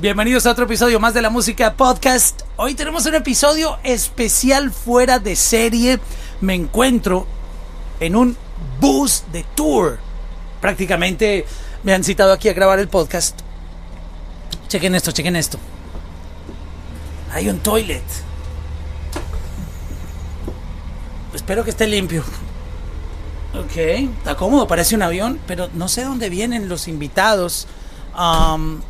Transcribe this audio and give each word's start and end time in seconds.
Bienvenidos 0.00 0.46
a 0.46 0.50
otro 0.50 0.64
episodio 0.64 0.98
más 0.98 1.14
de 1.14 1.22
la 1.22 1.30
música 1.30 1.74
podcast. 1.74 2.42
Hoy 2.56 2.74
tenemos 2.74 3.06
un 3.06 3.14
episodio 3.14 3.78
especial 3.84 4.72
fuera 4.72 5.20
de 5.20 5.36
serie. 5.36 6.00
Me 6.40 6.54
encuentro 6.54 7.24
en 8.00 8.16
un 8.16 8.36
bus 8.80 9.22
de 9.30 9.44
tour. 9.54 10.00
Prácticamente 10.60 11.46
me 11.84 11.94
han 11.94 12.02
citado 12.02 12.32
aquí 12.32 12.48
a 12.48 12.52
grabar 12.52 12.80
el 12.80 12.88
podcast. 12.88 13.38
Chequen 14.66 14.96
esto, 14.96 15.12
chequen 15.12 15.36
esto. 15.36 15.56
Hay 17.32 17.48
un 17.48 17.60
toilet. 17.60 18.02
Espero 21.32 21.62
que 21.62 21.70
esté 21.70 21.86
limpio. 21.86 22.24
Ok, 23.54 23.76
está 23.76 24.34
cómodo, 24.34 24.66
parece 24.66 24.96
un 24.96 25.02
avión, 25.02 25.38
pero 25.46 25.68
no 25.74 25.86
sé 25.86 26.02
dónde 26.02 26.28
vienen 26.28 26.68
los 26.68 26.88
invitados. 26.88 27.68
Um, 28.18 28.80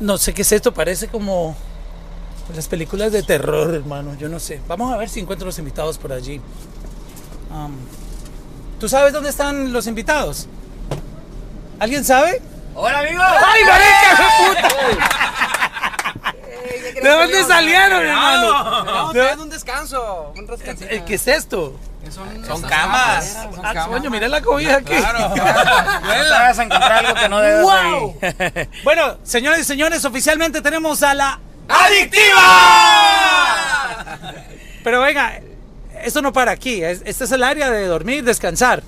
no 0.00 0.18
sé 0.18 0.32
qué 0.34 0.42
es 0.42 0.52
esto, 0.52 0.72
parece 0.72 1.08
como 1.08 1.56
las 2.54 2.66
películas 2.68 3.12
de 3.12 3.22
terror, 3.22 3.74
hermano. 3.74 4.14
Yo 4.18 4.28
no 4.28 4.40
sé. 4.40 4.60
Vamos 4.66 4.92
a 4.92 4.96
ver 4.96 5.08
si 5.08 5.20
encuentro 5.20 5.46
los 5.46 5.58
invitados 5.58 5.98
por 5.98 6.12
allí. 6.12 6.40
Um, 7.50 7.74
¿Tú 8.78 8.88
sabes 8.88 9.12
dónde 9.12 9.30
están 9.30 9.72
los 9.72 9.86
invitados? 9.86 10.48
¿Alguien 11.78 12.04
sabe? 12.04 12.42
¡Hola, 12.74 13.00
amigo! 13.00 13.22
¡Ay, 13.22 13.62
marica, 13.64 14.68
puta! 16.18 16.34
¿De 17.02 17.08
dónde 17.08 17.44
salieron, 17.44 18.02
hermano? 18.04 18.84
No, 18.84 19.12
¿De- 19.12 19.36
no, 19.36 19.42
un 19.44 19.50
descanso, 19.50 20.32
un 20.36 20.46
descansito. 20.46 20.90
Eh, 20.90 21.02
¿Qué 21.06 21.14
es 21.14 21.26
esto? 21.28 21.74
Son, 22.10 22.44
Son 22.46 22.62
camas. 22.62 23.38
Son 23.54 23.64
Ah, 23.64 23.72
camas. 23.74 23.88
coño, 23.88 24.10
mira 24.10 24.26
la 24.28 24.40
cobija 24.40 24.76
aquí. 24.76 24.94
Claro. 24.96 25.28
No 25.28 25.34
te 25.34 25.40
vas 26.30 26.58
a 26.58 26.62
encontrar 26.64 27.04
algo 27.06 27.14
que 27.20 27.28
no 27.28 27.38
debes 27.40 27.62
¡Wow! 27.62 28.16
ahí. 28.22 28.68
Bueno, 28.84 29.16
señores 29.22 29.60
y 29.60 29.64
señores, 29.64 30.04
oficialmente 30.04 30.60
tenemos 30.60 31.02
a 31.02 31.14
la... 31.14 31.38
¡Adictiva! 31.68 32.40
Pero 34.82 35.00
venga, 35.02 35.40
esto 36.02 36.22
no 36.22 36.32
para 36.32 36.52
aquí. 36.52 36.82
es- 36.82 37.02
Este 37.04 37.24
es 37.24 37.32
el 37.32 37.44
área 37.44 37.70
de 37.70 37.86
dormir, 37.86 38.24
descansar. 38.24 38.82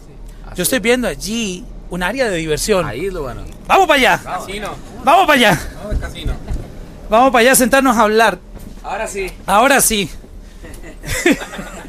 Yo 0.55 0.63
estoy 0.65 0.81
viendo 0.81 1.07
allí 1.09 1.65
un 1.91 2.03
área 2.03 2.29
de 2.29 2.37
diversión. 2.39 2.87
Ahí 2.87 3.07
es 3.07 3.13
lo 3.13 3.23
bueno. 3.23 3.43
Vamos 3.67 3.87
para 3.87 3.99
allá. 3.99 4.19
Casino. 4.23 4.75
Vamos 5.05 5.27
para 5.27 5.35
allá. 5.39 5.61
Vamos 5.77 5.93
al 5.95 6.01
casino. 6.01 6.33
Vamos 7.09 7.31
para 7.31 7.41
allá 7.43 7.53
a 7.53 7.57
sentarnos 7.57 7.97
a 7.97 8.01
hablar. 8.01 8.39
Ahora 8.83 9.07
sí. 9.07 9.31
Ahora 9.47 9.81
sí. 9.81 10.11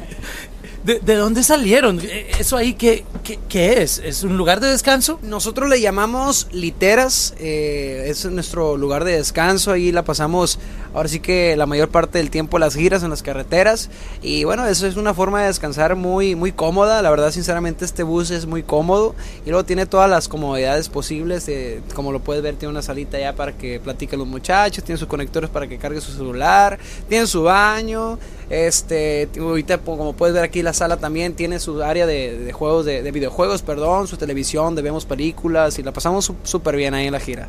¿De, 0.84 1.00
de 1.00 1.14
dónde 1.14 1.42
salieron? 1.42 1.98
Eh, 2.00 2.30
¿Eso 2.38 2.58
ahí 2.58 2.74
qué, 2.74 3.04
qué, 3.22 3.38
qué 3.48 3.82
es? 3.82 3.98
¿Es 4.04 4.22
un 4.22 4.36
lugar 4.36 4.60
de 4.60 4.68
descanso? 4.68 5.18
Nosotros 5.22 5.70
le 5.70 5.80
llamamos 5.80 6.46
literas, 6.52 7.34
eh, 7.38 8.04
es 8.08 8.26
nuestro 8.26 8.76
lugar 8.76 9.04
de 9.04 9.16
descanso, 9.16 9.72
ahí 9.72 9.92
la 9.92 10.04
pasamos 10.04 10.58
ahora 10.94 11.08
sí 11.08 11.20
que 11.20 11.56
la 11.56 11.66
mayor 11.66 11.88
parte 11.88 12.18
del 12.18 12.30
tiempo 12.30 12.58
las 12.58 12.74
giras 12.74 13.02
en 13.02 13.10
las 13.10 13.22
carreteras 13.22 13.90
y 14.22 14.44
bueno, 14.44 14.66
eso 14.66 14.86
es 14.86 14.96
una 14.96 15.12
forma 15.12 15.42
de 15.42 15.48
descansar 15.48 15.96
muy, 15.96 16.34
muy 16.34 16.52
cómoda, 16.52 17.02
la 17.02 17.10
verdad 17.10 17.30
sinceramente 17.30 17.84
este 17.84 18.02
bus 18.02 18.30
es 18.30 18.46
muy 18.46 18.62
cómodo 18.62 19.14
y 19.44 19.50
luego 19.50 19.64
tiene 19.64 19.86
todas 19.86 20.08
las 20.08 20.28
comodidades 20.28 20.88
posibles, 20.88 21.48
eh, 21.48 21.80
como 21.94 22.12
lo 22.12 22.20
puedes 22.20 22.42
ver 22.42 22.56
tiene 22.56 22.70
una 22.70 22.82
salita 22.82 23.18
ya 23.18 23.34
para 23.34 23.52
que 23.52 23.80
platiquen 23.80 24.18
los 24.18 24.28
muchachos, 24.28 24.84
tiene 24.84 24.98
sus 24.98 25.08
conectores 25.08 25.50
para 25.50 25.66
que 25.66 25.78
cargue 25.78 26.00
su 26.00 26.12
celular, 26.12 26.78
tiene 27.08 27.26
su 27.26 27.42
baño, 27.42 28.18
este, 28.50 29.28
ahorita 29.38 29.78
como 29.78 30.12
puedes 30.12 30.34
ver 30.34 30.44
aquí 30.44 30.62
la 30.62 30.72
sala 30.72 30.96
también 30.96 31.34
tiene 31.34 31.58
su 31.58 31.82
área 31.82 32.06
de, 32.06 32.52
juegos, 32.52 32.84
de, 32.86 33.02
de 33.02 33.10
videojuegos, 33.10 33.62
perdón, 33.62 34.06
su 34.06 34.16
televisión, 34.16 34.66
donde 34.66 34.82
vemos 34.82 35.04
películas 35.04 35.78
y 35.78 35.82
la 35.82 35.92
pasamos 35.92 36.32
súper 36.42 36.76
bien 36.76 36.94
ahí 36.94 37.06
en 37.06 37.12
la 37.12 37.20
gira. 37.20 37.48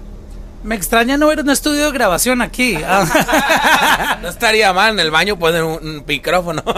Me 0.66 0.76
extraña 0.76 1.16
no 1.16 1.28
ver 1.28 1.40
un 1.42 1.50
estudio 1.52 1.86
de 1.86 1.92
grabación 1.92 2.42
aquí. 2.42 2.76
Ah. 2.88 4.18
No 4.22 4.30
estaría 4.30 4.74
mal 4.74 4.94
en 4.94 5.00
el 5.00 5.12
baño 5.12 5.38
poner 5.38 5.64
un, 5.64 5.74
un 5.74 6.04
micrófono. 6.08 6.64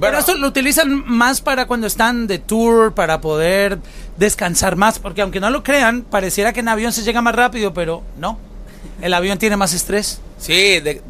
Pero 0.00 0.18
esto 0.18 0.36
lo 0.36 0.46
utilizan 0.46 1.04
más 1.06 1.40
para 1.40 1.66
cuando 1.66 1.86
están 1.86 2.26
de 2.26 2.38
tour, 2.38 2.92
para 2.94 3.20
poder 3.20 3.78
descansar 4.16 4.76
más, 4.76 4.98
porque 4.98 5.22
aunque 5.22 5.40
no 5.40 5.48
lo 5.50 5.62
crean, 5.62 6.02
pareciera 6.02 6.52
que 6.52 6.60
en 6.60 6.68
avión 6.68 6.92
se 6.92 7.02
llega 7.02 7.22
más 7.22 7.34
rápido, 7.34 7.72
pero 7.72 8.02
no. 8.18 8.38
El 9.00 9.14
avión 9.14 9.38
tiene 9.38 9.56
más 9.56 9.74
estrés. 9.74 10.20
Sí, 10.38 10.80
de, 10.80 11.02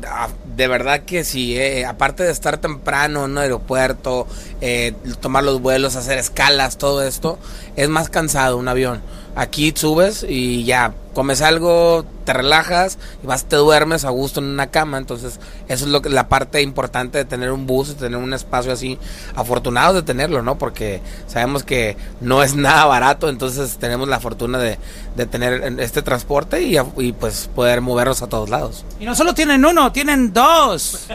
verdad 0.69 1.01
que 1.01 1.25
sí. 1.25 1.57
eh, 1.57 1.85
Aparte 1.85 2.23
de 2.23 2.31
estar 2.31 2.59
temprano 2.59 3.25
en 3.25 3.33
un 3.33 3.39
aeropuerto, 3.39 4.27
eh, 4.61 4.95
tomar 5.21 5.45
los 5.45 5.61
vuelos, 5.61 5.97
hacer 5.97 6.19
escalas, 6.19 6.79
todo 6.79 7.03
esto, 7.03 7.39
es 7.77 7.89
más 7.89 8.09
cansado 8.09 8.57
un 8.57 8.69
avión. 8.69 9.03
Aquí 9.35 9.73
subes 9.77 10.25
y 10.27 10.65
ya 10.65 10.95
comes 11.13 11.43
algo, 11.43 12.07
te 12.25 12.33
relajas 12.33 12.99
y 13.23 13.27
vas, 13.27 13.45
te 13.45 13.57
duermes 13.57 14.07
a 14.07 14.11
gusto 14.11 14.41
en 14.41 14.47
una 14.47 14.71
cama. 14.71 14.97
Entonces, 14.97 15.41
eso 15.69 15.85
es 15.85 15.91
lo 15.91 16.01
que, 16.01 16.09
la 16.09 16.29
parte 16.29 16.63
importante 16.63 17.19
de 17.19 17.27
tener 17.27 17.53
un 17.53 17.67
bus, 17.67 17.89
de 17.89 17.95
tener 17.95 18.19
un 18.19 18.33
espacio 18.33 18.73
así. 18.73 18.99
Afortunados 19.35 19.95
de 19.95 20.03
tenerlo, 20.03 20.43
¿no? 20.43 20.57
Porque 20.57 21.03
sabemos 21.27 21.65
que 21.65 21.99
no 22.23 22.43
es 22.43 22.55
nada 22.57 22.87
barato. 22.87 23.29
Entonces, 23.29 23.77
tenemos 23.79 24.09
la 24.09 24.21
fortuna 24.21 24.59
de, 24.59 24.79
de 25.17 25.27
tener 25.27 25.75
este 25.81 26.01
transporte 26.01 26.63
y, 26.63 26.79
y 26.97 27.13
pues 27.13 27.51
poder 27.55 27.76
movernos 27.81 28.23
a 28.23 28.29
todos 28.29 28.49
lados. 28.49 28.85
Y 29.01 29.05
no 29.05 29.15
solo 29.15 29.35
tienen 29.35 29.65
uno, 29.65 29.93
tienen 29.93 30.33
dos. 30.33 31.07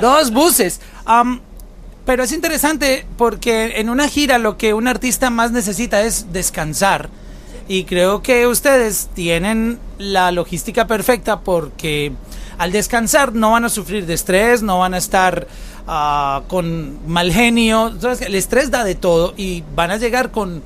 dos 0.00 0.30
buses. 0.30 0.80
Pero 2.06 2.22
es 2.22 2.32
interesante 2.32 3.06
porque 3.16 3.80
en 3.80 3.88
una 3.88 4.08
gira 4.08 4.38
lo 4.38 4.58
que 4.58 4.74
un 4.74 4.88
artista 4.88 5.30
más 5.30 5.52
necesita 5.52 6.02
es 6.02 6.32
descansar. 6.32 7.08
Y 7.66 7.84
creo 7.84 8.22
que 8.22 8.46
ustedes 8.46 9.08
tienen 9.14 9.78
la 9.96 10.30
logística 10.30 10.86
perfecta 10.86 11.40
porque 11.40 12.12
al 12.58 12.72
descansar 12.72 13.32
no 13.34 13.52
van 13.52 13.64
a 13.64 13.70
sufrir 13.70 14.04
de 14.04 14.12
estrés, 14.12 14.62
no 14.62 14.80
van 14.80 14.92
a 14.92 14.98
estar 14.98 15.46
ah, 15.86 16.42
con 16.48 16.98
mal 17.08 17.32
genio. 17.32 17.90
El 18.20 18.34
estrés 18.34 18.70
da 18.70 18.84
de 18.84 18.94
todo 18.94 19.32
y 19.38 19.64
van 19.74 19.90
a 19.90 19.96
llegar 19.96 20.30
con, 20.30 20.62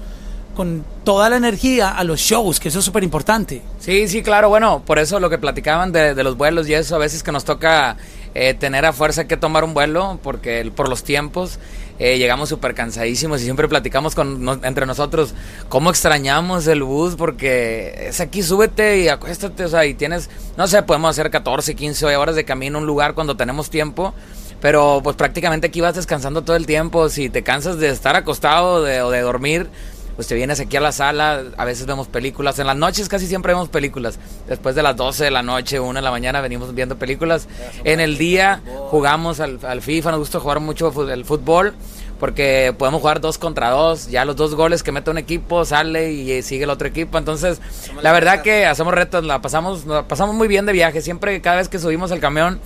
con 0.59 0.85
toda 1.05 1.31
la 1.31 1.37
energía 1.37 1.91
a 1.91 2.03
los 2.03 2.19
shows, 2.19 2.59
que 2.59 2.67
eso 2.67 2.81
es 2.81 2.85
súper 2.85 3.05
importante. 3.05 3.63
Sí, 3.79 4.09
sí, 4.09 4.25
claro. 4.25 4.49
Bueno, 4.49 4.83
por 4.85 4.99
eso 4.99 5.21
lo 5.21 5.31
que 5.31 5.39
platicaban 5.39 5.93
de, 5.93 6.21
los 6.25 6.37
vuelos 6.37 6.69
y 6.69 6.75
eso, 6.75 6.97
a 6.97 6.99
veces 6.99 7.23
que 7.23 7.31
nos 7.31 7.45
toca 7.45 7.97
eh, 8.35 8.55
tener 8.55 8.85
a 8.85 8.93
fuerza 8.93 9.29
que 9.29 9.37
tomar 9.37 9.63
un 9.63 9.73
vuelo, 9.73 10.19
porque 10.21 10.69
por 10.75 10.89
los 10.89 11.05
tiempos 11.05 11.61
eh, 12.01 12.19
llegamos 12.19 12.49
súper 12.49 12.75
cansadísimos 12.75 13.41
y 13.41 13.45
siempre 13.45 13.69
platicamos 13.69 14.17
con, 14.17 14.61
entre 14.65 14.85
nosotros 14.85 15.33
cómo 15.69 15.91
extrañamos 15.91 16.67
el 16.67 16.83
bus, 16.83 17.15
porque 17.15 18.09
es 18.09 18.21
aquí, 18.21 18.43
súbete 18.43 18.99
y 18.99 19.07
acuéstate, 19.07 19.65
o 19.65 19.69
sea, 19.69 19.87
y 19.87 19.95
tienes, 19.95 20.29
no 20.57 20.67
sé, 20.67 20.83
podemos 20.83 21.11
hacer 21.11 21.31
14, 21.31 21.77
15 21.77 22.17
horas 22.17 22.35
de 22.35 22.45
camino 22.45 22.79
a 22.79 22.81
un 22.81 22.87
lugar 22.89 23.15
cuando 23.15 23.37
tenemos 23.37 23.71
tiempo. 23.71 24.13
Pero 24.61 25.03
pues 25.05 25.15
prácticamente 25.15 25.69
aquí 25.69 25.81
vas 25.81 25.95
descansando 25.95 26.43
todo 26.43 26.57
el 26.57 26.67
tiempo. 26.67 27.09
Si 27.11 27.29
te 27.29 27.45
cansas 27.45 27.79
de 27.79 27.91
estar 27.91 28.17
acostado 28.17 28.83
o 29.07 29.11
de 29.13 29.21
dormir, 29.21 29.71
pues 30.19 30.27
te 30.27 30.35
vienes 30.35 30.59
aquí 30.59 30.77
a 30.77 30.81
la 30.81 30.91
sala, 30.91 31.45
a 31.57 31.65
veces 31.65 31.87
vemos 31.87 32.09
películas, 32.09 32.59
en 32.59 32.67
las 32.67 32.75
noches 32.75 33.09
casi 33.09 33.29
siempre 33.29 33.53
vemos 33.53 33.69
películas, 33.69 34.19
después 34.49 34.75
de 34.75 34.83
las 34.83 34.97
12 34.97 35.23
de 35.23 35.31
la 35.31 35.45
noche, 35.45 35.79
1 35.79 35.95
de 35.95 36.03
la 36.03 36.11
mañana 36.11 36.41
venimos 36.41 36.75
viendo 36.75 36.99
películas, 36.99 37.47
en 37.85 38.01
el 38.01 38.19
día 38.19 38.61
jugamos 38.91 39.39
al, 39.39 39.61
al 39.63 39.81
FIFA, 39.81 40.11
nos 40.11 40.19
gusta 40.19 40.41
jugar 40.41 40.59
mucho 40.59 40.93
el 41.09 41.25
fútbol, 41.25 41.73
porque 42.19 42.75
podemos 42.77 43.01
jugar 43.01 43.21
dos 43.21 43.39
contra 43.39 43.71
dos, 43.71 44.09
ya 44.11 44.25
los 44.25 44.35
dos 44.35 44.57
goles 44.57 44.83
que 44.83 44.91
mete 44.91 45.09
un 45.09 45.19
equipo 45.19 45.65
sale 45.65 46.11
y 46.11 46.33
eh, 46.33 46.43
sigue 46.43 46.65
el 46.65 46.71
otro 46.71 46.89
equipo, 46.89 47.17
entonces 47.17 47.61
la 48.03 48.11
verdad 48.11 48.43
que 48.43 48.67
hacemos 48.67 48.95
retos, 48.95 49.23
la 49.25 49.41
pasamos, 49.41 49.87
la 49.87 50.09
pasamos 50.09 50.35
muy 50.35 50.49
bien 50.49 50.67
de 50.67 50.73
viaje, 50.73 51.01
siempre 51.01 51.41
cada 51.41 51.59
vez 51.59 51.69
que 51.69 51.79
subimos 51.79 52.11
el 52.11 52.19
camión 52.19 52.59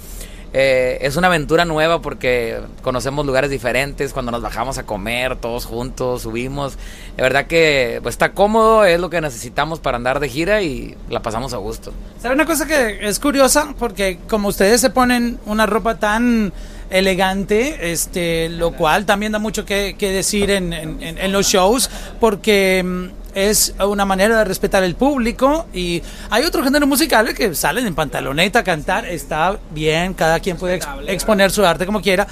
eh, 0.53 0.99
es 1.01 1.17
una 1.17 1.29
aventura 1.29 1.65
nueva 1.65 2.03
porque 2.03 2.61
conocemos 2.83 3.25
lugares 3.25 3.51
diferentes, 3.51 4.13
cuando 4.13 4.31
nos 4.33 4.43
bajamos 4.43 4.79
a 4.79 4.85
comer 4.85 5.37
todos 5.37 5.65
juntos, 5.65 6.23
subimos. 6.23 6.77
De 7.17 7.23
verdad 7.23 7.47
que 7.47 8.01
pues, 8.03 8.15
está 8.15 8.33
cómodo, 8.33 8.85
es 8.85 9.01
lo 9.01 9.09
que 9.11 9.21
necesitamos 9.21 9.81
para 9.81 9.97
andar 9.97 10.21
de 10.21 10.29
gira 10.29 10.63
y 10.63 10.97
la 11.09 11.23
pasamos 11.23 11.55
a 11.55 11.57
gusto. 11.57 11.93
¿Sabe 12.21 12.35
una 12.35 12.45
cosa 12.47 12.67
que 12.67 12.99
es 13.09 13.19
curiosa? 13.19 13.75
Porque 13.79 14.19
como 14.29 14.49
ustedes 14.49 14.81
se 14.81 14.91
ponen 14.91 15.39
una 15.47 15.67
ropa 15.67 15.99
tan 15.99 16.53
elegante, 16.91 17.91
este, 17.93 18.49
lo 18.51 18.73
cual 18.73 19.07
también 19.07 19.33
da 19.33 19.39
mucho 19.39 19.65
que, 19.65 19.95
decir 19.99 20.51
en- 20.51 20.73
en 20.73 21.33
los 21.33 21.47
shows, 21.47 21.91
porque 22.21 22.83
mm, 22.85 23.22
es 23.35 23.75
una 23.79 24.05
manera 24.05 24.39
de 24.39 24.45
respetar 24.45 24.83
el 24.85 24.95
público 24.95 25.67
y 25.73 26.03
hay 26.31 26.45
otro 26.45 26.63
género 26.63 26.87
musical 26.87 27.33
que 27.35 27.55
salen 27.55 27.87
en 27.87 27.95
pantaloneta 27.95 28.61
a 28.61 28.65
cantar, 28.65 29.07
está 29.07 29.59
bien, 29.71 30.15
cada 30.15 30.41
quien 30.41 30.57
puede 30.57 30.77
ex- 30.77 30.87
exponer 31.07 31.51
su 31.51 31.65
arte 31.65 31.87
como 31.87 32.01
quiera, 32.03 32.27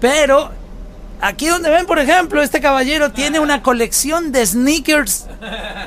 pero 0.00 0.50
aquí 1.20 1.46
donde 1.48 1.68
ven, 1.70 1.86
por 1.86 1.98
ejemplo, 1.98 2.42
este 2.42 2.60
caballero 2.60 3.10
tiene 3.12 3.40
una 3.40 3.62
colección 3.62 4.32
de 4.32 4.46
sneakers 4.46 5.26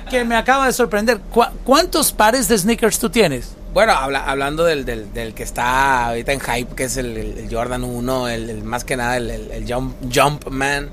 que 0.09 0.23
me 0.25 0.35
acaba 0.35 0.65
de 0.67 0.73
sorprender. 0.73 1.19
¿Cu- 1.19 1.45
¿Cuántos 1.63 2.11
pares 2.11 2.47
de 2.47 2.57
sneakers 2.57 2.99
tú 2.99 3.09
tienes? 3.09 3.55
Bueno, 3.73 3.93
habla- 3.93 4.25
hablando 4.25 4.65
del, 4.65 4.83
del, 4.83 5.13
del 5.13 5.33
que 5.33 5.43
está 5.43 6.07
ahorita 6.07 6.33
en 6.33 6.41
hype, 6.41 6.75
que 6.75 6.83
es 6.83 6.97
el, 6.97 7.15
el- 7.15 7.47
Jordan 7.49 7.85
1, 7.85 8.27
el, 8.27 8.49
el- 8.49 8.63
más 8.63 8.83
que 8.83 8.97
nada 8.97 9.15
el, 9.15 9.31
el- 9.31 9.51
el 9.51 9.73
Jump, 9.73 9.95
Jumpman, 10.13 10.89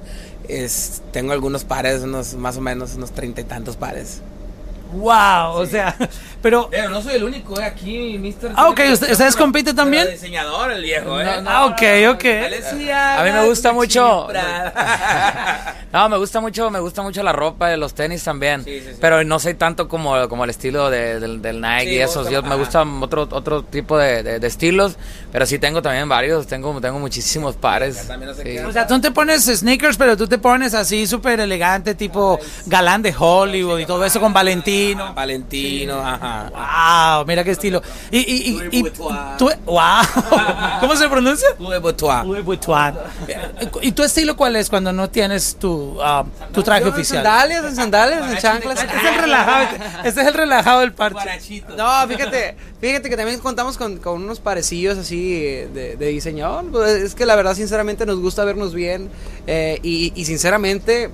es, 0.49 1.03
tengo 1.13 1.33
algunos 1.33 1.65
pares, 1.65 2.03
unos 2.03 2.35
más 2.35 2.57
o 2.57 2.61
menos, 2.61 2.95
unos 2.95 3.13
treinta 3.13 3.41
y 3.41 3.45
tantos 3.45 3.77
pares. 3.77 4.21
Wow, 4.93 5.53
o 5.61 5.67
sea, 5.67 5.95
pero 6.43 6.69
Pero 6.71 6.89
no 6.89 7.03
soy 7.03 7.17
el 7.17 7.25
único, 7.25 7.61
eh, 7.61 7.65
aquí, 7.65 8.19
Mr. 8.19 8.53
Ah, 8.57 8.69
ok, 8.69 8.81
¿usted- 8.93 9.13
ustedes 9.13 9.37
compiten 9.37 9.77
también? 9.77 10.05
Pero 10.05 10.15
diseñador, 10.17 10.71
el 10.73 10.83
viejo, 10.83 11.21
eh. 11.21 11.27
Ah, 11.47 11.67
ok, 11.67 11.83
ok. 12.15 12.25
A 12.95 13.23
mí 13.25 13.31
me 13.33 13.45
gusta 13.47 13.73
mucho. 13.73 14.29
No, 15.91 16.07
me 16.11 16.19
gusta 16.19 16.41
mucho, 16.41 16.71
me 16.71 16.81
gusta 16.81 17.01
mucho 17.01 17.23
la 17.23 17.33
ropa, 17.33 17.75
los 17.77 17.95
tenis 17.95 18.23
también. 18.23 18.63
Sí, 18.63 18.81
sí, 18.81 18.89
sí. 18.91 18.97
Pero 19.01 19.25
no 19.25 19.39
soy 19.39 19.55
tanto 19.55 19.89
como, 19.89 20.29
como 20.29 20.45
el 20.45 20.51
estilo 20.51 20.91
de- 20.91 21.19
del, 21.19 21.41
del 21.41 21.63
Nike 21.63 21.85
Sí, 21.87 21.95
y 21.95 21.99
esos. 22.01 22.29
Yo 22.29 22.43
me 22.43 22.49
ajá. 22.49 22.57
gustan 22.57 23.03
otro, 23.03 23.27
otro 23.31 23.63
tipo 23.63 23.97
de, 23.97 24.23
de- 24.23 24.39
de 24.39 24.47
estilos. 24.47 24.97
Pero 25.33 25.47
sí 25.47 25.59
tengo 25.59 25.81
también 25.81 26.07
varios. 26.07 26.47
Tengo, 26.47 26.79
tengo 26.81 26.99
muchísimos 26.99 27.57
pares. 27.57 28.07
también 28.07 28.31
no 28.31 28.37
queda. 28.37 28.69
O 28.69 28.73
sea, 28.73 28.87
tú 28.87 28.95
no 28.95 29.01
te 29.01 29.11
pones 29.13 29.45
sneakers, 29.47 29.97
pero 29.97 30.15
tú 30.15 30.29
te 30.29 30.37
pones 30.37 30.75
así 30.75 31.07
súper 31.07 31.41
elegante, 31.41 31.95
tipo 31.95 32.39
galán 32.67 33.01
de 33.01 33.15
Hollywood 33.19 33.79
y 33.79 33.87
todo 33.87 34.05
eso 34.05 34.21
con 34.21 34.35
Valentino. 34.87 35.15
Valentino, 35.15 35.99
ajá. 36.01 37.17
Wow, 37.19 37.27
mira 37.27 37.45
qué 37.45 37.51
estilo. 37.53 37.83
Y, 38.11 38.19
y, 38.19 38.69
y, 38.73 38.79
y- 38.79 38.83
tú- 39.39 39.51
wow. 39.67 39.81
¿Cómo 40.81 40.97
se 40.97 41.09
pronuncia? 41.09 41.49
¿Y 43.83 43.93
tu 43.93 44.03
estilo 44.03 44.37
cuál 44.37 44.57
es 44.57 44.69
cuando 44.71 44.93
no 44.93 45.09
tienes 45.11 45.57
tu, 45.57 45.99
ah, 46.03 46.25
tu 46.53 46.63
traje 46.63 46.83
Yo 46.83 46.89
en 46.89 46.93
oficial? 46.95 47.23
sandalias, 47.25 47.65
en 47.65 47.77
sandalias, 47.77 48.31
en 48.33 48.39
chanclas. 48.39 48.83
Este 48.83 48.97
es 48.97 49.05
el 49.05 49.15
relajado, 49.21 49.67
este 50.05 50.21
es 50.21 50.27
el 50.27 50.35
relajado 50.35 50.81
del 50.81 50.93
parche. 50.93 51.63
No, 51.77 52.07
fíjate, 52.09 52.57
fíjate 52.81 53.09
que 53.11 53.17
también 53.17 53.39
contamos 53.41 53.77
con, 53.77 53.99
con 53.99 54.23
unos 54.23 54.41
parecillos 54.41 54.99
así 54.99 55.33
de, 55.33 55.97
de 55.99 56.07
diseñador. 56.09 56.71
Pues, 56.71 57.03
Es 57.03 57.15
que 57.15 57.27
la 57.27 57.37
verdad, 57.37 57.55
sinceramente, 57.55 58.07
nos 58.07 58.19
gusta 58.21 58.45
vernos 58.45 58.75
bien. 58.75 59.11
eh, 59.47 59.79
y, 59.83 60.13
y 60.15 60.25
sinceramente, 60.25 61.11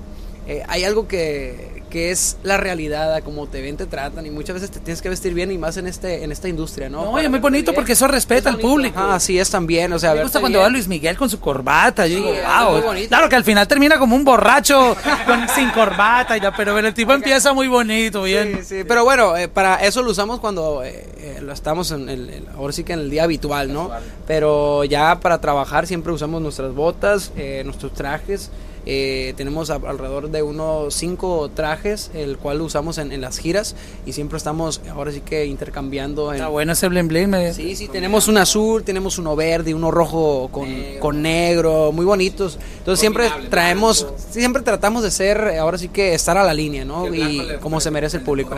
eh, 0.47 0.63
hay 0.67 0.83
algo 0.83 1.07
que, 1.07 1.83
que 1.89 2.11
es 2.11 2.37
la 2.43 2.57
realidad, 2.57 3.13
a 3.15 3.21
cómo 3.21 3.47
te 3.47 3.61
ven, 3.61 3.77
te 3.77 3.85
tratan. 3.85 4.25
Y 4.25 4.29
muchas 4.29 4.53
veces 4.55 4.69
te 4.71 4.79
tienes 4.79 5.01
que 5.01 5.09
vestir 5.09 5.33
bien 5.33 5.51
y 5.51 5.57
más 5.57 5.77
en 5.77 5.87
este 5.87 6.23
en 6.23 6.31
esta 6.31 6.47
industria, 6.47 6.89
¿no? 6.89 7.03
No, 7.05 7.19
es 7.19 7.29
muy 7.29 7.39
bonito 7.39 7.73
porque 7.73 7.93
eso 7.93 8.07
respeta 8.07 8.49
al 8.49 8.57
público. 8.59 8.99
Ah, 8.99 9.15
así 9.15 9.39
es 9.39 9.49
también. 9.49 9.91
O 9.93 9.99
sea, 9.99 10.13
Me 10.13 10.21
gusta 10.23 10.39
cuando 10.39 10.59
bien. 10.59 10.67
va 10.67 10.69
Luis 10.71 10.87
Miguel 10.87 11.17
con 11.17 11.29
su 11.29 11.39
corbata. 11.39 12.05
Yo 12.07 12.17
Sí, 12.17 12.23
digo, 12.23 12.33
es 12.33 12.43
wow. 12.83 12.93
Claro 13.07 13.29
que 13.29 13.35
al 13.35 13.43
final 13.43 13.67
termina 13.67 13.97
como 13.97 14.15
un 14.15 14.23
borracho 14.23 14.95
con- 15.25 15.47
sin 15.49 15.69
corbata, 15.71 16.37
y 16.37 16.41
ya, 16.41 16.55
pero 16.55 16.77
el 16.77 16.93
tipo 16.93 17.13
empieza 17.13 17.53
muy 17.53 17.67
bonito, 17.67 18.23
bien. 18.23 18.59
Sí, 18.61 18.77
sí, 18.79 18.83
pero 18.87 19.03
bueno, 19.03 19.35
eh, 19.37 19.47
para 19.47 19.75
eso 19.77 20.03
lo 20.03 20.11
usamos 20.11 20.39
cuando 20.39 20.83
eh, 20.83 21.05
eh, 21.17 21.39
lo 21.41 21.53
estamos 21.53 21.91
en 21.91 22.07
el, 22.09 22.29
el- 22.29 22.47
ahora 22.55 22.71
sí 22.73 22.83
que 22.83 22.93
en 22.93 22.99
el 22.99 23.09
día 23.09 23.23
habitual, 23.23 23.73
¿no? 23.73 23.89
Pero 24.27 24.83
ya 24.83 25.19
para 25.19 25.39
trabajar 25.41 25.87
siempre 25.87 26.11
usamos 26.11 26.41
nuestras 26.41 26.73
botas, 26.73 27.31
eh, 27.35 27.61
nuestros 27.65 27.93
trajes. 27.93 28.51
Eh, 28.85 29.33
tenemos 29.37 29.69
a- 29.69 29.75
alrededor 29.75 30.29
de 30.29 30.43
unos 30.43 30.93
cinco 30.93 31.49
trajes, 31.53 32.11
el 32.13 32.37
cual 32.37 32.61
usamos 32.61 32.97
en, 32.97 33.11
en 33.11 33.21
las 33.21 33.37
giras 33.39 33.75
y 34.05 34.13
siempre 34.13 34.37
estamos 34.37 34.81
ahora 34.91 35.11
sí 35.11 35.21
que 35.21 35.45
intercambiando. 35.45 36.29
En, 36.29 36.35
Está 36.35 36.47
bueno 36.49 36.73
ese 36.73 36.87
bling. 36.87 37.29
me- 37.29 37.53
Sí, 37.53 37.75
sí, 37.75 37.87
tenemos 37.87 38.27
un 38.27 38.37
azul, 38.37 38.83
tenemos 38.83 39.17
uno 39.17 39.35
verde, 39.35 39.73
uno 39.73 39.91
rojo 39.91 40.49
con, 40.51 40.67
con 40.99 41.21
negro, 41.21 41.91
muy 41.91 42.05
bonitos. 42.05 42.57
Entonces 42.77 42.99
siempre 42.99 43.29
traemos, 43.49 44.07
siempre 44.29 44.61
tratamos 44.61 45.03
de 45.03 45.11
ser, 45.11 45.37
eh, 45.53 45.57
ahora 45.57 45.77
sí 45.77 45.87
que 45.89 46.13
estar 46.13 46.37
a 46.37 46.43
la 46.43 46.53
línea, 46.53 46.85
¿no? 46.85 47.13
Y 47.13 47.41
como 47.61 47.79
se 47.81 47.91
merece 47.91 48.17
el 48.17 48.23
público. 48.23 48.55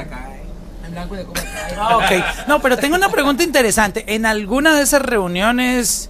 Ah, 1.77 1.97
ok. 1.97 2.47
No, 2.47 2.61
pero 2.61 2.77
tengo 2.77 2.95
una 2.95 3.09
pregunta 3.09 3.43
interesante. 3.43 4.03
En 4.07 4.25
alguna 4.25 4.75
de 4.75 4.83
esas 4.83 5.01
reuniones 5.01 6.09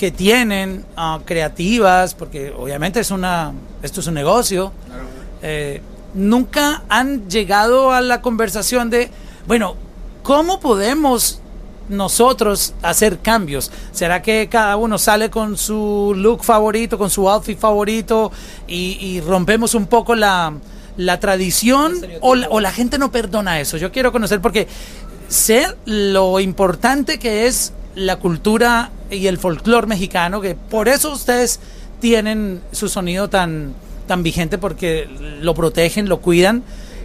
que 0.00 0.10
tienen 0.10 0.86
ah, 0.96 1.20
creativas, 1.26 2.14
porque 2.14 2.54
obviamente 2.56 3.00
es 3.00 3.10
una, 3.10 3.52
esto 3.82 4.00
es 4.00 4.06
un 4.06 4.14
negocio, 4.14 4.72
eh, 5.42 5.82
nunca 6.14 6.84
han 6.88 7.28
llegado 7.28 7.92
a 7.92 8.00
la 8.00 8.22
conversación 8.22 8.88
de, 8.88 9.10
bueno, 9.46 9.76
¿cómo 10.22 10.58
podemos 10.58 11.42
nosotros 11.90 12.72
hacer 12.80 13.18
cambios? 13.18 13.70
¿Será 13.92 14.22
que 14.22 14.48
cada 14.50 14.78
uno 14.78 14.96
sale 14.96 15.28
con 15.28 15.58
su 15.58 16.14
look 16.16 16.44
favorito, 16.44 16.96
con 16.96 17.10
su 17.10 17.28
outfit 17.28 17.58
favorito 17.58 18.32
y, 18.66 18.96
y 19.02 19.20
rompemos 19.20 19.74
un 19.74 19.86
poco 19.86 20.14
la, 20.14 20.54
la 20.96 21.20
tradición 21.20 21.92
o 22.22 22.36
la, 22.36 22.48
o 22.48 22.60
la 22.60 22.72
gente 22.72 22.96
no 22.96 23.12
perdona 23.12 23.60
eso? 23.60 23.76
Yo 23.76 23.92
quiero 23.92 24.12
conocer 24.12 24.40
porque 24.40 24.66
sé 25.28 25.66
lo 25.84 26.40
importante 26.40 27.18
que 27.18 27.46
es 27.46 27.74
la 27.94 28.16
cultura 28.16 28.90
y 29.10 29.26
el 29.26 29.38
folclore 29.38 29.86
mexicano, 29.86 30.40
que 30.40 30.54
por 30.54 30.88
eso 30.88 31.12
ustedes 31.12 31.60
tienen 32.00 32.60
su 32.72 32.88
sonido 32.88 33.28
tan, 33.28 33.74
tan 34.06 34.22
vigente 34.22 34.58
porque 34.58 35.08
lo 35.40 35.54
protegen, 35.54 36.08
lo 36.08 36.20
cuidan, 36.20 36.62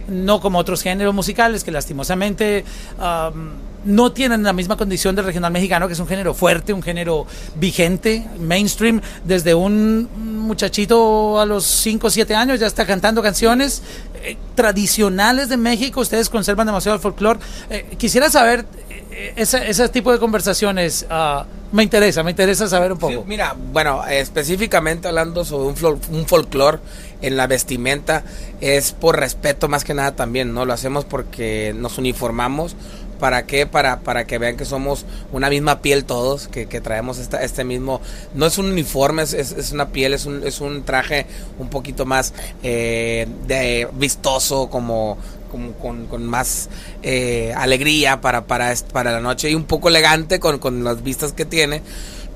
no 0.08 0.40
como 0.40 0.58
otros 0.58 0.82
géneros 0.82 1.14
musicales 1.14 1.64
que 1.64 1.70
lastimosamente 1.70 2.64
um, 2.98 3.50
no 3.84 4.12
tienen 4.12 4.42
la 4.42 4.52
misma 4.52 4.76
condición 4.76 5.14
del 5.14 5.24
regional 5.24 5.52
mexicano, 5.52 5.86
que 5.86 5.94
es 5.94 6.00
un 6.00 6.08
género 6.08 6.34
fuerte, 6.34 6.72
un 6.72 6.82
género 6.82 7.26
vigente, 7.54 8.26
mainstream, 8.40 9.00
desde 9.24 9.54
un 9.54 10.08
muchachito 10.46 11.40
a 11.40 11.46
los 11.46 11.64
5 11.64 12.06
o 12.06 12.10
7 12.10 12.34
años 12.34 12.60
ya 12.60 12.66
está 12.66 12.84
cantando 12.84 13.22
canciones 13.22 13.82
eh, 14.26 14.36
tradicionales 14.54 15.48
de 15.48 15.56
México, 15.56 16.00
ustedes 16.00 16.28
conservan 16.28 16.66
demasiado 16.66 16.96
el 16.96 17.00
folclore. 17.00 17.40
Eh, 17.70 17.94
quisiera 17.96 18.28
saber 18.30 18.66
eh, 19.10 19.32
ese, 19.36 19.68
ese 19.70 19.88
tipo 19.88 20.12
de 20.12 20.18
conversaciones, 20.18 21.06
ah, 21.08 21.46
me 21.72 21.82
interesa, 21.82 22.22
me 22.22 22.30
interesa 22.32 22.68
saber 22.68 22.92
un 22.92 22.98
poco. 22.98 23.12
Sí, 23.12 23.20
mira, 23.26 23.54
bueno, 23.72 24.06
específicamente 24.06 25.08
hablando 25.08 25.44
sobre 25.44 25.68
un, 25.68 25.76
fol- 25.76 25.98
un 26.10 26.26
folclore 26.26 26.78
en 27.22 27.36
la 27.36 27.46
vestimenta, 27.46 28.22
es 28.60 28.92
por 28.92 29.18
respeto 29.18 29.68
más 29.68 29.84
que 29.84 29.94
nada 29.94 30.14
también, 30.14 30.52
¿no? 30.54 30.64
Lo 30.64 30.72
hacemos 30.72 31.04
porque 31.04 31.74
nos 31.76 31.98
uniformamos. 31.98 32.76
¿Para 33.18 33.46
qué? 33.46 33.66
Para, 33.66 34.00
para 34.00 34.26
que 34.26 34.38
vean 34.38 34.56
que 34.56 34.64
somos 34.64 35.06
una 35.32 35.48
misma 35.50 35.80
piel 35.80 36.04
todos, 36.04 36.48
que, 36.48 36.66
que 36.66 36.80
traemos 36.80 37.18
esta, 37.18 37.42
este 37.42 37.64
mismo... 37.64 38.00
No 38.34 38.46
es 38.46 38.58
un 38.58 38.66
uniforme, 38.66 39.22
es, 39.22 39.32
es- 39.32 39.72
una 39.72 39.88
piel, 39.88 40.14
es 40.14 40.26
un, 40.26 40.46
es 40.46 40.60
un 40.60 40.84
traje 40.84 41.26
un 41.58 41.68
poquito 41.68 42.04
más 42.06 42.34
eh, 42.62 43.26
de 43.46 43.88
vistoso, 43.94 44.68
como, 44.68 45.16
como 45.50 45.72
con, 45.74 46.06
con 46.06 46.24
más 46.26 46.68
eh, 47.02 47.52
alegría 47.56 48.20
para, 48.20 48.46
para, 48.46 48.74
para 48.92 49.12
la 49.12 49.20
noche 49.20 49.50
y 49.50 49.54
un 49.54 49.64
poco 49.64 49.88
elegante 49.88 50.38
con, 50.40 50.58
con 50.58 50.84
las 50.84 51.02
vistas 51.02 51.32
que 51.32 51.44
tiene. 51.44 51.82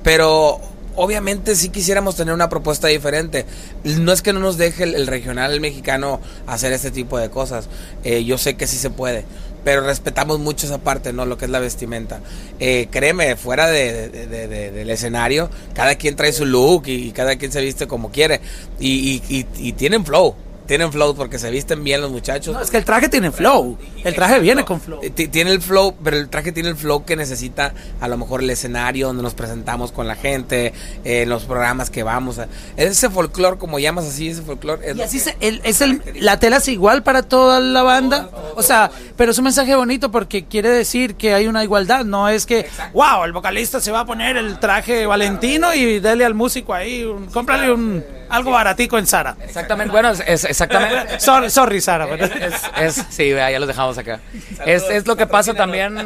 Pero 0.03 0.59
obviamente 0.95 1.55
sí 1.55 1.69
quisiéramos 1.69 2.15
tener 2.15 2.33
una 2.33 2.49
propuesta 2.49 2.87
diferente. 2.87 3.45
No 3.83 4.11
es 4.11 4.21
que 4.21 4.33
no 4.33 4.39
nos 4.39 4.57
deje 4.57 4.83
el, 4.83 4.95
el 4.95 5.07
regional 5.07 5.59
mexicano 5.61 6.19
hacer 6.47 6.73
este 6.73 6.91
tipo 6.91 7.17
de 7.17 7.29
cosas. 7.29 7.69
Eh, 8.03 8.23
yo 8.25 8.37
sé 8.37 8.55
que 8.55 8.67
sí 8.67 8.77
se 8.77 8.89
puede. 8.89 9.25
Pero 9.63 9.81
respetamos 9.81 10.39
mucho 10.39 10.65
esa 10.65 10.79
parte, 10.79 11.13
¿no? 11.13 11.25
Lo 11.25 11.37
que 11.37 11.45
es 11.45 11.51
la 11.51 11.59
vestimenta. 11.59 12.19
Eh, 12.59 12.87
créeme, 12.89 13.35
fuera 13.35 13.67
de, 13.67 14.09
de- 14.09 14.27
de- 14.27 14.47
de- 14.47 14.71
del 14.71 14.89
escenario, 14.89 15.49
cada 15.75 15.95
quien 15.95 16.15
trae 16.15 16.33
su 16.33 16.45
look 16.45 16.83
y, 16.87 17.11
cada 17.11 17.35
quien 17.35 17.51
se 17.51 17.61
viste 17.61 17.87
como 17.87 18.09
quiere. 18.11 18.41
Y- 18.79 19.21
y- 19.29 19.45
y 19.59 19.73
tienen 19.73 20.05
flow. 20.05 20.35
Tienen 20.67 20.91
flow 20.91 21.15
porque 21.15 21.37
se 21.37 21.49
visten 21.49 21.83
bien 21.83 21.99
los 22.01 22.11
muchachos. 22.11 22.53
No, 22.55 22.61
es 22.61 22.71
que 22.71 22.77
el 22.77 22.85
traje 22.85 23.09
tiene 23.09 23.31
flow, 23.31 23.77
el 24.03 24.15
traje 24.15 24.39
viene 24.39 24.63
con 24.63 24.79
flow. 24.79 25.01
Ti- 25.13 25.27
Tiene 25.27 25.51
el 25.51 25.61
flow, 25.61 25.95
pero 26.01 26.15
el 26.17 26.29
traje 26.29 26.51
tiene 26.53 26.69
el 26.69 26.77
flow 26.77 27.03
que 27.03 27.15
necesita 27.17 27.73
a 27.99 28.07
lo 28.07 28.17
mejor 28.17 28.41
el 28.41 28.49
escenario 28.49 29.07
donde 29.07 29.21
nos 29.23 29.33
presentamos 29.33 29.91
con 29.91 30.07
la 30.07 30.15
gente, 30.15 30.73
eh, 31.03 31.25
los 31.25 31.43
programas 31.43 31.89
que 31.89 32.03
vamos 32.03 32.39
a... 32.39 32.47
Ese 32.77 33.09
folclore, 33.09 33.57
como 33.57 33.79
llamas 33.79 34.05
así, 34.05 34.29
ese 34.29 34.43
folclore... 34.43 34.91
es 34.91 34.95
Y 34.97 35.01
así 35.01 35.19
se, 35.19 35.35
el, 35.41 35.59
es 35.65 35.81
el, 35.81 36.01
la 36.15 36.39
tela 36.39 36.57
es 36.57 36.67
igual 36.69 37.03
para 37.03 37.23
toda 37.23 37.59
la 37.59 37.83
banda. 37.83 38.29
O 38.55 38.63
sea, 38.63 38.89
pero 39.17 39.31
es 39.31 39.37
un 39.39 39.43
mensaje 39.45 39.75
bonito 39.75 40.09
porque 40.11 40.45
quiere 40.45 40.69
decir 40.69 41.15
que 41.15 41.33
hay 41.33 41.47
una 41.47 41.63
igualdad. 41.63 42.05
No 42.05 42.29
es 42.29 42.45
que, 42.45 42.67
wow, 42.93 43.25
el 43.25 43.33
vocalista 43.33 43.81
se 43.81 43.91
va 43.91 44.01
a 44.01 44.05
poner 44.05 44.37
el 44.37 44.57
traje 44.59 45.05
valentino 45.05 45.73
y 45.73 45.99
dele 45.99 46.23
al 46.23 46.33
músico 46.33 46.73
ahí, 46.73 47.03
un- 47.03 47.25
cómprale 47.27 47.71
un, 47.73 48.03
algo 48.29 48.51
baratico 48.51 48.97
en 48.97 49.05
Sara. 49.07 49.35
Exactamente, 49.43 49.91
bueno, 49.91 50.11
es, 50.11 50.43
es 50.45 50.50
exactamente. 50.51 51.19
Sorry, 51.19 51.49
sorry 51.49 51.81
Sara. 51.81 52.07
pero- 52.07 52.25
Es, 52.25 52.53
es- 52.97 53.05
sí, 53.09 53.33
vea, 53.33 53.49
ya 53.49 53.57
los 53.59 53.67
dejamos 53.67 53.97
acá. 53.97 54.19
Es, 54.65 54.83
es 54.83 55.07
lo 55.07 55.15
que 55.15 55.25
pasa 55.25 55.53
también. 55.55 55.97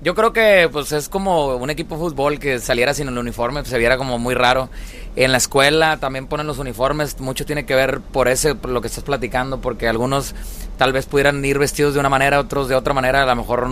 Yo 0.00 0.14
creo 0.14 0.32
que 0.32 0.68
pues 0.72 0.92
es 0.92 1.08
como 1.08 1.56
un 1.56 1.68
equipo 1.70 1.96
de 1.96 2.00
fútbol 2.00 2.38
que 2.38 2.58
saliera 2.60 2.94
sin 2.94 3.08
el 3.08 3.18
uniforme, 3.18 3.60
pues, 3.60 3.70
se 3.70 3.78
viera 3.78 3.96
como 3.98 4.18
muy 4.18 4.34
raro. 4.34 4.70
En 5.16 5.32
la 5.32 5.38
escuela 5.38 5.96
también 5.98 6.26
ponen 6.26 6.46
los 6.46 6.58
uniformes, 6.58 7.18
mucho 7.20 7.44
tiene 7.44 7.66
que 7.66 7.74
ver 7.74 8.00
por 8.00 8.28
ese, 8.28 8.54
por 8.54 8.70
lo 8.70 8.80
que 8.80 8.86
estás 8.86 9.04
platicando, 9.04 9.60
porque 9.60 9.88
algunos 9.88 10.34
tal 10.78 10.92
vez 10.92 11.06
pudieran 11.06 11.44
ir 11.44 11.58
vestidos 11.58 11.94
de 11.94 12.00
una 12.00 12.08
manera, 12.08 12.38
otros 12.40 12.68
de 12.68 12.76
otra 12.76 12.94
manera, 12.94 13.22
a 13.24 13.26
lo 13.26 13.34
mejor 13.36 13.68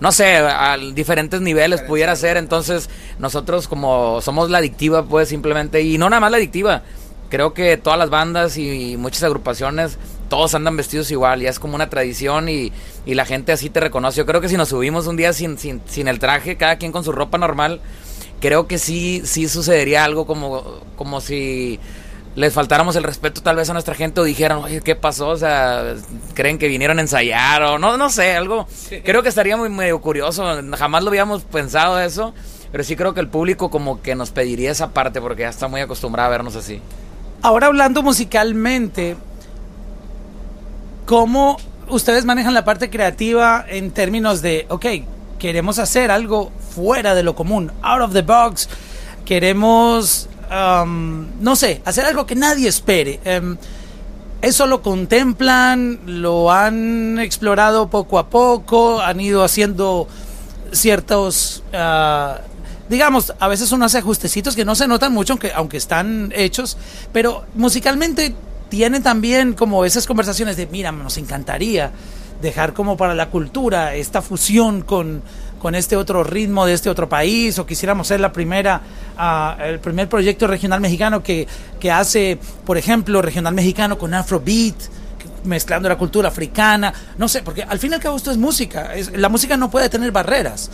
no 0.00 0.10
sé, 0.10 0.38
a 0.38 0.76
diferentes 0.94 1.40
niveles 1.40 1.80
pudiera 1.82 2.16
ser. 2.16 2.36
Entonces, 2.36 2.90
nosotros 3.20 3.68
como 3.68 4.20
somos 4.20 4.50
la 4.50 4.58
adictiva, 4.58 5.04
pues 5.04 5.28
simplemente, 5.28 5.82
y 5.82 5.96
no 5.96 6.10
nada 6.10 6.18
más 6.18 6.32
la 6.32 6.38
adictiva, 6.38 6.82
creo 7.32 7.54
que 7.54 7.78
todas 7.78 7.98
las 7.98 8.10
bandas 8.10 8.58
y 8.58 8.98
muchas 8.98 9.22
agrupaciones, 9.22 9.96
todos 10.28 10.54
andan 10.54 10.76
vestidos 10.76 11.10
igual, 11.10 11.40
ya 11.40 11.48
es 11.48 11.58
como 11.58 11.74
una 11.74 11.88
tradición 11.88 12.50
y, 12.50 12.72
y 13.06 13.14
la 13.14 13.24
gente 13.24 13.52
así 13.52 13.70
te 13.70 13.80
reconoce. 13.80 14.18
Yo 14.18 14.26
creo 14.26 14.42
que 14.42 14.50
si 14.50 14.58
nos 14.58 14.68
subimos 14.68 15.06
un 15.06 15.16
día 15.16 15.32
sin, 15.32 15.56
sin, 15.56 15.80
sin 15.86 16.08
el 16.08 16.18
traje, 16.18 16.58
cada 16.58 16.76
quien 16.76 16.92
con 16.92 17.04
su 17.04 17.10
ropa 17.10 17.38
normal, 17.38 17.80
creo 18.38 18.66
que 18.66 18.76
sí, 18.76 19.22
sí 19.24 19.48
sucedería 19.48 20.04
algo 20.04 20.26
como, 20.26 20.82
como 20.94 21.22
si 21.22 21.80
les 22.34 22.52
faltáramos 22.52 22.96
el 22.96 23.02
respeto 23.02 23.40
tal 23.40 23.56
vez 23.56 23.70
a 23.70 23.72
nuestra 23.72 23.94
gente 23.94 24.20
o 24.20 24.24
dijeran, 24.24 24.58
oye, 24.58 24.82
¿qué 24.82 24.94
pasó? 24.94 25.28
O 25.28 25.36
sea, 25.38 25.94
creen 26.34 26.58
que 26.58 26.68
vinieron 26.68 26.98
a 26.98 27.00
ensayar 27.00 27.62
o 27.62 27.78
no, 27.78 27.96
no 27.96 28.10
sé, 28.10 28.36
algo. 28.36 28.66
Creo 29.06 29.22
que 29.22 29.30
estaría 29.30 29.56
muy 29.56 29.70
medio 29.70 30.02
curioso, 30.02 30.44
jamás 30.76 31.02
lo 31.02 31.08
habíamos 31.08 31.44
pensado 31.44 31.98
eso, 31.98 32.34
pero 32.70 32.84
sí 32.84 32.94
creo 32.94 33.14
que 33.14 33.20
el 33.20 33.28
público 33.28 33.70
como 33.70 34.02
que 34.02 34.14
nos 34.14 34.32
pediría 34.32 34.70
esa 34.70 34.90
parte 34.90 35.22
porque 35.22 35.44
ya 35.44 35.48
está 35.48 35.66
muy 35.66 35.80
acostumbrado 35.80 36.26
a 36.28 36.30
vernos 36.30 36.56
así. 36.56 36.82
Ahora 37.42 37.66
hablando 37.66 38.02
musicalmente, 38.02 39.16
¿cómo 41.06 41.58
ustedes 41.88 42.24
manejan 42.24 42.54
la 42.54 42.64
parte 42.64 42.88
creativa 42.88 43.64
en 43.68 43.90
términos 43.90 44.42
de, 44.42 44.66
ok, 44.68 44.86
queremos 45.38 45.78
hacer 45.78 46.10
algo 46.10 46.52
fuera 46.74 47.14
de 47.14 47.22
lo 47.22 47.34
común, 47.34 47.72
out 47.82 48.00
of 48.00 48.12
the 48.12 48.22
box, 48.22 48.68
queremos 49.24 50.28
no 51.40 51.56
sé, 51.56 51.80
hacer 51.84 52.04
algo 52.04 52.26
que 52.26 52.34
nadie 52.34 52.68
espere. 52.68 53.20
Em, 53.24 53.56
eso 54.42 54.66
lo 54.66 54.82
contemplan, 54.82 56.00
lo 56.04 56.50
han 56.50 57.18
explorado 57.18 57.88
poco 57.88 58.18
a 58.18 58.28
poco, 58.28 59.00
han 59.00 59.20
ido 59.20 59.44
haciendo 59.44 60.08
ciertos, 60.72 61.62
ah, 61.72 62.38
digamos, 62.92 63.32
a 63.40 63.48
veces 63.48 63.72
uno 63.72 63.86
hace 63.86 63.96
ajustecitos 63.96 64.54
que 64.54 64.66
no 64.66 64.74
se 64.74 64.86
notan 64.86 65.14
mucho, 65.14 65.32
aunque, 65.32 65.50
aunque 65.54 65.78
están 65.78 66.30
hechos, 66.36 66.76
pero 67.10 67.46
musicalmente 67.54 68.34
tiene 68.68 69.00
también 69.00 69.54
como 69.54 69.86
esas 69.86 70.06
conversaciones 70.06 70.58
de, 70.58 70.66
mira, 70.66 70.92
nos 70.92 71.16
encantaría 71.16 71.90
dejar 72.42 72.74
como 72.74 72.98
para 72.98 73.14
la 73.14 73.30
cultura 73.30 73.94
esta 73.94 74.20
fusión 74.20 74.82
con, 74.82 75.22
con 75.58 75.74
este 75.74 75.96
otro 75.96 76.22
ritmo 76.22 76.66
de 76.66 76.74
este 76.74 76.90
otro 76.90 77.08
país 77.08 77.58
o 77.58 77.64
quisiéramos 77.64 78.08
ser 78.08 78.20
la 78.20 78.30
primera, 78.30 78.82
ah, 79.16 79.56
el 79.64 79.80
primer 79.80 80.10
proyecto 80.10 80.46
regional 80.46 80.82
mexicano 80.82 81.22
que, 81.22 81.48
que 81.80 81.90
hace, 81.90 82.38
por 82.66 82.76
ejemplo, 82.76 83.22
regional 83.22 83.54
mexicano 83.54 83.96
con 83.96 84.12
Afrobeat 84.12 84.76
mezclando 85.44 85.88
la 85.88 85.96
cultura 85.96 86.28
africana, 86.28 86.92
no 87.16 87.26
sé, 87.26 87.42
porque 87.42 87.62
al 87.62 87.78
fin 87.78 87.92
y 87.92 87.94
al 87.94 88.00
cabo 88.00 88.18
esto 88.18 88.30
es 88.30 88.36
música, 88.36 88.94
es, 88.94 89.16
la 89.16 89.30
música 89.30 89.56
no 89.56 89.70
puede 89.70 89.88
tener 89.88 90.12
barreras. 90.12 90.70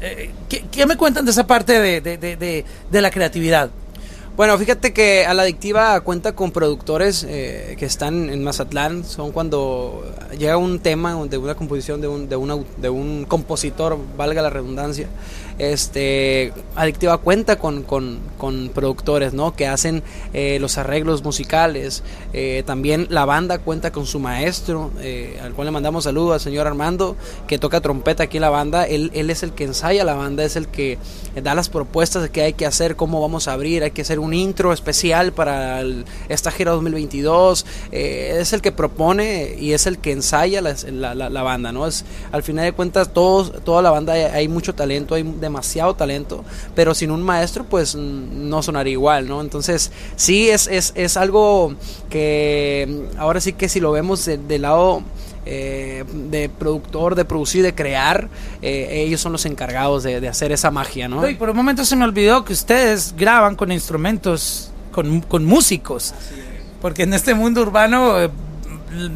Eh, 0.00 0.30
¿qué, 0.48 0.86
me 0.86 0.96
cuentan 0.96 1.24
de 1.24 1.30
esa 1.30 1.46
parte 1.46 1.78
de, 1.78 2.00
de, 2.00 2.16
de, 2.16 2.64
de 2.90 3.00
la 3.00 3.10
creatividad? 3.10 3.70
Bueno, 4.40 4.56
fíjate 4.56 4.94
que 4.94 5.26
a 5.26 5.34
la 5.34 5.42
adictiva 5.42 6.00
cuenta 6.00 6.34
con 6.34 6.50
productores 6.50 7.26
eh, 7.28 7.76
que 7.78 7.84
están 7.84 8.30
en 8.30 8.42
Mazatlán. 8.42 9.04
Son 9.04 9.32
cuando 9.32 10.02
llega 10.38 10.56
un 10.56 10.78
tema 10.78 11.14
de 11.26 11.36
una 11.36 11.54
composición 11.54 12.00
de 12.00 12.08
un, 12.08 12.26
de, 12.26 12.36
una, 12.36 12.56
de 12.78 12.88
un 12.88 13.26
compositor, 13.26 13.98
valga 14.16 14.40
la 14.40 14.48
redundancia, 14.48 15.08
este, 15.58 16.54
Adictiva 16.74 17.18
cuenta 17.18 17.58
con, 17.58 17.84
productores 18.72 19.34
¿no? 19.34 19.54
que 19.54 19.66
hacen 19.66 20.02
eh, 20.32 20.56
los 20.58 20.78
arreglos 20.78 21.22
musicales. 21.22 22.02
Eh, 22.32 22.62
también 22.64 23.08
la 23.10 23.26
banda 23.26 23.58
cuenta 23.58 23.92
con 23.92 24.06
su 24.06 24.20
maestro, 24.20 24.90
al 25.42 25.52
cual 25.52 25.66
le 25.66 25.72
mandamos 25.72 26.04
saludos 26.04 26.32
al 26.32 26.40
señor 26.40 26.66
Armando, 26.66 27.14
que 27.46 27.58
toca 27.58 27.82
trompeta 27.82 28.22
aquí 28.22 28.38
en 28.38 28.40
la 28.40 28.48
banda. 28.48 28.86
Él, 28.86 29.10
él 29.12 29.28
es 29.28 29.42
el 29.42 29.52
que 29.52 29.64
ensaya 29.64 30.02
la 30.02 30.14
banda, 30.14 30.44
es 30.44 30.56
el 30.56 30.66
que 30.66 30.96
da 31.42 31.54
las 31.54 31.68
propuestas 31.68 32.22
de 32.22 32.30
qué 32.30 32.40
hay 32.40 32.54
que 32.54 32.64
hacer, 32.64 32.96
cómo 32.96 33.20
vamos 33.20 33.46
a 33.46 33.52
abrir. 33.52 33.82
Hay 33.82 33.90
que 33.90 34.00
hacer 34.00 34.18
un 34.18 34.29
intro 34.34 34.72
especial 34.72 35.32
para 35.32 35.82
esta 36.28 36.50
gira 36.50 36.72
2022. 36.72 37.66
es 37.90 38.52
el 38.52 38.60
que 38.62 38.72
propone 38.72 39.56
y 39.58 39.72
es 39.72 39.86
el 39.86 39.98
que 39.98 40.12
ensaya 40.12 40.60
la, 40.60 41.14
la, 41.14 41.42
banda. 41.42 41.72
¿no? 41.72 41.86
Es, 41.86 42.04
al 42.32 42.42
final 42.42 42.64
de 42.64 42.72
cuentas, 42.72 43.12
todos, 43.12 43.62
toda 43.64 43.82
la 43.82 43.90
banda 43.90 44.12
hay, 44.12 44.48
mucho 44.48 44.74
talento, 44.74 45.14
hay 45.14 45.22
demasiado 45.22 45.94
talento, 45.94 46.44
pero 46.74 46.94
sin 46.94 47.10
un 47.10 47.22
maestro 47.22 47.64
pues 47.64 47.94
no 47.94 48.62
sonaría 48.62 48.92
igual, 48.92 49.28
¿no? 49.28 49.40
Entonces 49.40 49.90
sí 50.16 50.48
es, 50.48 50.66
es, 50.66 50.92
es 50.94 51.16
algo 51.16 51.74
que 52.08 53.06
ahora 53.18 53.40
sí 53.40 53.52
que 53.52 53.68
si 53.68 53.80
lo 53.80 53.92
vemos 53.92 54.24
del 54.24 54.62
lado... 54.62 55.02
Eh, 55.46 56.04
de 56.12 56.50
productor, 56.50 57.14
de 57.14 57.24
producir, 57.24 57.62
de 57.62 57.74
crear, 57.74 58.28
eh, 58.60 59.04
ellos 59.06 59.22
son 59.22 59.32
los 59.32 59.46
encargados 59.46 60.02
de, 60.02 60.28
hacer 60.28 60.52
esa 60.52 60.70
magia, 60.70 61.08
¿no? 61.08 61.26
Y 61.26 61.34
por 61.34 61.48
un 61.48 61.56
momento 61.56 61.82
se 61.86 61.96
me 61.96 62.04
olvidó 62.04 62.44
que 62.44 62.52
ustedes 62.52 63.14
graban 63.16 63.56
con 63.56 63.72
instrumentos, 63.72 64.70
con, 64.92 65.22
con 65.22 65.46
músicos, 65.46 66.12
porque 66.82 67.04
en 67.04 67.14
este 67.14 67.34
mundo 67.34 67.62
urbano 67.62 68.20
eh, 68.20 68.30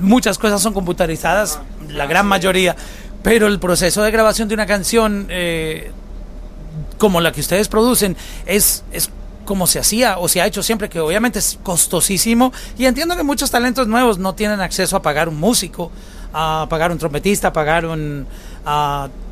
muchas 0.00 0.38
cosas 0.38 0.62
son 0.62 0.72
computarizadas, 0.72 1.60
la 1.90 2.06
gran 2.06 2.26
mayoría, 2.26 2.74
pero 3.22 3.46
el 3.46 3.60
proceso 3.60 4.02
de 4.02 4.10
grabación 4.10 4.48
de 4.48 4.54
una 4.54 4.64
canción 4.64 5.28
como 6.96 7.20
la 7.20 7.32
que 7.32 7.40
ustedes 7.42 7.68
producen 7.68 8.16
es, 8.46 8.82
es 8.92 9.10
como 9.44 9.66
se 9.66 9.78
hacía 9.78 10.18
o 10.18 10.28
se 10.28 10.40
ha 10.40 10.46
hecho 10.46 10.62
siempre, 10.62 10.88
que 10.88 11.00
obviamente 11.00 11.38
es 11.38 11.58
costosísimo. 11.62 12.52
Y 12.78 12.86
entiendo 12.86 13.16
que 13.16 13.22
muchos 13.22 13.50
talentos 13.50 13.86
nuevos 13.86 14.18
no 14.18 14.34
tienen 14.34 14.60
acceso 14.60 14.96
a 14.96 15.02
pagar 15.02 15.28
un 15.28 15.38
músico, 15.38 15.90
a 16.32 16.66
pagar 16.68 16.90
un 16.90 16.98
trompetista, 16.98 17.48
a 17.48 17.52
pagar 17.52 17.86
un, 17.86 18.26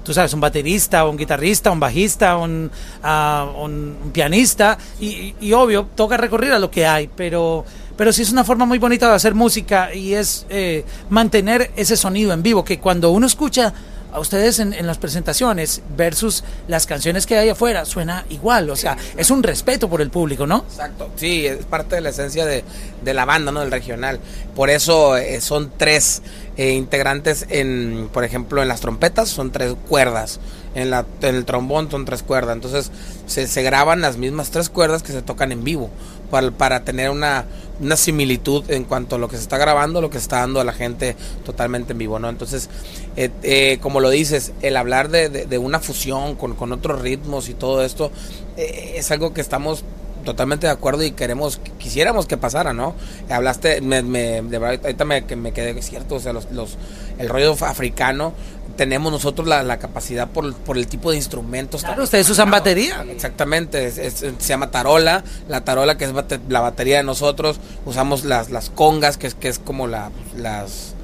tú 0.04 0.14
sabes, 0.14 0.32
un 0.34 0.40
baterista, 0.40 1.06
un 1.06 1.16
guitarrista, 1.16 1.70
un 1.70 1.80
bajista, 1.80 2.36
un, 2.36 2.70
un, 3.02 3.96
pianista. 4.12 4.78
Y, 5.00 5.52
obvio, 5.52 5.88
toca 5.94 6.16
recurrir 6.16 6.52
a 6.52 6.58
lo 6.58 6.70
que 6.70 6.86
hay, 6.86 7.08
pero, 7.14 7.64
pero 7.96 8.12
sí 8.12 8.22
es 8.22 8.32
una 8.32 8.44
forma 8.44 8.64
muy 8.64 8.78
bonita 8.78 9.08
de 9.08 9.14
hacer 9.14 9.34
música 9.34 9.94
y 9.94 10.14
es 10.14 10.46
eh, 10.48 10.84
mantener 11.10 11.72
ese 11.76 11.96
sonido 11.96 12.32
en 12.32 12.42
vivo, 12.42 12.64
que 12.64 12.78
cuando 12.78 13.10
uno 13.10 13.26
escucha 13.26 13.72
a 14.12 14.20
ustedes 14.20 14.58
en, 14.58 14.86
las 14.86 14.98
presentaciones 14.98 15.82
versus 15.96 16.44
las 16.68 16.86
canciones 16.86 17.26
que 17.26 17.36
hay 17.36 17.48
afuera 17.48 17.84
suena 17.84 18.26
igual, 18.28 18.68
o 18.70 18.76
sea, 18.76 18.96
es 19.16 19.30
un 19.30 19.42
respeto 19.42 19.88
por 19.88 20.00
el 20.02 20.10
público, 20.10 20.46
¿no? 20.46 20.64
Exacto, 20.68 21.10
sí, 21.16 21.46
es 21.46 21.64
parte 21.64 21.96
de 21.96 22.02
la 22.02 22.10
esencia 22.10 22.44
de, 22.44 22.64
la 23.04 23.24
banda, 23.24 23.52
¿no? 23.52 23.60
Del 23.60 23.70
regional. 23.70 24.20
Por 24.54 24.70
eso 24.70 25.16
eh, 25.16 25.40
son 25.40 25.72
tres 25.76 26.22
eh, 26.56 26.72
integrantes 26.72 27.46
en, 27.48 28.08
por 28.12 28.24
ejemplo, 28.24 28.62
en 28.62 28.68
las 28.68 28.80
trompetas 28.80 29.30
son 29.30 29.50
tres 29.50 29.74
cuerdas, 29.88 30.40
en, 30.74 30.90
la, 30.90 31.06
en 31.22 31.34
el 31.34 31.44
trombón 31.44 31.90
son 31.90 32.04
tres 32.04 32.22
cuerdas, 32.22 32.54
entonces 32.54 32.90
se, 33.26 33.46
se 33.46 33.62
graban 33.62 34.02
las 34.02 34.18
mismas 34.18 34.50
tres 34.50 34.68
cuerdas 34.68 35.02
que 35.02 35.12
se 35.12 35.22
tocan 35.22 35.52
en 35.52 35.64
vivo 35.64 35.90
para, 36.32 36.50
para 36.50 36.82
tener 36.82 37.10
una 37.10 37.44
una 37.82 37.96
similitud 37.96 38.70
en 38.70 38.84
cuanto 38.84 39.16
a 39.16 39.18
lo 39.18 39.28
que 39.28 39.36
se 39.36 39.42
está 39.42 39.58
grabando, 39.58 40.00
lo 40.00 40.08
que 40.08 40.18
se 40.18 40.22
está 40.22 40.38
dando 40.38 40.60
a 40.60 40.64
la 40.64 40.72
gente 40.72 41.16
totalmente 41.44 41.92
en 41.92 41.98
vivo, 41.98 42.18
¿no? 42.18 42.28
Entonces, 42.28 42.70
eh, 43.16 43.30
eh, 43.42 43.78
como 43.82 44.00
lo 44.00 44.08
dices, 44.08 44.52
el 44.62 44.76
hablar 44.76 45.08
de, 45.08 45.58
una 45.58 45.80
fusión 45.80 46.36
con, 46.36 46.72
otros 46.72 47.02
ritmos 47.02 47.48
y 47.48 47.54
todo 47.54 47.84
esto 47.84 48.10
eh, 48.56 48.94
es 48.96 49.10
algo 49.10 49.34
que 49.34 49.40
estamos 49.40 49.84
totalmente 50.24 50.68
de 50.68 50.72
acuerdo 50.72 51.02
y 51.02 51.10
queremos, 51.10 51.60
quisiéramos 51.78 52.26
que 52.26 52.36
pasara, 52.36 52.72
¿no? 52.72 52.94
Hablaste, 53.28 53.80
me, 53.80 54.02
me, 54.02 54.42
de 54.42 54.58
verdad, 54.58 54.80
ahorita 54.84 55.04
me, 55.04 55.22
me 55.36 55.52
quedé 55.52 55.80
cierto, 55.82 56.16
o 56.16 56.20
sea, 56.20 56.32
los, 56.32 56.50
los, 56.52 56.76
el 57.18 57.28
rollo 57.28 57.56
africano 57.60 58.32
tenemos 58.76 59.12
nosotros 59.12 59.46
la, 59.46 59.78
capacidad 59.78 60.28
por, 60.28 60.54
por, 60.54 60.78
el 60.78 60.86
tipo 60.86 61.10
de 61.10 61.16
instrumentos. 61.16 61.82
Claro, 61.82 62.04
ustedes 62.04 62.28
usan 62.30 62.50
batería. 62.50 63.04
Exactamente, 63.08 63.90
se 63.90 64.32
llama 64.40 64.70
tarola, 64.70 65.24
la 65.48 65.64
tarola 65.64 65.96
que 65.96 66.04
es 66.04 66.12
la 66.48 66.60
batería 66.60 66.98
de 66.98 67.02
nosotros, 67.02 67.58
usamos 67.84 68.24
las, 68.24 68.50
las 68.50 68.70
congas, 68.70 69.16
que 69.16 69.26
es, 69.26 69.34
que 69.34 69.48
es 69.48 69.58
como 69.58 69.86
la, 69.86 70.10
las, 70.36 70.94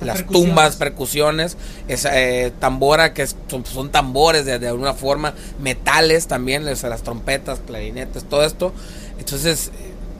las 0.00 0.26
tumbas, 0.26 0.76
percusiones, 0.76 1.56
es, 1.88 2.06
eh, 2.10 2.52
tambora, 2.58 3.14
que 3.14 3.26
son, 3.26 3.90
tambores 3.90 4.44
de, 4.44 4.66
alguna 4.66 4.94
forma, 4.94 5.34
metales 5.60 6.26
también, 6.26 6.64
las 6.64 7.02
trompetas, 7.02 7.60
clarinetes, 7.66 8.24
todo 8.24 8.44
esto. 8.44 8.72
Entonces, 9.18 9.70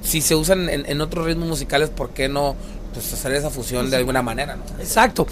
si 0.03 0.21
se 0.21 0.35
usan 0.35 0.69
en, 0.69 1.01
otros 1.01 1.27
ritmos 1.27 1.49
musicales, 1.49 1.91
¿por 1.91 2.11
qué 2.11 2.29
no 2.29 2.55
pues, 2.93 3.13
hacer 3.13 3.33
esa 3.33 3.51
fusión 3.51 3.91
de 3.91 3.97
alguna 3.97 4.23
manera? 4.23 4.59
Exacto 4.79 5.27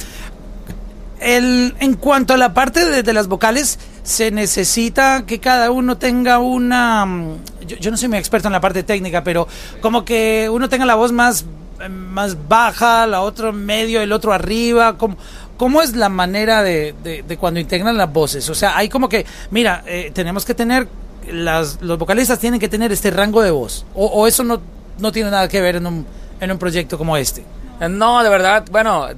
el, 1.20 1.74
en 1.80 1.94
cuanto 1.94 2.34
a 2.34 2.36
la 2.36 2.54
parte 2.54 3.02
de, 3.02 3.12
las 3.12 3.28
vocales, 3.28 3.78
se 4.02 4.30
necesita 4.30 5.24
que 5.26 5.38
cada 5.38 5.70
uno 5.70 5.98
tenga 5.98 6.38
una... 6.38 7.04
Mm, 7.04 7.36
yo, 7.66 7.90
no 7.90 7.96
soy 7.96 8.08
muy 8.08 8.18
experto 8.18 8.48
en 8.48 8.52
la 8.52 8.60
parte 8.60 8.82
técnica, 8.82 9.22
pero 9.22 9.46
como 9.80 10.04
que 10.04 10.48
uno 10.50 10.68
tenga 10.68 10.86
la 10.86 10.94
voz 10.94 11.12
más, 11.12 11.44
más 11.88 12.48
baja, 12.48 13.06
la 13.06 13.20
otra 13.20 13.52
medio, 13.52 14.00
el 14.00 14.12
otro 14.12 14.32
arriba. 14.32 14.96
¿Cómo, 14.96 15.16
cómo 15.56 15.82
es 15.82 15.94
la 15.94 16.08
manera 16.08 16.62
de, 16.62 16.94
de, 17.02 17.36
cuando 17.36 17.60
integran 17.60 17.96
las 17.96 18.12
voces? 18.12 18.48
O 18.48 18.54
sea, 18.54 18.76
hay 18.76 18.88
como 18.88 19.08
que, 19.08 19.26
mira, 19.50 19.84
eh, 19.86 20.10
tenemos 20.14 20.44
que 20.44 20.54
tener... 20.54 20.88
Las, 21.30 21.80
los 21.82 21.98
vocalistas 21.98 22.38
tienen 22.38 22.58
que 22.58 22.68
tener 22.68 22.90
este 22.90 23.10
rango 23.10 23.42
de 23.42 23.50
voz. 23.50 23.84
O, 23.94 24.06
o 24.06 24.26
eso 24.26 24.42
no, 24.42 24.60
no 24.98 25.12
tiene 25.12 25.30
nada 25.30 25.46
que 25.48 25.60
ver 25.60 25.76
en 25.76 25.86
un, 25.86 26.06
en 26.40 26.50
un 26.50 26.58
proyecto 26.58 26.96
como 26.96 27.16
este. 27.16 27.44
No, 27.88 28.22
de 28.22 28.28
verdad, 28.28 28.66
bueno, 28.70 29.08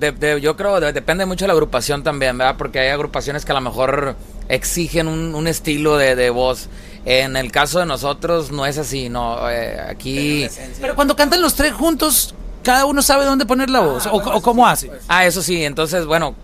yo 0.40 0.56
creo 0.56 0.80
depende 0.80 1.26
mucho 1.26 1.44
de 1.44 1.48
la 1.48 1.54
agrupación 1.54 2.02
también, 2.04 2.38
¿verdad? 2.38 2.56
Porque 2.56 2.78
hay 2.78 2.88
agrupaciones 2.90 3.44
que 3.44 3.50
a 3.50 3.56
lo 3.56 3.60
mejor 3.60 4.14
exigen 4.48 5.08
un, 5.08 5.46
estilo 5.48 5.96
de, 5.96 6.30
voz. 6.30 6.68
En 7.04 7.36
el 7.36 7.50
caso 7.50 7.80
de 7.80 7.86
nosotros 7.86 8.52
no 8.52 8.64
es 8.64 8.78
así, 8.78 9.08
no. 9.08 9.50
Eh, 9.50 9.80
aquí. 9.80 10.46
Pero 10.80 10.94
cuando 10.94 11.16
cantan 11.16 11.42
los 11.42 11.54
tres 11.54 11.72
juntos, 11.72 12.34
cada 12.62 12.84
uno 12.86 13.02
sabe 13.02 13.24
dónde 13.24 13.46
poner 13.46 13.68
la 13.68 13.80
voz 13.80 14.06
o, 14.06 14.40
cómo 14.40 14.66
hace. 14.66 14.90
Ah, 15.08 15.26
eso 15.26 15.42
sí. 15.42 15.64
Entonces, 15.64 16.06
bueno, 16.06 16.36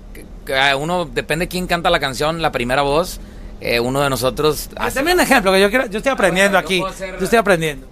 uno 0.79 1.05
depende 1.05 1.47
quién 1.47 1.69
canta 1.69 1.91
la 1.91 2.01
canción, 2.01 2.43
la 2.43 2.51
primera 2.51 2.83
voz. 2.83 3.21
Eh, 3.61 3.79
uno 3.81 4.01
de 4.01 4.11
nosotros. 4.11 4.71
Hace... 4.77 5.03
un 5.03 5.21
ejemplo 5.21 5.53
que 5.53 5.61
yo 5.61 5.71
quiero, 5.71 5.87
yo 5.87 5.99
estoy 5.99 6.13
aprendiendo 6.13 6.59
aquí. 6.59 6.81
Yo 6.81 7.25
estoy 7.25 7.39
aprendiendo. 7.39 7.87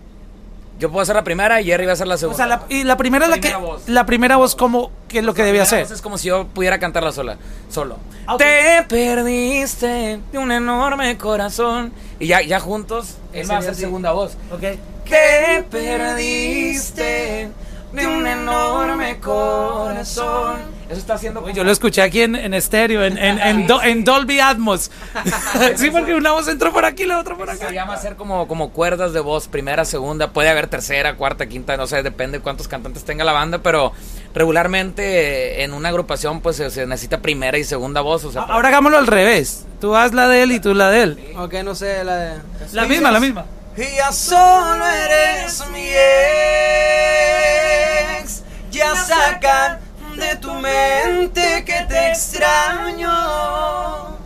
Yo 0.79 0.91
puedo 0.91 1.03
hacer 1.03 1.17
la 1.17 1.25
primera 1.25 1.61
y 1.61 1.65
Jerry 1.65 1.87
va 1.87 1.93
a 1.93 1.95
hacer 1.95 2.07
la 2.07 2.17
O 2.17 2.19
segunda. 2.19 2.37
sea, 2.37 2.47
la, 2.47 2.63
y 2.69 2.85
la 2.85 2.97
primera, 2.99 3.27
la 3.29 3.37
que 3.37 3.41
Primera 3.49 3.59
voz. 3.59 3.89
la 3.89 4.05
primera 4.07 4.37
voz 4.37 4.55
como 4.55 4.91
que 5.09 5.21
es 5.21 5.25
lo 5.25 5.33
que 5.33 5.43
debía 5.43 5.63
hacer. 5.63 5.81
voz 5.85 5.91
Es 5.91 6.03
como 6.03 6.19
si 6.19 6.29
yo 6.29 6.47
pudiera 6.49 6.79
cantarla 6.79 7.13
sola, 7.13 7.39
solo. 7.71 7.97
Ah. 8.27 8.37
Te 8.39 8.85
perdiste 8.89 10.21
de 10.33 10.39
un 10.39 10.53
enorme 10.53 11.17
corazón. 11.17 11.93
Y 12.21 12.27
ya, 12.27 12.43
ya 12.43 12.61
juntos, 12.61 13.17
él 13.33 13.51
va 13.51 13.55
a 13.57 13.59
hacer 13.59 13.75
segunda 13.75 14.13
voz. 14.13 14.37
Ok. 14.53 14.61
Te 15.09 15.63
perdiste 15.71 17.49
de 17.97 18.07
un 18.07 18.27
enorme 18.27 19.19
corazón. 19.21 20.77
Eso 20.89 21.01
está 21.01 21.15
haciendo 21.15 21.41
como- 21.41 21.53
Yo 21.53 21.65
lo 21.65 21.73
escuché 21.73 22.01
aquí 22.03 22.23
en, 22.23 22.37
en 22.37 22.55
estéreo, 22.55 23.05
en, 23.05 23.19
en, 23.19 23.41
en, 23.41 23.67
Do- 23.67 23.83
en 23.83 24.05
Dolby 24.05 24.39
Atmos. 24.39 24.91
sí, 25.77 25.91
porque 25.91 26.15
una 26.15 26.31
voz 26.31 26.47
entró 26.47 26.73
por 26.73 26.85
aquí, 26.85 27.05
la 27.07 27.19
otra 27.19 27.35
por 27.35 27.51
acá. 27.51 27.67
Se 27.69 27.75
llama 27.75 27.95
hacer 27.95 28.15
como, 28.15 28.47
como 28.47 28.71
cuerdas 28.71 29.13
de 29.13 29.19
voz, 29.19 29.49
primera, 29.49 29.85
segunda, 29.85 30.31
puede 30.31 30.49
haber 30.49 30.69
tercera, 30.69 31.17
cuarta, 31.17 31.47
quinta, 31.47 31.77
no 31.77 31.89
sé, 31.89 32.05
depende 32.05 32.39
de 32.39 32.43
cuántos 32.45 32.69
cantantes 32.69 33.05
tenga 33.05 33.25
la 33.25 33.33
banda, 33.33 33.59
pero 33.59 33.93
regularmente 34.33 35.65
en 35.65 35.73
una 35.73 35.89
agrupación 35.89 36.41
pues 36.41 36.55
se, 36.57 36.71
se 36.71 36.87
necesita 36.87 37.19
primera 37.21 37.59
y 37.59 37.65
segunda 37.65 38.01
voz, 38.01 38.23
o 38.25 38.31
sea, 38.31 38.43
para- 38.43 38.55
Ahora 38.55 38.69
hagámoslo 38.69 38.99
al 38.99 39.09
revés. 39.09 39.65
Tú 39.81 39.97
haz 39.97 40.13
la 40.15 40.29
de 40.29 40.43
él 40.45 40.53
y 40.53 40.61
tú 40.61 40.73
la 40.73 40.91
de 40.91 41.03
él. 41.03 41.35
Ok, 41.37 41.55
no 41.65 41.75
sé, 41.75 42.05
la 42.05 42.17
de... 42.17 42.39
La 42.73 42.85
misma, 42.85 43.11
la 43.11 43.19
misma. 43.21 43.45
Y 43.77 43.97
ya 43.97 44.11
solo 44.13 44.87
eres 44.89 45.63
mi. 45.73 45.85
Ya 48.77 48.95
sacan 48.95 49.79
de 50.17 50.37
tu 50.37 50.53
mente 50.55 51.65
que 51.65 51.87
te 51.89 52.11
extraño. 52.11 53.11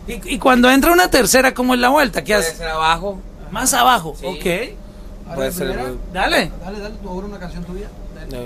Y, 0.07 0.35
y 0.35 0.39
cuando 0.39 0.69
entra 0.69 0.91
una 0.91 1.09
tercera, 1.09 1.53
¿cómo 1.53 1.73
es 1.73 1.79
la 1.79 1.89
vuelta? 1.89 2.23
¿Qué 2.23 2.33
Puede 2.33 2.45
haces? 2.47 2.57
ser 2.57 2.67
abajo. 2.69 3.19
Más 3.51 3.73
abajo. 3.73 4.15
Sí. 4.19 4.25
Ok. 4.25 5.35
Puede 5.35 5.51
ser. 5.51 5.67
Dale. 6.13 6.51
Dale, 6.63 6.79
dale, 6.79 6.95
tú 7.01 7.09
ahora 7.09 7.27
una 7.27 7.39
canción 7.39 7.63
tuya. 7.63 7.87
No. 8.29 8.37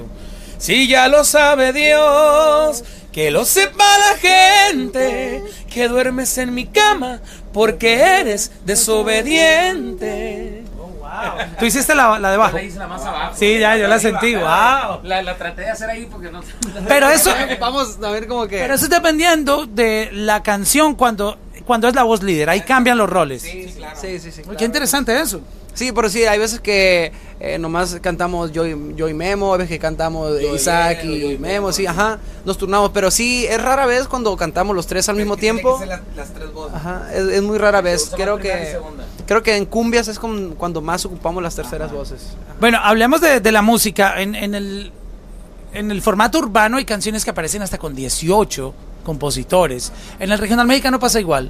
Si 0.57 0.87
ya 0.87 1.07
lo 1.07 1.23
sabe 1.23 1.73
Dios, 1.73 2.83
que 3.11 3.29
lo 3.31 3.45
sepa 3.45 3.83
la 3.97 4.17
gente, 4.17 5.43
que 5.69 5.87
duermes 5.87 6.37
en 6.37 6.53
mi 6.53 6.65
cama 6.67 7.19
porque 7.53 8.19
eres 8.19 8.51
desobediente. 8.65 10.63
Tú 11.59 11.65
hiciste 11.65 11.93
la, 11.95 12.19
la 12.19 12.29
de 12.29 12.35
Yo 12.35 12.41
abajo. 12.41 12.57
la 12.57 12.63
hice 12.63 12.79
la 12.79 12.87
más 12.87 13.03
abajo. 13.03 13.35
Sí, 13.37 13.59
ya, 13.59 13.77
yo 13.77 13.87
la 13.87 13.99
sentí. 13.99 14.35
Wow. 14.35 15.01
La, 15.03 15.21
la 15.23 15.35
traté 15.37 15.61
de 15.61 15.69
hacer 15.71 15.89
ahí 15.89 16.07
porque 16.11 16.31
no. 16.31 16.41
Pero 16.87 17.09
eso, 17.09 17.31
Vamos 17.59 17.97
a 18.03 18.09
ver 18.11 18.27
como 18.27 18.47
que... 18.47 18.57
pero 18.59 18.73
eso 18.75 18.85
es 18.85 18.89
dependiendo 18.91 19.65
de 19.65 20.09
la 20.11 20.43
canción 20.43 20.95
cuando, 20.95 21.37
cuando 21.65 21.87
es 21.87 21.95
la 21.95 22.03
voz 22.03 22.21
líder. 22.23 22.49
Ahí 22.49 22.61
cambian 22.61 22.97
los 22.97 23.09
roles. 23.09 23.41
Sí, 23.41 23.73
claro. 23.75 23.97
Sí, 23.99 24.19
sí, 24.19 24.31
sí. 24.31 24.41
Uy, 24.47 24.55
Qué 24.55 24.65
interesante 24.65 25.19
eso. 25.19 25.41
Sí, 25.73 25.91
pero 25.91 26.07
sí, 26.07 26.23
hay 26.23 26.39
veces 26.39 26.61
que 26.61 27.11
eh, 27.41 27.57
nomás 27.59 27.97
cantamos 28.01 28.53
yo 28.53 28.65
y, 28.65 28.93
yo 28.95 29.09
y 29.09 29.13
Memo, 29.13 29.51
hay 29.51 29.57
veces 29.59 29.71
que 29.71 29.79
cantamos 29.79 30.39
Yo 30.41 30.55
Isaac 30.55 30.99
y, 31.03 31.19
yo 31.19 31.31
y 31.31 31.37
Memo, 31.37 31.47
Memo, 31.47 31.71
sí, 31.73 31.85
ajá. 31.85 32.17
nos 32.45 32.57
turnamos, 32.57 32.91
pero 32.93 33.11
sí, 33.11 33.45
es 33.45 33.61
rara 33.61 33.85
vez 33.85 34.07
cuando 34.07 34.37
cantamos 34.37 34.73
los 34.73 34.87
tres 34.87 35.09
al 35.09 35.17
mismo 35.17 35.35
que 35.35 35.41
tiempo. 35.41 35.77
las, 35.85 35.99
las 36.15 36.33
tres 36.33 36.53
voces. 36.53 36.75
Ajá, 36.77 37.09
es, 37.13 37.25
es 37.27 37.41
muy 37.41 37.57
rara 37.57 37.81
vez. 37.81 38.09
Creo 38.15 38.37
que 38.37 38.71
segunda. 38.71 39.03
Creo 39.27 39.43
que 39.43 39.55
en 39.57 39.65
cumbias 39.65 40.07
es 40.07 40.19
como 40.19 40.55
cuando 40.55 40.81
más 40.81 41.05
ocupamos 41.05 41.41
las 41.43 41.55
terceras 41.55 41.91
voces. 41.91 42.21
Bueno, 42.59 42.79
hablemos 42.81 43.21
de, 43.21 43.39
de 43.39 43.51
la 43.51 43.61
música. 43.61 44.21
En, 44.21 44.35
en 44.35 44.55
el, 44.55 44.91
en 45.73 45.91
el 45.91 46.01
formato 46.01 46.39
urbano 46.39 46.77
hay 46.77 46.85
canciones 46.85 47.23
que 47.23 47.31
aparecen 47.31 47.61
hasta 47.61 47.77
con 47.77 47.95
18 47.95 48.73
compositores. 49.03 49.91
En 50.19 50.31
el 50.31 50.39
regional 50.39 50.67
mexicano 50.67 50.99
pasa 50.99 51.19
igual. 51.19 51.49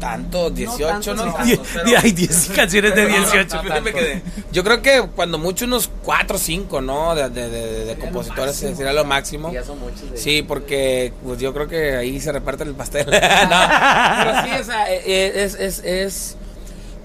Tanto, 0.00 0.50
18, 0.50 0.86
tanto, 0.86 1.14
no, 1.14 1.22
tanto, 1.32 1.42
Die- 1.44 1.58
pero- 1.72 1.84
die- 1.86 1.96
hay 1.96 2.12
10 2.12 2.50
canciones 2.54 2.94
de 2.94 3.06
18. 3.06 3.62
Yo 3.62 3.80
me 3.82 3.92
quedé. 3.94 4.22
Yo 4.52 4.62
creo 4.62 4.82
que 4.82 5.08
cuando 5.16 5.38
mucho 5.38 5.64
unos 5.64 5.88
4 6.02 6.36
o 6.36 6.38
5, 6.38 6.80
¿no? 6.82 7.14
De, 7.14 7.30
de, 7.30 7.48
de- 7.48 7.84
de 7.86 7.96
compositores 7.96 8.56
sería 8.56 8.92
lo 8.92 9.06
máximo. 9.06 9.50
Ya 9.50 9.64
son 9.64 9.80
muchos 9.80 10.10
de- 10.10 10.18
Sí, 10.18 10.42
porque 10.42 11.14
pues 11.24 11.40
yo 11.40 11.54
creo 11.54 11.66
que 11.66 11.96
ahí 11.96 12.20
se 12.20 12.30
reparte 12.30 12.64
el 12.64 12.74
pastel. 12.74 13.06
no, 13.10 13.10
pero 13.10 14.42
sí, 14.44 14.50
o 14.60 14.64
sea, 14.64 14.92
eh, 14.92 15.02
eh, 15.06 15.32
es, 15.44 15.54
es, 15.54 15.78
es 15.82 16.36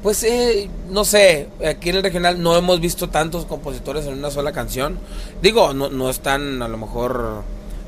pues 0.04 0.24
eh, 0.24 0.70
no 0.90 1.06
sé, 1.06 1.48
aquí 1.66 1.90
en 1.90 1.98
el 1.98 2.04
regional 2.04 2.42
no 2.42 2.56
hemos 2.58 2.80
visto 2.80 3.10
tantos 3.10 3.46
compositores 3.46 4.06
en 4.08 4.14
una 4.14 4.32
sola 4.32 4.52
canción. 4.52 4.98
Digo, 5.42 5.74
no, 5.74 5.90
no 5.90 6.10
están 6.10 6.62
a 6.62 6.68
lo 6.68 6.78
mejor 6.78 7.44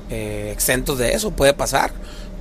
eh, 0.10 0.50
exentos 0.54 0.98
de 1.00 1.14
eso, 1.14 1.32
puede 1.32 1.54
pasar. 1.54 1.92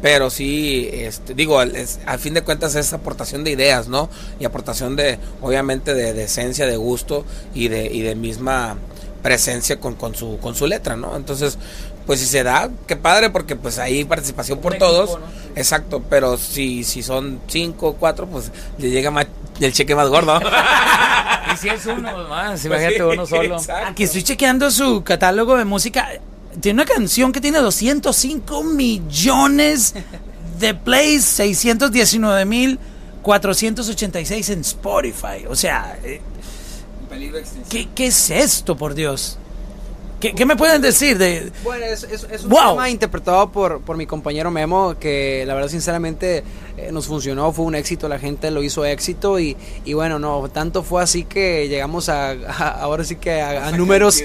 Pero 0.02 0.30
sí, 0.30 0.88
este, 0.92 1.32
digo, 1.35 1.61
al- 1.61 1.76
es- 1.76 2.00
al 2.06 2.18
fin 2.18 2.35
de 2.35 2.42
cuentas 2.42 2.74
es 2.74 2.92
aportación 2.92 3.44
de 3.44 3.52
ideas, 3.52 3.87
¿no? 3.88 4.11
Y 4.40 4.44
aportación 4.44 4.96
de, 4.96 5.18
obviamente, 5.40 5.94
de, 5.94 6.12
de 6.12 6.24
esencia, 6.24 6.66
de 6.66 6.76
gusto 6.76 7.24
y 7.54 7.68
de, 7.68 7.87
y 7.87 8.00
de 8.02 8.16
misma 8.16 8.76
presencia 9.22 9.78
con, 9.78 9.94
con, 9.94 10.16
su, 10.16 10.38
con 10.38 10.56
su 10.56 10.66
letra, 10.66 10.96
¿no? 10.96 11.16
Entonces, 11.16 11.56
pues 12.04 12.18
si 12.18 12.26
se 12.26 12.42
da, 12.42 12.68
qué 12.88 12.96
padre, 12.96 13.30
porque 13.30 13.54
pues 13.54 13.78
hay 13.78 14.04
participación 14.04 14.58
por 14.58 14.72
todos. 14.80 15.11
Exacto, 15.54 16.02
pero 16.11 16.37
si, 16.37 16.82
si 16.82 17.04
son 17.04 17.38
cinco 17.46 17.90
o 17.90 17.94
cuatro, 17.94 18.26
pues 18.26 18.50
le 18.78 18.90
llega 18.90 19.12
más, 19.12 19.26
el 19.64 19.72
cheque 19.72 19.94
más 19.94 20.09
gordo. 20.09 20.40
Y 21.53 21.57
si 21.57 21.68
es 21.68 21.85
uno 21.85 22.29
más, 22.29 22.64
imagínate 22.64 23.05
uno 23.05 23.27
solo. 23.27 23.57
Exacto. 23.57 23.90
Aquí 23.90 24.05
estoy 24.05 24.22
chequeando 24.22 24.70
su 24.70 25.03
catálogo 25.03 25.59
de 25.59 25.64
música. 25.66 26.09
Tiene 26.61 26.83
una 26.83 26.90
canción 26.90 27.31
que 27.31 27.40
tiene 27.42 27.59
205 27.59 28.64
millones 28.64 29.94
de 30.59 30.75
plays, 30.75 31.25
619 31.25 32.44
mil 32.46 32.79
486 33.22 34.48
en 34.51 34.61
Spotify. 34.61 35.44
O 35.48 35.55
sea, 35.55 35.98
eh, 36.03 36.20
Peligro 37.11 37.37
de 37.37 37.42
extinción. 37.42 37.68
¿qué, 37.68 37.88
qué 37.94 38.07
es 38.07 38.31
esto, 38.31 38.77
por 38.77 38.94
Dios? 38.94 39.38
¿Qué, 40.22 40.32
qué 40.35 40.46
me 40.46 40.54
pueden 40.56 40.80
decir 40.80 41.18
de...? 41.18 41.50
Bueno, 41.64 41.85
es, 41.85 42.04
es- 42.04 42.26
es 42.30 42.44
un 42.44 42.50
Wow. 42.50 42.70
tema 42.70 42.88
interpretado 42.88 43.50
por, 43.50 43.80
por 43.80 43.96
mi 43.96 44.06
compañero 44.06 44.50
Memo 44.52 44.94
que 45.00 45.42
la 45.46 45.54
verdad 45.54 45.68
sinceramente 45.68 46.44
eh, 46.76 46.90
nos 46.92 47.06
funcionó, 47.08 47.52
fue 47.52 47.64
un 47.64 47.74
éxito, 47.74 48.08
la 48.08 48.20
gente 48.20 48.50
lo 48.52 48.62
hizo 48.62 48.85
éxito 48.85 49.40
y, 49.40 49.56
y 49.85 49.94
bueno, 49.94 50.20
no, 50.20 50.48
tanto 50.48 50.85
fue 50.85 51.02
así 51.02 51.24
que 51.24 51.68
llegamos 51.68 52.08
a, 52.08 52.30
a- 52.30 52.80
ahora 52.80 53.02
sí 53.02 53.16
que 53.16 53.40
a, 53.42 53.66
a 53.66 53.72
números 53.72 54.22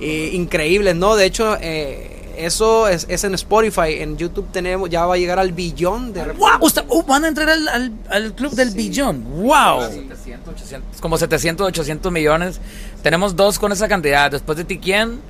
eh, 0.00 0.30
increíbles, 0.34 0.94
¿no? 0.94 1.16
De 1.16 1.26
hecho, 1.26 1.56
eh, 1.60 2.16
eso 2.36 2.86
es, 2.88 3.06
es 3.10 3.24
en 3.24 3.34
Spotify, 3.34 3.94
en 3.98 4.16
YouTube 4.16 4.46
tenemos, 4.52 4.88
ya 4.88 5.04
va 5.04 5.14
a 5.14 5.18
llegar 5.18 5.38
al 5.40 5.52
billón 5.52 6.12
de... 6.12 6.24
¡Wow! 6.32 6.58
Usted- 6.60 6.84
uh, 6.88 7.02
van 7.02 7.24
a 7.24 7.28
entrar 7.28 7.50
al, 7.50 7.68
al- 7.68 7.92
al 8.08 8.34
club 8.34 8.52
del 8.52 8.70
billón. 8.70 9.24
¡Wow! 9.42 9.82
700, 9.90 10.54
800, 10.54 11.00
como 11.00 11.18
700, 11.18 11.66
800 11.66 12.12
millones. 12.12 12.60
Tenemos 13.02 13.34
dos 13.36 13.58
con 13.58 13.72
esa 13.72 13.88
cantidad. 13.88 14.30
Después 14.30 14.56
de 14.56 14.64
Tiquien, 14.64 15.20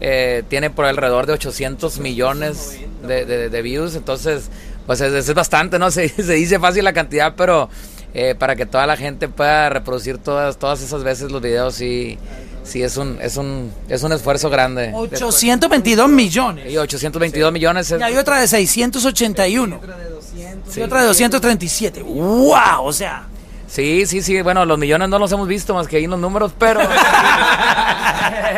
eh, 0.00 0.42
tiene 0.48 0.70
por 0.70 0.84
alrededor 0.86 1.26
de 1.26 1.34
800 1.34 1.98
millones 1.98 2.78
de, 3.06 3.24
de- 3.26 3.48
de 3.50 3.62
views. 3.62 3.94
Entonces, 3.94 4.50
pues 4.86 5.00
es, 5.00 5.12
es 5.28 5.34
bastante, 5.34 5.78
¿no? 5.78 5.90
Se, 5.90 6.08
se 6.08 6.32
dice 6.34 6.58
fácil 6.58 6.84
la 6.84 6.92
cantidad, 6.92 7.34
pero 7.36 7.68
eh, 8.14 8.34
para 8.38 8.56
que 8.56 8.66
toda 8.66 8.86
la 8.86 8.96
gente 8.96 9.28
pueda 9.28 9.68
reproducir 9.68 10.18
todas, 10.18 10.56
todas 10.58 10.80
esas 10.82 11.04
veces 11.04 11.30
los 11.30 11.40
videos, 11.42 11.74
sí, 11.74 12.18
sí 12.64 12.82
es 12.82 12.96
un, 12.96 13.18
es 13.22 13.36
un, 13.36 13.72
es 13.88 14.02
un 14.02 14.12
esfuerzo 14.12 14.50
grande. 14.50 14.90
822 14.94 16.08
millones. 16.08 16.72
Y 16.72 16.76
822 16.76 17.52
millones 17.52 17.90
es- 17.90 18.00
Y 18.00 18.02
hay 18.02 18.16
otra 18.16 18.40
de 18.40 18.48
681. 18.48 19.80
Y 20.76 20.80
otra 20.82 21.00
de 21.02 21.06
237. 21.08 22.02
¡Wow! 22.02 22.84
O 22.84 22.92
sea... 22.92 23.26
Sí, 23.70 24.04
sí, 24.06 24.20
sí. 24.20 24.42
Bueno, 24.42 24.64
los 24.64 24.78
millones 24.78 25.08
no 25.08 25.18
los 25.20 25.30
hemos 25.30 25.46
visto 25.46 25.74
más 25.74 25.86
que 25.86 25.96
ahí 25.96 26.04
en 26.04 26.10
los 26.10 26.18
números, 26.18 26.52
pero. 26.58 26.80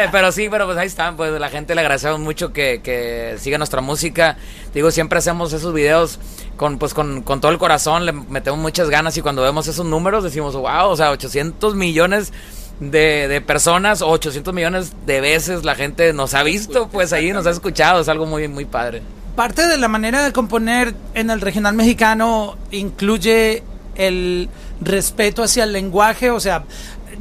pero 0.11 0.33
sí, 0.33 0.49
pero 0.51 0.65
pues 0.65 0.79
ahí 0.79 0.87
están. 0.87 1.17
Pues 1.17 1.39
la 1.39 1.51
gente 1.51 1.75
le 1.75 1.83
agradecemos 1.83 2.19
mucho 2.19 2.53
que, 2.55 2.81
que 2.83 3.37
siga 3.39 3.59
nuestra 3.59 3.83
música. 3.83 4.39
Digo, 4.73 4.91
siempre 4.91 5.19
hacemos 5.19 5.53
esos 5.53 5.75
videos 5.75 6.19
con, 6.57 6.79
pues, 6.79 6.95
con, 6.95 7.21
con 7.21 7.43
todo 7.43 7.53
el 7.53 7.59
corazón, 7.59 8.07
le 8.07 8.13
metemos 8.13 8.59
muchas 8.59 8.89
ganas 8.89 9.15
y 9.19 9.21
cuando 9.23 9.43
vemos 9.43 9.67
esos 9.67 9.85
números 9.85 10.25
decimos, 10.25 10.55
wow, 10.55 10.89
o 10.89 10.97
sea, 10.97 11.11
800 11.11 11.75
millones. 11.75 12.33
De, 12.81 13.29
de 13.29 13.41
personas, 13.41 14.03
800 14.03 14.53
millones 14.53 14.93
de 15.07 15.21
veces 15.21 15.63
la 15.63 15.77
gente 15.77 16.13
nos 16.13 16.35
ha 16.35 16.43
visto, 16.43 16.89
pues 16.89 17.13
ahí 17.13 17.33
nos 17.33 17.47
ha 17.47 17.51
escuchado, 17.51 18.01
es 18.01 18.09
algo 18.09 18.27
muy, 18.27 18.49
muy 18.49 18.65
padre. 18.65 19.03
Parte 19.37 19.69
de 19.69 19.79
la 19.79 19.87
manera 19.87 20.25
de 20.25 20.33
componer 20.33 20.93
en 21.15 21.31
el 21.31 21.41
regional 21.41 21.77
mexicano 21.77 22.57
incluye 22.73 23.63
el 23.95 24.49
respeto 24.85 25.43
hacia 25.43 25.65
el 25.65 25.73
lenguaje, 25.73 26.31
o 26.31 26.41
sea, 26.41 26.65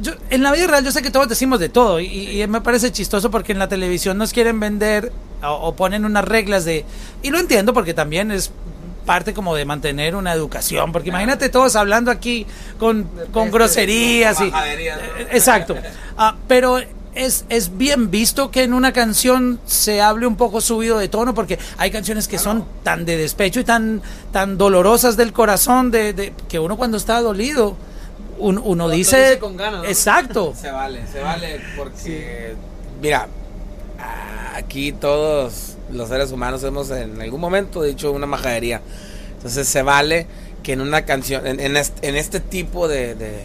yo- 0.00 0.12
en 0.30 0.42
la 0.42 0.52
vida 0.52 0.66
real 0.66 0.84
yo 0.84 0.92
sé 0.92 1.02
que 1.02 1.10
todos 1.10 1.28
decimos 1.28 1.60
de 1.60 1.68
todo 1.68 2.00
y, 2.00 2.40
y 2.42 2.46
me 2.46 2.60
parece 2.60 2.90
chistoso 2.92 3.30
porque 3.30 3.52
en 3.52 3.58
la 3.58 3.68
televisión 3.68 4.18
nos 4.18 4.32
quieren 4.32 4.58
vender 4.60 5.12
o, 5.42 5.48
o 5.48 5.76
ponen 5.76 6.04
unas 6.04 6.24
reglas 6.24 6.64
de... 6.64 6.84
Y 7.22 7.30
lo 7.30 7.38
entiendo 7.38 7.72
porque 7.74 7.94
también 7.94 8.30
es 8.30 8.50
parte 9.04 9.34
como 9.34 9.56
de 9.56 9.64
mantener 9.64 10.14
una 10.14 10.32
educación, 10.32 10.92
porque 10.92 11.08
imagínate 11.08 11.48
todos 11.48 11.74
hablando 11.74 12.10
aquí 12.12 12.46
con, 12.78 13.08
con 13.32 13.50
groserías 13.50 14.40
y... 14.40 14.44
Exacto. 15.30 15.76
Ah, 16.16 16.36
pero 16.46 16.78
es, 17.14 17.44
es 17.48 17.76
bien 17.76 18.10
visto 18.10 18.50
que 18.50 18.62
en 18.62 18.72
una 18.72 18.92
canción 18.92 19.60
se 19.66 20.00
hable 20.00 20.26
un 20.26 20.36
poco 20.36 20.60
subido 20.60 20.98
de 20.98 21.08
tono, 21.08 21.34
porque 21.34 21.58
hay 21.78 21.90
canciones 21.90 22.26
que 22.28 22.38
son 22.38 22.64
tan 22.82 23.04
de 23.04 23.16
despecho 23.16 23.60
y 23.60 23.64
tan, 23.64 24.00
tan 24.32 24.56
dolorosas 24.58 25.16
del 25.16 25.32
corazón, 25.32 25.90
de, 25.90 26.12
de- 26.14 26.32
que 26.48 26.58
uno 26.58 26.76
cuando 26.76 26.96
está 26.96 27.20
dolido, 27.20 27.76
un- 28.38 28.58
uno 28.64 28.88
dice, 28.88 29.18
dice 29.24 29.38
con 29.38 29.56
ganas, 29.56 29.82
¿no? 29.82 29.88
exacto. 29.88 30.54
Se 30.60 30.70
vale, 30.70 31.02
se 31.12 31.20
vale 31.20 31.60
porque, 31.76 32.54
mira, 33.02 33.28
aquí 34.54 34.92
todos 34.92 35.76
los 35.92 36.08
seres 36.08 36.32
humanos 36.32 36.62
hemos 36.64 36.90
en 36.90 37.20
algún 37.20 37.40
momento 37.40 37.82
dicho 37.82 38.10
una 38.12 38.26
majadería. 38.26 38.80
Entonces 39.36 39.68
se 39.68 39.82
vale 39.82 40.26
que 40.62 40.72
en 40.72 40.80
una 40.80 41.04
canción, 41.04 41.46
en, 41.46 41.60
en 41.60 41.76
este, 41.76 42.08
en 42.08 42.16
este 42.16 42.40
tipo 42.40 42.88
de, 42.88 43.14
de, 43.14 43.44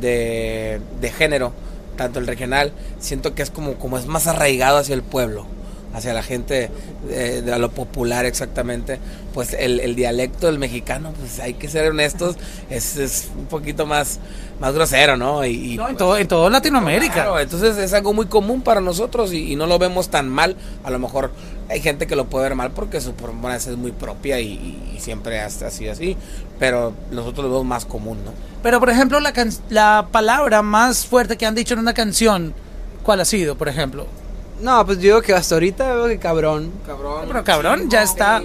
de- 0.00 0.80
de 1.00 1.10
género, 1.12 1.52
tanto 1.96 2.18
el 2.18 2.26
regional, 2.26 2.72
siento 2.98 3.34
que 3.34 3.42
es 3.42 3.50
como, 3.50 3.74
como 3.74 3.98
es 3.98 4.06
más 4.06 4.26
arraigado 4.26 4.78
hacia 4.78 4.94
el 4.94 5.02
pueblo, 5.02 5.46
hacia 5.94 6.12
la 6.12 6.22
gente, 6.22 6.70
eh, 7.08 7.42
de 7.44 7.52
a 7.52 7.58
lo 7.58 7.70
popular 7.70 8.26
exactamente, 8.26 8.98
pues 9.32 9.54
el, 9.54 9.80
el 9.80 9.96
dialecto 9.96 10.46
del 10.46 10.58
mexicano, 10.58 11.12
pues 11.18 11.40
hay 11.40 11.54
que 11.54 11.68
ser 11.68 11.90
honestos, 11.90 12.36
es, 12.68 12.96
es 12.96 13.30
un 13.36 13.46
poquito 13.46 13.86
más, 13.86 14.18
más 14.60 14.74
grosero, 14.74 15.16
¿no? 15.16 15.44
Y, 15.44 15.72
y, 15.72 15.76
No, 15.76 15.88
en 15.88 15.94
pues, 15.94 15.98
todo, 15.98 16.18
en 16.18 16.28
todo 16.28 16.50
Latinoamérica. 16.50 17.14
Claro, 17.14 17.40
entonces 17.40 17.76
es 17.78 17.92
algo 17.92 18.12
muy 18.12 18.26
común 18.26 18.62
para 18.62 18.80
nosotros 18.80 19.32
y, 19.32 19.52
y 19.52 19.56
no 19.56 19.66
lo 19.66 19.78
vemos 19.78 20.08
tan 20.10 20.28
mal. 20.28 20.56
A 20.84 20.90
lo 20.90 20.98
mejor 20.98 21.30
hay 21.68 21.80
gente 21.80 22.06
que 22.06 22.16
lo 22.16 22.26
puede 22.26 22.44
ver 22.48 22.54
mal 22.54 22.70
porque 22.70 23.00
su 23.00 23.12
forma 23.14 23.56
es 23.56 23.66
muy 23.76 23.92
propia 23.92 24.40
y, 24.40 24.46
y- 24.52 24.92
y 24.96 25.00
siempre 25.00 25.40
ha 25.40 25.50
sido 25.50 25.92
así, 25.92 26.16
pero 26.58 26.92
nosotros 27.10 27.44
lo 27.46 27.50
vemos 27.50 27.66
más 27.66 27.84
común, 27.84 28.18
¿no? 28.24 28.32
Pero, 28.62 28.80
por 28.80 28.90
ejemplo, 28.90 29.20
la, 29.20 29.32
can- 29.32 29.52
la 29.70 30.08
palabra 30.10 30.62
más 30.62 31.06
fuerte 31.06 31.36
que 31.36 31.46
han 31.46 31.54
dicho 31.54 31.74
en 31.74 31.80
una 31.80 31.94
canción, 31.94 32.54
¿cuál 33.02 33.20
ha 33.20 33.24
sido, 33.24 33.56
por 33.56 33.68
ejemplo? 33.68 34.06
No, 34.60 34.84
pues 34.86 34.98
yo 34.98 35.02
digo 35.04 35.22
que 35.22 35.34
hasta 35.34 35.54
ahorita 35.56 35.92
veo 35.94 36.06
que 36.08 36.18
cabrón. 36.18 36.72
Cabrón. 36.86 37.24
Pero 37.28 37.44
cabrón, 37.44 37.90
ya 37.90 38.02
está. 38.02 38.42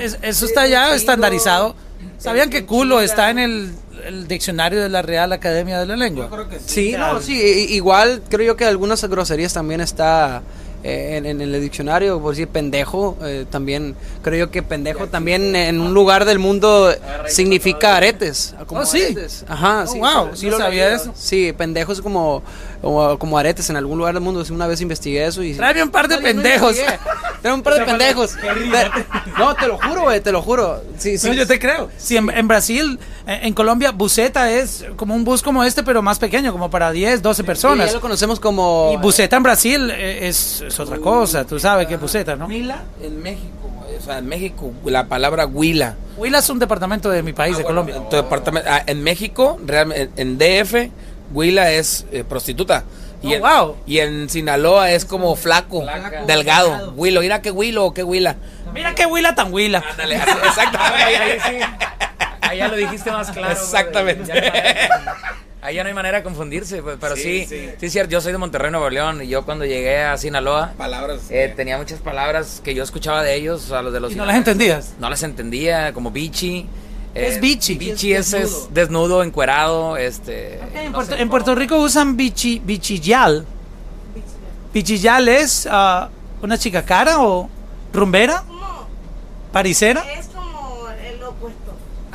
es- 0.00 0.18
eso 0.22 0.46
está 0.46 0.66
ya 0.66 0.94
estandarizado. 0.94 1.76
¿Sabían 2.18 2.50
que 2.50 2.64
culo 2.66 3.00
está 3.00 3.30
en 3.30 3.38
el, 3.38 3.72
el 4.04 4.26
diccionario 4.26 4.82
de 4.82 4.88
la 4.88 5.02
Real 5.02 5.32
Academia 5.32 5.78
de 5.78 5.86
la 5.86 5.96
Lengua? 5.96 6.28
Sí, 6.66 6.94
no, 6.98 7.20
sí, 7.20 7.34
i- 7.40 7.74
igual 7.74 8.22
creo 8.28 8.46
yo 8.48 8.56
que 8.56 8.64
algunas 8.64 9.04
groserías 9.04 9.52
también 9.52 9.80
está 9.80 10.42
eh, 10.84 11.16
en, 11.16 11.24
en 11.24 11.40
el 11.40 11.60
diccionario, 11.62 12.20
por 12.20 12.32
decir 12.32 12.46
pendejo, 12.48 13.16
eh, 13.22 13.46
también 13.48 13.96
creo 14.22 14.46
yo 14.46 14.50
que 14.50 14.62
pendejo 14.62 15.06
también 15.06 15.56
en 15.56 15.80
un 15.80 15.94
lugar 15.94 16.26
del 16.26 16.38
mundo 16.38 16.92
significa 17.26 17.96
aretes. 17.96 18.54
Como 18.66 18.80
Oh, 18.80 18.86
sí. 18.86 19.02
aretes. 19.02 19.44
Ajá, 19.48 19.84
Oh, 19.84 19.92
sí. 19.92 19.98
wow, 19.98 20.30
sí 20.34 20.46
no 20.46 20.52
lo 20.52 20.58
sabía 20.58 20.94
eso. 20.94 21.12
Sí, 21.16 21.52
pendejo 21.56 21.92
es 21.92 22.00
como, 22.00 22.42
como, 22.80 23.18
como 23.18 23.38
aretes 23.38 23.68
en 23.70 23.76
algún 23.76 23.98
lugar 23.98 24.14
del 24.14 24.22
mundo. 24.22 24.44
Sí, 24.44 24.52
Una 24.52 24.66
vez 24.66 24.80
investigué 24.80 25.26
eso 25.26 25.42
y... 25.42 25.54
Tráeme 25.54 25.82
un 25.82 25.90
par 25.90 26.08
de 26.08 26.16
No, 26.16 26.20
no 26.20 26.26
pendejos. 26.26 26.76
Tráeme 27.42 27.54
un 27.54 27.62
par 27.62 27.74
de 27.74 27.84
pendejos. 27.84 28.36
No, 29.38 29.54
te 29.54 29.66
lo 29.66 29.78
juro, 29.78 30.02
güey, 30.02 30.20
te 30.20 30.32
lo 30.32 30.42
juro. 30.42 30.82
Sí, 30.98 31.18
sí. 31.18 31.28
No, 31.28 31.34
yo 31.34 31.46
te 31.46 31.58
creo. 31.58 31.90
Si 31.96 32.16
en, 32.16 32.30
en 32.30 32.48
Brasil, 32.48 32.98
en, 33.26 33.44
en 33.46 33.54
Colombia, 33.54 33.90
buseta 33.90 34.50
es 34.50 34.84
como 34.96 35.14
un 35.14 35.24
bus 35.24 35.42
como 35.42 35.64
este, 35.64 35.82
pero 35.82 36.02
más 36.02 36.18
pequeño, 36.18 36.52
como 36.52 36.70
para 36.70 36.90
10, 36.92 37.22
12 37.22 37.42
Sí, 37.42 37.46
personas. 37.46 37.86
ya 37.88 37.92
lo 37.94 38.00
conocemos 38.00 38.38
como... 38.40 38.90
Y 38.94 38.96
buseta 38.98 39.36
en 39.36 39.42
Brasil 39.42 39.90
eh, 39.90 40.28
es, 40.28 40.60
es 40.62 40.78
otra 40.80 40.98
cosa, 40.98 41.44
tú 41.44 41.58
sabes 41.58 41.86
que 41.86 41.94
es 41.94 42.00
buseta, 42.00 42.36
¿no? 42.36 42.46
Huila 42.46 42.82
en 43.02 43.22
México, 43.22 43.63
o 43.98 44.02
sea, 44.02 44.18
en 44.18 44.26
México, 44.26 44.72
la 44.84 45.06
palabra 45.06 45.46
huila. 45.46 45.94
Huila 46.16 46.38
es 46.38 46.48
un 46.50 46.58
departamento 46.58 47.10
de 47.10 47.22
mi 47.22 47.32
país, 47.32 47.54
Ah, 47.54 47.58
de 47.58 47.64
bueno, 47.64 47.80
Colombia. 47.82 47.96
En, 47.96 48.08
tu 48.10 48.16
departamento, 48.16 48.68
ah, 48.70 48.82
en 48.86 49.02
México, 49.02 49.58
realmente, 49.64 50.10
en 50.20 50.38
DF, 50.38 50.90
huila 51.32 51.70
es 51.72 52.06
eh, 52.12 52.24
prostituta. 52.28 52.84
Y, 53.22 53.28
Oh, 53.28 53.36
en, 53.36 53.40
wow. 53.42 53.76
y 53.86 53.98
en 54.00 54.28
Sinaloa 54.28 54.90
es 54.90 55.04
como 55.06 55.34
flaco, 55.36 55.84
delgado. 56.26 56.92
Huilo, 56.96 57.20
mira 57.22 57.40
qué 57.40 57.50
huilo 57.50 57.86
o 57.86 57.94
qué 57.94 58.02
huila. 58.04 58.36
Mira 58.74 58.94
qué 58.94 59.06
Huila 59.06 59.34
tan 59.36 59.52
Huila. 59.54 59.84
Ándale, 59.88 60.16
exactamente. 60.16 61.60
Ahí 62.40 62.58
ya 62.58 62.68
lo 62.68 62.76
dijiste 62.76 63.10
más 63.12 63.30
claro. 63.30 63.52
Exactamente. 63.52 64.32
Ya 65.64 65.70
no 65.70 65.70
hay 65.70 65.70
manera- 65.70 65.70
Ahí 65.70 65.74
ya 65.76 65.82
no 65.82 65.88
hay 65.88 65.94
manera 65.94 66.18
de 66.18 66.24
confundirse, 66.24 66.82
pues, 66.82 66.96
pero 67.00 67.16
sí, 67.16 67.22
Sí, 67.22 67.46
sí, 67.48 67.68
sí. 67.80 67.86
es 67.86 67.92
cierto, 67.92 68.12
yo 68.12 68.20
soy 68.20 68.32
de 68.32 68.38
Monterrey, 68.38 68.70
Nuevo 68.70 68.90
León, 68.90 69.22
y 69.22 69.28
yo 69.28 69.44
cuando 69.44 69.64
llegué 69.64 70.02
a 70.02 70.16
Sinaloa, 70.18 70.72
Palabras. 70.76 71.22
eh, 71.30 71.52
tenía 71.56 71.78
muchas 71.78 72.00
palabras 72.00 72.60
que 72.62 72.74
yo 72.74 72.82
escuchaba 72.82 73.22
de 73.22 73.34
ellos, 73.34 73.64
o 73.64 73.68
sea, 73.68 73.82
los 73.82 73.92
de 73.92 74.00
los... 74.00 74.12
Y 74.12 74.16
no 74.16 74.26
las 74.26 74.36
entendías. 74.36 74.94
No 74.98 75.08
las 75.08 75.22
entendía, 75.22 75.92
como 75.94 76.10
bichi. 76.10 76.66
¿Qué 77.14 77.28
es 77.28 77.40
bichi? 77.40 77.76
Bichi 77.76 78.12
es, 78.12 78.32
es 78.34 78.68
desnudo, 78.74 79.22
encuerado, 79.22 79.96
este... 79.96 80.58
En, 80.74 80.86
no 80.86 80.92
Puerto, 80.98 81.14
sé, 81.16 81.22
en 81.22 81.28
Puerto 81.30 81.54
Rico 81.54 81.76
usan 81.78 82.16
bichi, 82.16 82.58
bichillal. 82.58 83.46
Bichillal 84.72 85.28
es 85.28 85.68
ah, 85.70 86.08
una 86.42 86.58
chica 86.58 86.84
cara 86.84 87.20
o 87.22 87.48
rumbera, 87.92 88.42
No, 88.48 88.86
parisera. 89.52 90.04
es. 90.18 90.23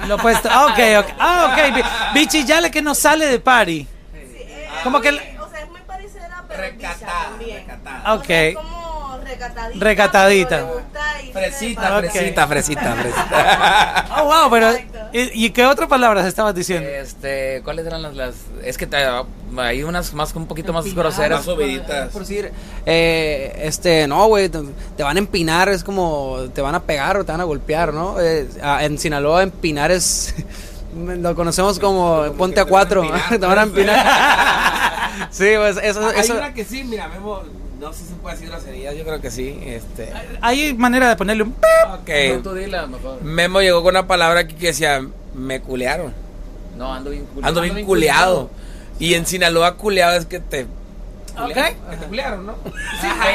Lo 0.07 0.15
opuesto. 0.15 0.49
Ah, 0.51 0.65
ok, 0.67 0.79
ok. 0.99 1.15
Ah, 1.19 1.49
ok. 1.53 1.75
Bi- 1.75 2.19
Bichillal 2.19 2.65
es 2.65 2.71
que 2.71 2.81
no 2.81 2.95
sale 2.95 3.27
de 3.27 3.39
party. 3.39 3.85
Sí, 4.11 4.41
es 4.41 4.83
Como 4.83 5.01
que 5.01 5.09
el- 5.09 5.17
O 5.39 5.49
sea, 5.49 5.59
es 5.61 5.69
muy 5.69 5.81
parecida, 5.81 6.43
pero 6.47 6.61
también. 6.63 7.67
recatada. 7.67 8.13
Ok. 8.13 8.19
O 8.21 8.25
sea, 8.25 8.88
recatadita. 9.29 9.85
Recatadita. 9.85 10.67
Fresita, 11.33 11.99
fresita, 11.99 12.47
fresita, 12.47 12.93
fresita. 12.95 14.05
Oh, 14.21 14.25
wow, 14.25 14.49
pero. 14.49 14.71
¿Y, 15.13 15.45
y 15.45 15.49
qué 15.51 15.65
otra 15.65 15.87
palabra 15.87 16.27
estabas 16.27 16.53
diciendo? 16.53 16.87
Este, 16.89 17.61
¿cuáles 17.63 17.85
eran 17.85 18.01
las, 18.01 18.15
las 18.15 18.35
es 18.63 18.77
que 18.77 18.85
te- 18.85 18.97
hay 19.57 19.83
unas 19.83 20.13
más 20.13 20.35
un 20.35 20.45
poquito 20.45 20.73
más 20.73 20.93
groseras. 20.93 21.39
Más 21.39 21.45
subiditas. 21.45 22.09
Por 22.09 22.21
decir, 22.21 22.51
eh, 22.85 23.59
este, 23.63 24.07
no, 24.07 24.27
güey, 24.27 24.49
te, 24.49 24.59
te 24.97 25.03
van 25.03 25.15
a 25.15 25.19
empinar, 25.19 25.69
es 25.69 25.83
como, 25.83 26.37
te 26.53 26.61
van 26.61 26.75
a 26.75 26.81
pegar 26.83 27.17
o 27.17 27.23
te 27.25 27.31
van 27.31 27.41
a 27.41 27.45
golpear, 27.45 27.93
¿no? 27.93 28.19
Eh, 28.19 28.47
en 28.81 28.97
Sinaloa, 28.97 29.43
empinar 29.43 29.89
es, 29.91 30.35
lo 30.95 31.33
conocemos 31.35 31.79
como, 31.79 32.25
ponte 32.37 32.59
a 32.59 32.65
cuatro, 32.65 33.03
te 33.29 33.37
van 33.37 33.59
a 33.59 33.63
empinar. 33.63 34.05
sí, 35.31 35.47
pues 35.57 35.77
eso, 35.81 36.07
Hay 36.09 36.19
eso, 36.19 36.35
una 36.35 36.53
que 36.53 36.65
sí, 36.65 36.83
mira, 36.83 37.07
Memo, 37.07 37.41
no 37.79 37.93
sé 37.93 37.99
si 38.03 38.09
se 38.09 38.15
puede 38.15 38.35
decir 38.35 38.49
grosería, 38.49 38.93
yo 38.93 39.03
creo 39.03 39.21
que 39.21 39.31
sí. 39.31 39.57
Este, 39.63 40.11
Hay 40.41 40.73
manera 40.73 41.09
de 41.09 41.15
ponerle 41.15 41.43
un. 41.43 41.55
No, 41.87 41.93
ok. 41.95 42.43
tú 42.43 42.53
dila 42.53 42.87
mejor. 42.87 43.21
Memo 43.23 43.61
llegó 43.61 43.81
con 43.81 43.91
una 43.91 44.07
palabra 44.07 44.41
aquí 44.41 44.55
que 44.55 44.67
decía, 44.67 45.01
me 45.33 45.61
culearon. 45.61 46.13
No, 46.77 46.93
ando 46.93 47.09
bien 47.11 47.25
culeado. 47.25 47.47
Ando 47.47 47.61
bien 47.61 47.85
culeado. 47.85 48.49
Y 48.99 49.13
en 49.13 49.25
Sinaloa 49.25 49.77
culeado 49.77 50.17
es 50.17 50.25
que 50.25 50.39
te... 50.39 50.67
Ok. 51.45 51.53
Que 51.89 51.97
te 51.97 52.05
culearon, 52.07 52.45
¿no? 52.45 52.55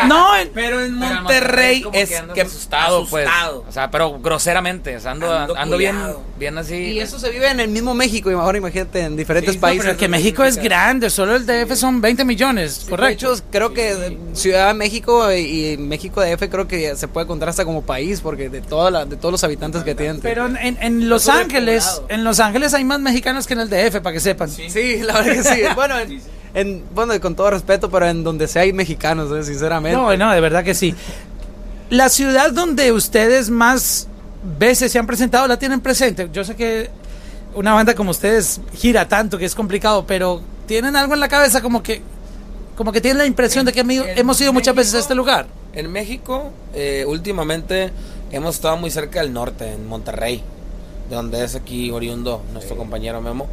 No, 0.07 0.37
en- 0.37 0.51
Pero 0.53 0.81
en 0.85 0.99
Pero 0.99 1.11
en 1.15 1.23
Monterrey 1.23 1.85
es 1.93 2.09
que 2.11 2.17
andas 2.17 2.35
que 2.35 2.43
asustado, 2.43 3.07
pues. 3.09 3.27
asustado. 3.27 3.65
O 3.69 3.73
sea, 3.73 3.91
pero 3.91 4.19
groseramente, 4.21 4.97
o 4.97 5.01
sea, 5.01 5.13
ando, 5.13 5.33
Ando 5.33 5.57
ando, 5.57 5.77
bien, 5.77 5.97
bien 6.39 6.59
así. 6.59 6.75
y 6.75 7.01
eso 7.01 7.19
se 7.19 7.31
vive 7.31 7.51
en 7.51 7.61
el 7.61 7.69
mismo 7.69 7.95
México, 7.95 8.31
y 8.31 8.35
ahora 8.35 8.59
imagínate 8.59 9.01
en 9.01 9.17
diferentes 9.17 9.53
Sí, 9.55 9.57
no, 9.59 9.61
pero 9.63 9.71
países. 9.73 9.91
es 9.93 9.97
que 9.97 10.09
México 10.09 10.45
es 10.45 10.57
grande, 10.59 11.09
solo 11.11 11.37
el 11.37 11.47
DF 11.47 11.75
son 11.77 12.01
20 12.01 12.25
millones, 12.25 12.85
De 12.87 12.91
correcto. 12.91 13.33
hecho, 13.33 13.43
creo 13.51 13.73
que 13.73 14.19
Ciudad 14.35 14.69
de 14.69 14.75
México 14.75 15.33
y 15.33 15.77
México 15.79 16.21
DF 16.21 16.49
creo 16.51 16.69
que 16.69 16.97
se 16.97 17.09
puede 17.09 17.27
contar 17.27 17.49
hasta 17.49 17.65
como 17.65 17.83
país, 17.83 18.21
porque 18.21 18.49
de, 18.49 18.61
toda 18.61 18.91
la, 18.91 19.05
de 19.07 19.17
todos 19.17 19.33
los 19.33 19.45
habitantes 19.45 19.83
que 19.83 19.95
tienen. 19.95 20.21
Pero 20.21 20.47
en, 20.47 20.57
en- 20.57 20.79
en 20.81 21.09
Los 21.09 21.29
Ángeles, 21.29 22.03
en 22.09 22.25
Los 22.25 22.41
Ángeles 22.41 22.75
hay 22.75 22.85
más 22.85 23.01
mexicanos 23.01 23.47
que 23.47 23.55
en 23.55 23.61
el 23.61 23.71
DF, 23.71 24.01
para 24.01 24.13
que 24.13 24.21
sepan. 24.21 24.51
Sí, 24.51 24.99
la 25.03 25.15
verdad 25.21 25.33
que 25.33 25.43
sí. 25.45 25.63
Bueno, 25.75 25.99
en, 25.99 26.21
en- 26.55 26.85
bueno, 26.95 27.19
con 27.21 27.35
todo 27.35 27.51
respeto, 27.51 27.91
pero 27.91 28.07
en 28.07 28.25
donde 28.25 28.49
sea 28.49 28.63
hay 28.63 28.73
mexicanos, 28.73 29.31
eh, 29.33 29.43
sinceramente. 29.45 29.97
No, 29.99 30.17
no, 30.17 30.33
de 30.33 30.41
verdad 30.41 30.65
que 30.65 30.75
sí. 30.75 30.95
La 31.91 32.09
ciudad 32.09 32.51
donde 32.53 32.93
ustedes 32.93 33.51
más 33.51 34.09
veces 34.59 34.91
se 34.93 34.99
han 34.99 35.07
presentado, 35.07 35.47
¿la 35.47 35.59
tienen 35.59 35.81
presente? 35.81 36.29
Yo 36.33 36.45
sé 36.45 36.55
que 36.57 36.91
una 37.55 37.73
banda 37.75 37.95
como 37.95 38.11
ustedes 38.11 38.61
gira 38.75 39.07
tanto 39.09 39.39
que 39.39 39.45
es 39.45 39.55
complicado, 39.55 40.07
pero 40.07 40.41
¿tienen 40.67 40.97
algo 40.97 41.15
en 41.15 41.21
la 41.21 41.29
cabeza 41.29 41.61
como 41.61 41.83
que 41.83 42.03
como 42.77 42.91
que 42.91 43.01
tienen 43.01 43.19
la 43.19 43.27
impresión 43.27 43.65
de 43.65 43.73
que 43.73 43.81
hemos- 44.17 44.41
ido 44.41 44.53
muchas 44.53 44.75
veces 44.75 44.95
a 44.95 44.99
este 44.99 45.15
lugar? 45.15 45.47
En 45.75 45.93
México, 45.93 46.51
eh, 46.75 47.05
últimamente 47.07 47.93
hemos 48.33 48.57
estado 48.57 48.77
muy 48.77 48.91
cerca 48.91 49.21
del 49.21 49.33
norte, 49.33 49.73
en 49.75 49.87
Monterrey, 49.87 50.43
de 51.15 51.23
donde 51.23 51.45
es 51.45 51.55
aquí 51.55 51.91
oriundo 51.91 52.43
nuestro 52.53 52.77
compañero 52.77 53.21
Memo. 53.21 53.47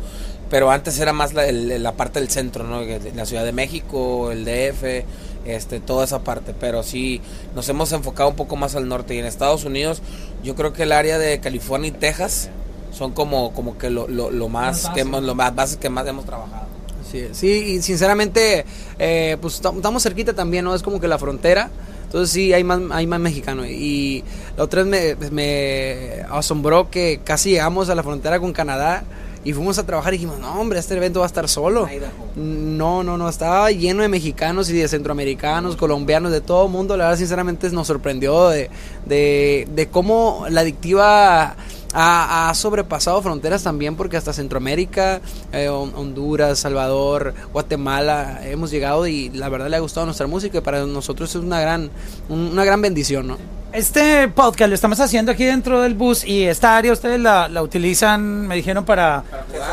Pero 0.49 0.69
antes 0.69 0.99
era 0.99 1.13
más 1.13 1.33
la, 1.33 1.45
el- 1.45 1.81
la 1.81 1.93
parte 1.93 2.19
del 2.19 2.29
centro, 2.29 2.65
¿no? 2.65 2.81
La 3.15 3.25
Ciudad 3.25 3.45
de 3.45 3.53
México, 3.53 4.31
el 4.31 4.43
DF, 4.43 5.05
este, 5.45 5.79
toda 5.79 6.03
esa 6.03 6.19
parte. 6.23 6.53
Pero 6.59 6.83
sí, 6.83 7.21
nos 7.55 7.69
hemos 7.69 7.91
enfocado 7.93 8.29
un 8.29 8.35
poco 8.35 8.55
más 8.57 8.75
al 8.75 8.87
norte. 8.89 9.15
Y 9.15 9.19
en 9.19 9.25
Estados 9.25 9.63
Unidos, 9.63 10.01
yo 10.43 10.55
creo 10.55 10.73
que 10.73 10.83
el 10.83 10.91
área 10.91 11.17
de 11.17 11.39
California 11.39 11.87
y 11.87 11.91
Texas 11.91 12.49
son 12.91 13.13
como, 13.13 13.53
como 13.53 13.77
que 13.77 13.89
lo, 13.89 14.09
lo, 14.09 14.29
lo 14.29 14.49
más, 14.49 14.89
que 14.89 15.01
hemos, 15.01 15.23
lo 15.23 15.35
más 15.35 15.55
bases 15.55 15.77
que 15.77 15.89
más 15.89 16.05
hemos 16.07 16.25
trabajado. 16.25 16.65
Sí, 17.09 17.27
sí, 17.31 17.47
y 17.47 17.81
sinceramente, 17.81 18.65
eh, 18.99 19.37
pues 19.41 19.61
tam- 19.61 19.77
estamos 19.77 20.03
cerquita 20.03 20.33
también, 20.33 20.65
¿no? 20.65 20.75
Es 20.75 20.81
como 20.83 20.99
que 20.99 21.07
la 21.07 21.17
frontera. 21.17 21.69
Entonces 22.11 22.33
sí, 22.33 22.51
hay 22.51 22.65
más, 22.65 22.81
hay 22.91 23.07
más 23.07 23.21
mexicanos. 23.21 23.67
Y 23.67 24.21
la 24.57 24.65
otra 24.65 24.83
vez 24.83 25.17
me, 25.17 25.29
me 25.31 26.25
asombró 26.29 26.89
que 26.89 27.21
casi 27.23 27.51
llegamos 27.51 27.89
a 27.89 27.95
la 27.95 28.03
frontera 28.03 28.37
con 28.37 28.51
Canadá 28.51 29.05
y 29.45 29.53
fuimos 29.53 29.79
a 29.79 29.85
trabajar 29.85 30.13
y 30.13 30.17
dijimos, 30.17 30.37
no, 30.37 30.59
hombre, 30.59 30.77
este 30.77 30.97
evento 30.97 31.21
va 31.21 31.25
a 31.25 31.27
estar 31.27 31.47
solo. 31.47 31.87
No, 32.35 33.01
no, 33.01 33.17
no, 33.17 33.29
estaba 33.29 33.71
lleno 33.71 34.01
de 34.01 34.09
mexicanos 34.09 34.69
y 34.69 34.73
de 34.73 34.89
centroamericanos, 34.89 35.77
colombianos, 35.77 36.33
de 36.33 36.41
todo 36.41 36.65
el 36.65 36.71
mundo. 36.73 36.97
La 36.97 37.05
verdad, 37.05 37.17
sinceramente, 37.17 37.69
nos 37.71 37.87
sorprendió 37.87 38.49
de, 38.49 38.69
de, 39.05 39.69
de 39.73 39.87
cómo 39.87 40.47
la 40.49 40.61
adictiva 40.61 41.55
ha, 41.93 42.49
ha 42.49 42.53
sobrepasado 42.53 43.21
fronteras 43.21 43.63
también 43.63 43.95
porque 43.95 44.17
hasta 44.17 44.33
Centroamérica, 44.33 45.21
eh, 45.51 45.67
Hon- 45.69 45.93
Honduras, 45.95 46.59
Salvador, 46.59 47.33
Guatemala 47.53 48.39
hemos 48.43 48.71
llegado 48.71 49.07
y 49.07 49.29
la 49.29 49.49
verdad 49.49 49.67
le 49.69 49.75
ha 49.77 49.79
gustado 49.79 50.05
nuestra 50.05 50.27
música 50.27 50.57
y 50.57 50.61
para 50.61 50.85
nosotros 50.85 51.29
es 51.29 51.35
una 51.35 51.59
gran, 51.59 51.89
un- 52.29 52.51
una 52.51 52.65
gran 52.65 52.81
bendición, 52.81 53.27
¿no? 53.27 53.37
Este 53.73 54.27
podcast 54.27 54.67
lo 54.67 54.75
estamos 54.75 54.99
haciendo 54.99 55.31
aquí 55.31 55.45
dentro 55.45 55.79
del 55.81 55.93
bus 55.93 56.25
y 56.25 56.43
esta 56.43 56.75
área 56.75 56.91
ustedes 56.91 57.21
la, 57.21 57.47
la 57.47 57.61
utilizan, 57.61 58.45
me 58.45 58.55
dijeron, 58.57 58.83
para, 58.83 59.23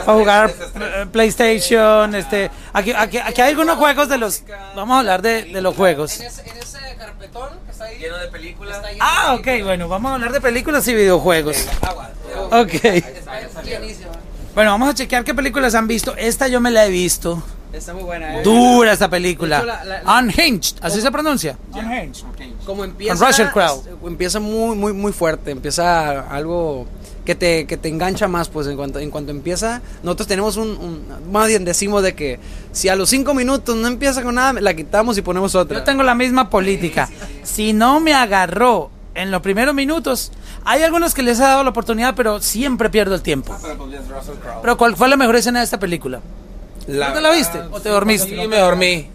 para 0.06 0.16
jugar 0.18 0.52
PlayStation. 1.10 2.14
Este, 2.14 2.48
aquí, 2.72 2.92
aquí, 2.96 3.18
aquí 3.18 3.40
hay 3.40 3.50
algunos 3.50 3.76
juegos 3.76 4.08
de 4.08 4.18
los... 4.18 4.44
Vamos 4.76 4.94
a 4.94 4.98
hablar 5.00 5.20
de, 5.22 5.44
de 5.46 5.60
los 5.60 5.74
juegos. 5.74 6.20
ese, 6.20 6.42
carpetón 7.40 7.64
que 7.66 7.70
está 7.72 7.84
ahí, 7.84 7.98
Lleno 7.98 8.16
de 8.18 8.28
películas. 8.28 8.80
Ah, 9.00 9.34
ok, 9.38 9.46
bueno, 9.64 9.88
vamos 9.88 10.10
a 10.10 10.14
hablar 10.14 10.32
de 10.32 10.40
películas 10.40 10.86
y 10.88 10.94
videojuegos. 10.94 11.66
Ok. 12.50 12.72
Bueno, 14.54 14.70
vamos 14.72 14.88
a 14.90 14.94
chequear 14.94 15.24
qué 15.24 15.34
películas 15.34 15.74
han 15.74 15.86
visto. 15.86 16.14
Esta 16.16 16.48
yo 16.48 16.60
me 16.60 16.70
la 16.70 16.86
he 16.86 16.90
visto. 16.90 17.42
Está 17.72 17.92
muy 17.92 18.02
buena. 18.02 18.38
¿eh? 18.40 18.42
Dura 18.42 18.92
esta 18.92 19.08
película. 19.10 19.56
De 19.62 19.62
hecho, 19.70 19.84
la- 19.84 20.02
la- 20.02 20.18
Unhinged, 20.20 20.76
así 20.80 21.00
se 21.00 21.10
pronuncia. 21.10 21.56
Unhinged. 21.72 22.24
Como 22.64 22.82
empieza, 22.84 23.50
Crowe. 23.52 23.82
empieza 24.06 24.40
muy, 24.40 24.74
muy, 24.74 24.92
muy 24.92 25.12
fuerte, 25.12 25.50
empieza 25.50 26.20
algo 26.28 26.86
que 27.28 27.34
te, 27.34 27.66
que 27.66 27.76
te 27.76 27.90
engancha 27.90 28.26
más, 28.26 28.48
pues 28.48 28.66
en 28.68 28.76
cuanto, 28.78 28.98
en 29.00 29.10
cuanto 29.10 29.32
empieza, 29.32 29.82
nosotros 30.02 30.26
tenemos 30.28 30.56
un, 30.56 30.70
un- 30.70 31.30
más 31.30 31.46
bien 31.46 31.62
decimos 31.62 32.02
de 32.02 32.14
que 32.14 32.40
si 32.72 32.88
a 32.88 32.96
los 32.96 33.10
cinco 33.10 33.34
minutos 33.34 33.76
no 33.76 33.86
empieza 33.86 34.22
con 34.22 34.36
nada, 34.36 34.58
la 34.62 34.72
quitamos 34.72 35.18
y 35.18 35.20
ponemos 35.20 35.54
otra. 35.54 35.76
Yo 35.76 35.84
tengo 35.84 36.02
la 36.02 36.14
misma 36.14 36.48
política. 36.48 37.06
Si 37.42 37.74
no 37.74 38.00
me 38.00 38.14
agarró 38.14 38.90
en 39.14 39.30
los 39.30 39.42
primeros 39.42 39.74
minutos, 39.74 40.32
hay 40.64 40.82
algunos 40.84 41.12
que 41.12 41.22
les 41.22 41.38
he 41.38 41.42
dado 41.42 41.62
la 41.64 41.68
oportunidad, 41.68 42.14
pero 42.14 42.40
siempre 42.40 42.88
pierdo 42.88 43.14
el 43.14 43.20
tiempo. 43.20 43.54
Pero 44.62 44.78
¿cuál 44.78 44.96
fue 44.96 45.06
la 45.08 45.18
mejor 45.18 45.36
escena 45.36 45.58
de 45.58 45.66
esta 45.66 45.78
película? 45.78 46.20
¿No 46.86 47.12
te 47.12 47.20
la 47.20 47.30
viste? 47.30 47.60
¿O 47.70 47.78
te 47.78 47.90
dormiste? 47.90 48.26
Sí, 48.40 48.48
me 48.48 48.56
dormí. 48.56 49.06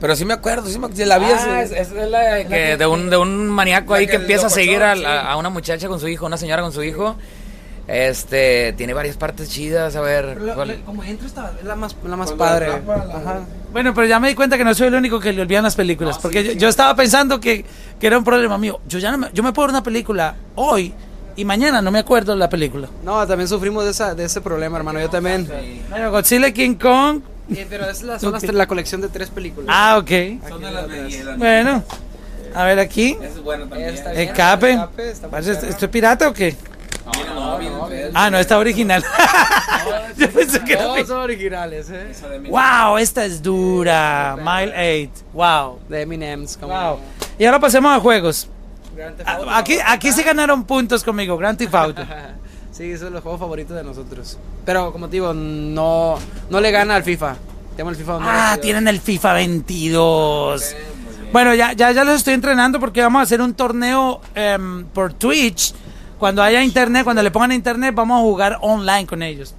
Pero 0.00 0.16
sí 0.16 0.24
me 0.24 0.32
acuerdo, 0.32 0.66
sí 0.66 0.78
me 0.78 0.88
la 1.04 1.18
vi. 1.18 1.26
Ah, 1.26 1.60
es, 1.62 1.72
es 1.72 1.90
la 1.92 2.20
de, 2.20 2.46
que- 2.46 2.76
de 2.78 2.86
un, 2.86 3.10
de 3.10 3.18
un 3.18 3.48
maníaco 3.50 3.92
ahí 3.92 4.06
La 4.06 4.12
que 4.12 4.16
que 4.16 4.22
empieza 4.22 4.46
a 4.46 4.50
seguir 4.50 4.82
a- 4.82 5.30
a 5.30 5.36
una 5.36 5.50
muchacha 5.50 5.88
con 5.88 6.00
su 6.00 6.08
hijo, 6.08 6.24
una 6.24 6.38
señora 6.38 6.62
con 6.62 6.72
su 6.72 6.82
hijo. 6.82 7.16
Este, 7.92 8.72
tiene 8.76 8.94
varias 8.94 9.16
partes 9.16 9.48
chidas, 9.50 9.96
a 9.96 10.00
ver. 10.00 10.24
Pero 10.34 10.44
la- 10.46 10.54
¿cuál? 10.54 10.68
la- 10.68 10.74
como 10.84 11.02
entra 11.02 11.26
esta 11.26 11.52
es 11.58 11.64
la 11.64 11.74
más, 11.74 11.96
la 12.06 12.16
más 12.16 12.32
padre. 12.32 12.68
Ajá. 12.68 13.40
Bueno, 13.72 13.92
pero 13.94 14.06
ya 14.06 14.20
me 14.20 14.28
di 14.28 14.34
cuenta 14.36 14.56
que 14.56 14.64
no 14.64 14.72
soy 14.74 14.86
el 14.88 14.94
único 14.94 15.18
que 15.18 15.32
le 15.32 15.42
olvidan 15.42 15.64
las 15.64 15.74
películas. 15.74 16.18
porque 16.18 16.44
yo, 16.44 16.52
yo 16.52 16.68
estaba 16.68 16.94
pensando 16.94 17.40
que, 17.40 17.64
que 17.98 18.06
era 18.06 18.16
un 18.16 18.22
problema 18.24 18.58
mío. 18.58 18.80
Yo 18.88 18.98
ya 19.00 19.10
no 19.10 19.18
me, 19.18 19.28
yo 19.32 19.42
me 19.42 19.52
puedo 19.52 19.66
ver 19.66 19.74
una 19.74 19.82
película 19.82 20.36
hoy 20.54 20.94
y 21.34 21.44
mañana 21.44 21.82
no 21.82 21.90
me 21.90 21.98
acuerdo 21.98 22.32
de 22.32 22.38
la 22.38 22.48
película. 22.48 22.88
No, 23.04 23.26
también 23.26 23.48
sufrimos 23.48 23.84
de, 23.84 23.90
esa, 23.90 24.14
de 24.14 24.24
ese 24.24 24.40
problema, 24.40 24.76
hermano. 24.78 25.00
Yo 25.00 25.10
también. 25.10 25.48
Bueno, 25.90 26.10
Godzilla 26.12 26.52
King 26.52 26.74
Kong. 26.76 27.22
Eh, 27.52 27.66
pero 27.68 27.90
es 27.90 28.02
la, 28.02 28.20
son 28.20 28.32
las- 28.32 28.44
la 28.44 28.68
colección 28.68 29.00
de 29.00 29.08
tres 29.08 29.30
películas. 29.30 29.66
Ah, 29.68 29.98
ok. 29.98 30.10
Son 30.48 30.60
de 30.62 30.70
las. 30.70 31.36
Bueno, 31.38 31.82
a 32.54 32.64
ver 32.64 32.78
aquí. 32.78 33.16
Es 33.20 33.42
bueno 33.42 33.66
también. 33.66 33.92
Bien, 33.94 34.06
Escape. 34.18 34.70
escape, 34.72 35.10
está 35.10 35.26
muy 35.26 35.30
Parece- 35.32 35.54
perro. 35.56 35.68
¿Esto 35.70 35.84
es 35.86 35.90
pirata 35.90 36.28
o 36.28 36.32
qué? 36.32 36.54
No. 37.58 37.88
Ah, 38.14 38.30
no, 38.30 38.38
está 38.38 38.58
original. 38.58 39.02
Yo 40.16 40.30
pensé 40.30 40.60
que 40.64 40.76
pi- 40.76 41.06
son 41.06 41.18
originales, 41.18 41.88
¿eh? 41.90 42.12
Wow, 42.48 42.98
esta 42.98 43.24
es 43.24 43.42
dura. 43.42 44.36
Mile 44.38 45.08
8. 45.14 45.24
Wow. 45.32 45.78
De 45.88 46.02
Eminem's. 46.02 46.56
como- 46.56 46.72
Wow. 46.74 46.98
Y 47.38 47.44
ahora 47.44 47.58
pasemos 47.60 47.92
a 47.96 48.00
juegos. 48.00 48.48
Aquí, 49.50 49.78
aquí 49.84 50.12
se 50.12 50.22
ganaron 50.22 50.64
puntos 50.64 51.02
conmigo, 51.02 51.36
Grand 51.38 51.56
Theft 51.58 51.74
Auto. 51.74 52.02
Sí, 52.72 52.92
esos 52.92 53.06
son 53.06 53.12
los 53.14 53.22
juegos 53.22 53.40
favoritos 53.40 53.76
de 53.76 53.82
nosotros. 53.84 54.38
Pero 54.64 54.90
como 54.92 55.06
te 55.08 55.12
digo, 55.16 55.34
no, 55.34 56.18
no 56.48 56.60
le 56.60 56.70
gana 56.70 56.94
al 56.96 57.02
FIFA. 57.02 57.36
Tenemos 57.76 57.92
el 57.98 58.04
FIFA 58.04 58.18
Ah, 58.22 58.56
tienen 58.62 58.88
el 58.88 59.00
FIFA 59.00 59.34
22. 59.34 60.76
Bueno, 61.32 61.54
ya, 61.54 61.72
ya, 61.74 61.90
ya 61.90 62.04
los 62.04 62.14
estoy 62.16 62.32
entrenando 62.34 62.80
porque 62.80 63.02
vamos 63.02 63.20
a 63.20 63.22
hacer 63.24 63.42
un 63.42 63.52
torneo 63.54 64.20
em, 64.34 64.84
por 64.86 65.12
Twitch. 65.12 65.74
Cuando 66.20 66.42
haya 66.42 66.62
internet, 66.62 67.02
cuando 67.02 67.22
le 67.22 67.30
pongan 67.30 67.50
internet, 67.50 67.94
vamos 67.94 68.18
a 68.18 68.20
jugar 68.20 68.58
online 68.60 69.06
con 69.06 69.22
ellos. 69.22 69.54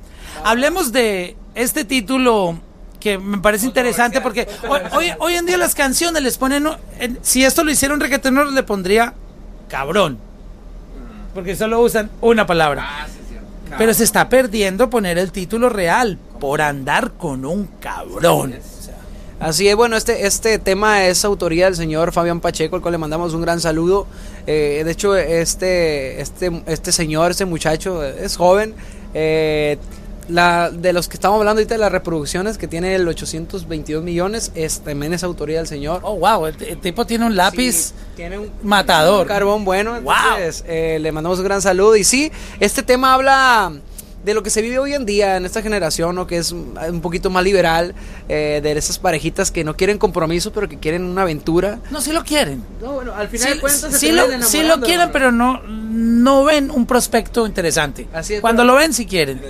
Hablemos 0.45 0.91
de 0.91 1.35
este 1.55 1.83
título 1.83 2.57
que 2.99 3.17
me 3.17 3.39
parece 3.39 3.65
interesante 3.65 4.21
porque 4.21 4.47
hoy, 4.69 4.79
hoy, 4.95 5.11
hoy 5.19 5.33
en 5.33 5.47
día 5.47 5.57
las 5.57 5.73
canciones 5.73 6.21
les 6.21 6.37
ponen, 6.37 6.67
en- 6.99 7.17
si 7.23 7.43
esto 7.43 7.63
lo 7.63 7.71
hiciera 7.71 7.93
un 7.95 7.99
reggaetonero 7.99 8.51
le 8.51 8.63
pondría 8.63 9.13
cabrón. 9.67 10.19
Porque 11.33 11.55
solo 11.55 11.81
usan 11.81 12.11
una 12.21 12.45
palabra. 12.45 13.07
Pero 13.77 13.93
se 13.93 14.03
está 14.03 14.29
perdiendo 14.29 14.89
poner 14.89 15.17
el 15.17 15.31
título 15.31 15.67
real 15.69 16.19
por 16.39 16.61
andar 16.61 17.13
con 17.13 17.43
un 17.45 17.65
cabrón. 17.79 18.53
Así 19.41 19.67
es, 19.67 19.75
bueno, 19.75 19.97
este, 19.97 20.27
este 20.27 20.59
tema 20.59 21.07
es 21.07 21.25
autoría 21.25 21.65
del 21.65 21.75
señor 21.75 22.11
Fabián 22.11 22.41
Pacheco, 22.41 22.75
al 22.75 22.83
cual 22.83 22.91
le 22.91 22.97
mandamos 22.99 23.33
un 23.33 23.41
gran 23.41 23.59
saludo. 23.59 24.05
Eh, 24.45 24.83
de 24.85 24.91
hecho, 24.91 25.15
este, 25.15 26.21
este, 26.21 26.61
este 26.67 26.91
señor, 26.91 27.31
este 27.31 27.45
muchacho, 27.45 28.03
es 28.03 28.37
joven. 28.37 28.75
Eh, 29.15 29.79
la, 30.27 30.69
de 30.69 30.93
los 30.93 31.07
que 31.07 31.15
estamos 31.15 31.39
hablando 31.39 31.59
ahorita 31.59 31.73
de 31.73 31.79
las 31.79 31.91
reproducciones, 31.91 32.59
que 32.59 32.67
tiene 32.67 32.93
el 32.93 33.07
822 33.07 34.03
millones, 34.03 34.51
es, 34.53 34.81
también 34.81 35.11
es 35.11 35.23
autoría 35.23 35.57
del 35.57 35.67
señor. 35.67 36.01
Oh, 36.03 36.17
wow, 36.19 36.45
el, 36.45 36.55
el 36.61 36.77
tipo 36.79 37.07
tiene 37.07 37.25
un 37.25 37.35
lápiz 37.35 37.71
Sí, 37.71 37.93
tiene 38.15 38.37
un 38.37 38.51
matador. 38.61 39.23
un 39.23 39.27
carbón 39.27 39.65
bueno. 39.65 39.99
Wow. 40.01 40.13
Eh, 40.67 40.99
le 41.01 41.11
mandamos 41.11 41.39
un 41.39 41.45
gran 41.45 41.63
saludo. 41.63 41.95
Y 41.95 42.03
sí, 42.03 42.31
este 42.59 42.83
tema 42.83 43.15
habla 43.15 43.73
de 44.23 44.33
lo 44.33 44.43
que 44.43 44.49
se 44.49 44.61
vive 44.61 44.77
hoy 44.79 44.93
en 44.93 45.05
día 45.05 45.37
en 45.37 45.45
esta 45.45 45.61
generación, 45.61 46.15
¿no? 46.15 46.27
que 46.27 46.37
es 46.37 46.51
un 46.51 47.01
poquito 47.01 47.29
más 47.29 47.43
liberal, 47.43 47.95
eh, 48.29 48.59
de 48.61 48.71
esas 48.73 48.99
parejitas 48.99 49.49
que 49.51 49.63
no 49.63 49.75
quieren 49.75 49.97
compromiso, 49.97 50.51
pero 50.51 50.69
que 50.69 50.77
quieren 50.77 51.03
una 51.05 51.23
aventura. 51.23 51.79
No, 51.89 52.01
sí 52.01 52.11
lo 52.11 52.23
quieren. 52.23 52.63
No, 52.81 52.93
bueno, 52.93 53.13
al 53.15 53.29
Sí, 53.29 53.37
final 53.37 53.53
de 53.55 53.59
cuentas 53.61 53.91
se 53.91 53.97
sí 53.99 54.11
lo, 54.11 54.23
sí 54.43 54.59
quieren, 54.85 55.09
pero 55.11 55.31
no, 55.31 55.61
no 55.63 56.43
ven 56.43 56.69
un 56.71 56.85
prospecto 56.85 57.45
interesante. 57.47 58.07
Así 58.13 58.35
es, 58.35 58.41
Cuando 58.41 58.63
lo 58.63 58.75
ven, 58.75 58.93
sí 58.93 59.05
quieren. 59.05 59.41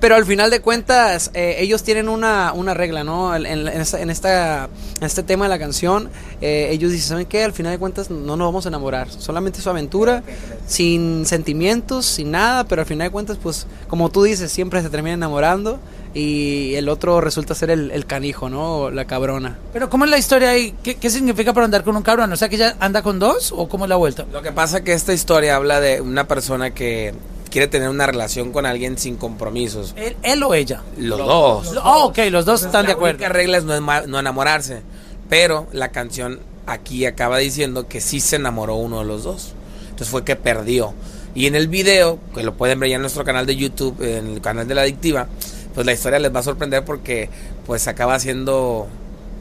Pero 0.00 0.14
al 0.16 0.24
final 0.24 0.50
de 0.50 0.60
cuentas, 0.60 1.30
eh, 1.34 1.56
ellos 1.58 1.82
tienen 1.82 2.08
una, 2.08 2.52
una 2.52 2.74
regla, 2.74 3.04
¿no? 3.04 3.34
En, 3.36 3.44
en- 3.46 3.68
en 3.68 3.80
esta, 3.80 4.00
en, 4.00 4.10
esta- 4.10 4.64
en 5.00 5.04
este 5.06 5.22
tema 5.22 5.44
de 5.44 5.48
la 5.50 5.58
canción, 5.58 6.10
eh, 6.40 6.68
ellos 6.70 6.90
dicen, 6.92 7.08
¿saben 7.08 7.26
qué? 7.26 7.44
Al 7.44 7.52
final 7.52 7.72
de 7.72 7.78
cuentas 7.78 8.10
no 8.10 8.36
nos 8.36 8.48
vamos 8.48 8.64
a 8.66 8.68
enamorar, 8.68 9.10
solamente 9.10 9.60
su 9.60 9.68
aventura, 9.70 10.22
sin 10.66 11.26
sentimientos, 11.26 12.06
sin 12.06 12.30
nada, 12.30 12.64
pero 12.64 12.82
al 12.82 12.86
final 12.86 13.08
de 13.08 13.12
cuentas, 13.12 13.38
pues, 13.42 13.66
como 13.88 14.05
tú 14.10 14.22
dices, 14.24 14.50
siempre 14.52 14.82
se 14.82 14.90
termina 14.90 15.14
enamorando 15.14 15.78
y 16.14 16.74
el 16.74 16.88
otro 16.88 17.20
resulta 17.20 17.54
ser 17.54 17.70
el, 17.70 17.90
el 17.90 18.06
canijo, 18.06 18.48
¿no? 18.48 18.76
O 18.78 18.90
La 18.90 19.06
cabrona. 19.06 19.58
Pero 19.72 19.90
¿cómo 19.90 20.04
es 20.04 20.10
la 20.10 20.18
historia 20.18 20.50
ahí? 20.50 20.74
¿Qué, 20.82 20.96
qué 20.96 21.10
significa 21.10 21.52
por 21.52 21.62
andar 21.62 21.84
con 21.84 21.96
un 21.96 22.02
cabrón? 22.02 22.32
O 22.32 22.36
sea, 22.36 22.48
que 22.48 22.56
ella 22.56 22.76
anda 22.80 23.02
con 23.02 23.18
dos 23.18 23.52
o 23.56 23.68
cómo 23.68 23.84
es 23.84 23.88
la 23.88 23.96
vuelta? 23.96 24.24
Lo 24.32 24.42
que 24.42 24.52
pasa 24.52 24.82
que 24.82 24.92
esta 24.92 25.12
historia 25.12 25.56
habla 25.56 25.80
de 25.80 26.00
una 26.00 26.26
persona 26.26 26.72
que 26.72 27.14
quiere 27.50 27.68
tener 27.68 27.88
una 27.88 28.06
relación 28.06 28.52
con 28.52 28.66
alguien 28.66 28.98
sin 28.98 29.16
compromisos. 29.16 29.94
¿Él, 29.96 30.16
él 30.22 30.42
o 30.42 30.52
ella? 30.54 30.82
Los 30.98 31.18
dos. 31.18 31.74
Oh, 31.82 32.06
ok, 32.06 32.18
los 32.30 32.44
dos 32.44 32.62
están 32.62 32.82
de 32.82 32.88
la 32.88 32.94
acuerdo. 32.94 33.18
única 33.18 33.28
regla 33.32 33.58
es 33.58 33.64
no, 33.64 33.80
no 33.80 34.18
enamorarse. 34.18 34.82
Pero 35.28 35.66
la 35.72 35.88
canción 35.90 36.40
aquí 36.66 37.06
acaba 37.06 37.38
diciendo 37.38 37.88
que 37.88 38.00
sí 38.00 38.20
se 38.20 38.36
enamoró 38.36 38.74
uno 38.76 38.98
de 39.00 39.04
los 39.06 39.22
dos. 39.24 39.52
Entonces 39.84 40.08
fue 40.08 40.24
que 40.24 40.36
perdió. 40.36 40.92
Y 41.36 41.46
en 41.46 41.54
el 41.54 41.68
video, 41.68 42.18
que 42.34 42.42
lo 42.42 42.54
pueden 42.54 42.80
ver 42.80 42.88
ya 42.90 42.96
en 42.96 43.02
nuestro 43.02 43.22
canal 43.24 43.46
de 43.46 43.54
YouTube, 43.56 44.00
en 44.02 44.26
el 44.34 44.40
canal 44.40 44.66
de 44.66 44.74
la 44.74 44.82
adictiva, 44.82 45.28
pues 45.74 45.86
la 45.86 45.92
historia 45.92 46.18
les 46.18 46.34
va 46.34 46.40
a 46.40 46.42
sorprender 46.42 46.84
porque 46.84 47.28
pues 47.66 47.86
acaba 47.86 48.18
siendo 48.18 48.88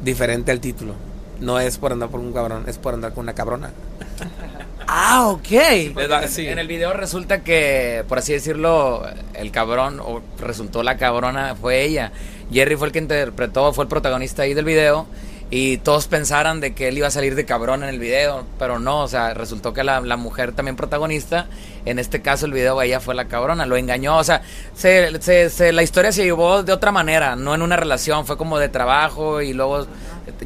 diferente 0.03 0.51
al 0.51 0.59
título. 0.59 0.93
No 1.39 1.59
es 1.59 1.77
por 1.77 1.91
andar 1.93 2.09
por 2.09 2.19
un 2.19 2.31
cabrón, 2.33 2.65
es 2.67 2.77
por 2.77 2.93
andar 2.93 3.13
con 3.13 3.23
una 3.23 3.33
cabrona. 3.33 3.71
Ah, 4.87 5.29
ok. 5.29 5.49
Les 5.95 6.11
va- 6.11 6.27
sí. 6.27 6.45
En 6.45 6.59
el 6.59 6.67
video 6.67 6.93
resulta 6.93 7.41
que, 7.43 8.03
por 8.07 8.19
así 8.19 8.33
decirlo, 8.33 9.03
el 9.33 9.49
cabrón, 9.49 9.99
o 9.99 10.21
resultó 10.39 10.83
la 10.83 10.95
cabrona, 10.97 11.55
fue 11.55 11.83
ella. 11.83 12.11
Jerry 12.53 12.75
fue 12.75 12.87
el 12.87 12.93
que 12.93 12.99
interpretó, 12.99 13.73
fue 13.73 13.85
el 13.85 13.87
protagonista 13.87 14.43
ahí 14.43 14.53
del 14.53 14.63
video. 14.63 15.07
Y 15.49 15.77
todos 15.77 16.07
pensaran 16.07 16.59
de 16.59 16.75
que 16.75 16.87
él 16.87 16.99
iba 16.99 17.07
a 17.07 17.11
salir 17.11 17.33
de 17.33 17.45
cabrón 17.45 17.81
en 17.81 17.89
el 17.89 17.97
video, 17.99 18.45
pero 18.59 18.77
no, 18.77 19.01
o 19.01 19.07
sea, 19.07 19.33
resultó 19.33 19.73
que 19.73 19.83
la, 19.83 20.01
la 20.01 20.17
mujer 20.17 20.51
también 20.53 20.75
protagonista, 20.75 21.47
en 21.85 21.99
este 21.99 22.21
caso 22.21 22.45
el 22.45 22.51
video 22.53 22.81
ella 22.81 22.99
fue 22.99 23.15
la 23.15 23.25
cabrona, 23.25 23.65
lo 23.65 23.77
engañó, 23.77 24.17
o 24.17 24.23
sea, 24.23 24.41
se, 24.73 25.21
se- 25.21 25.49
se- 25.49 25.71
la 25.71 25.83
historia 25.83 26.11
se 26.11 26.23
llevó 26.23 26.63
de 26.63 26.73
otra 26.73 26.91
manera, 26.91 27.35
no 27.35 27.53
en 27.55 27.61
una 27.61 27.77
relación, 27.77 28.25
fue 28.25 28.37
como 28.37 28.57
de 28.59 28.69
trabajo 28.69 29.41
y 29.41 29.53
luego 29.53 29.85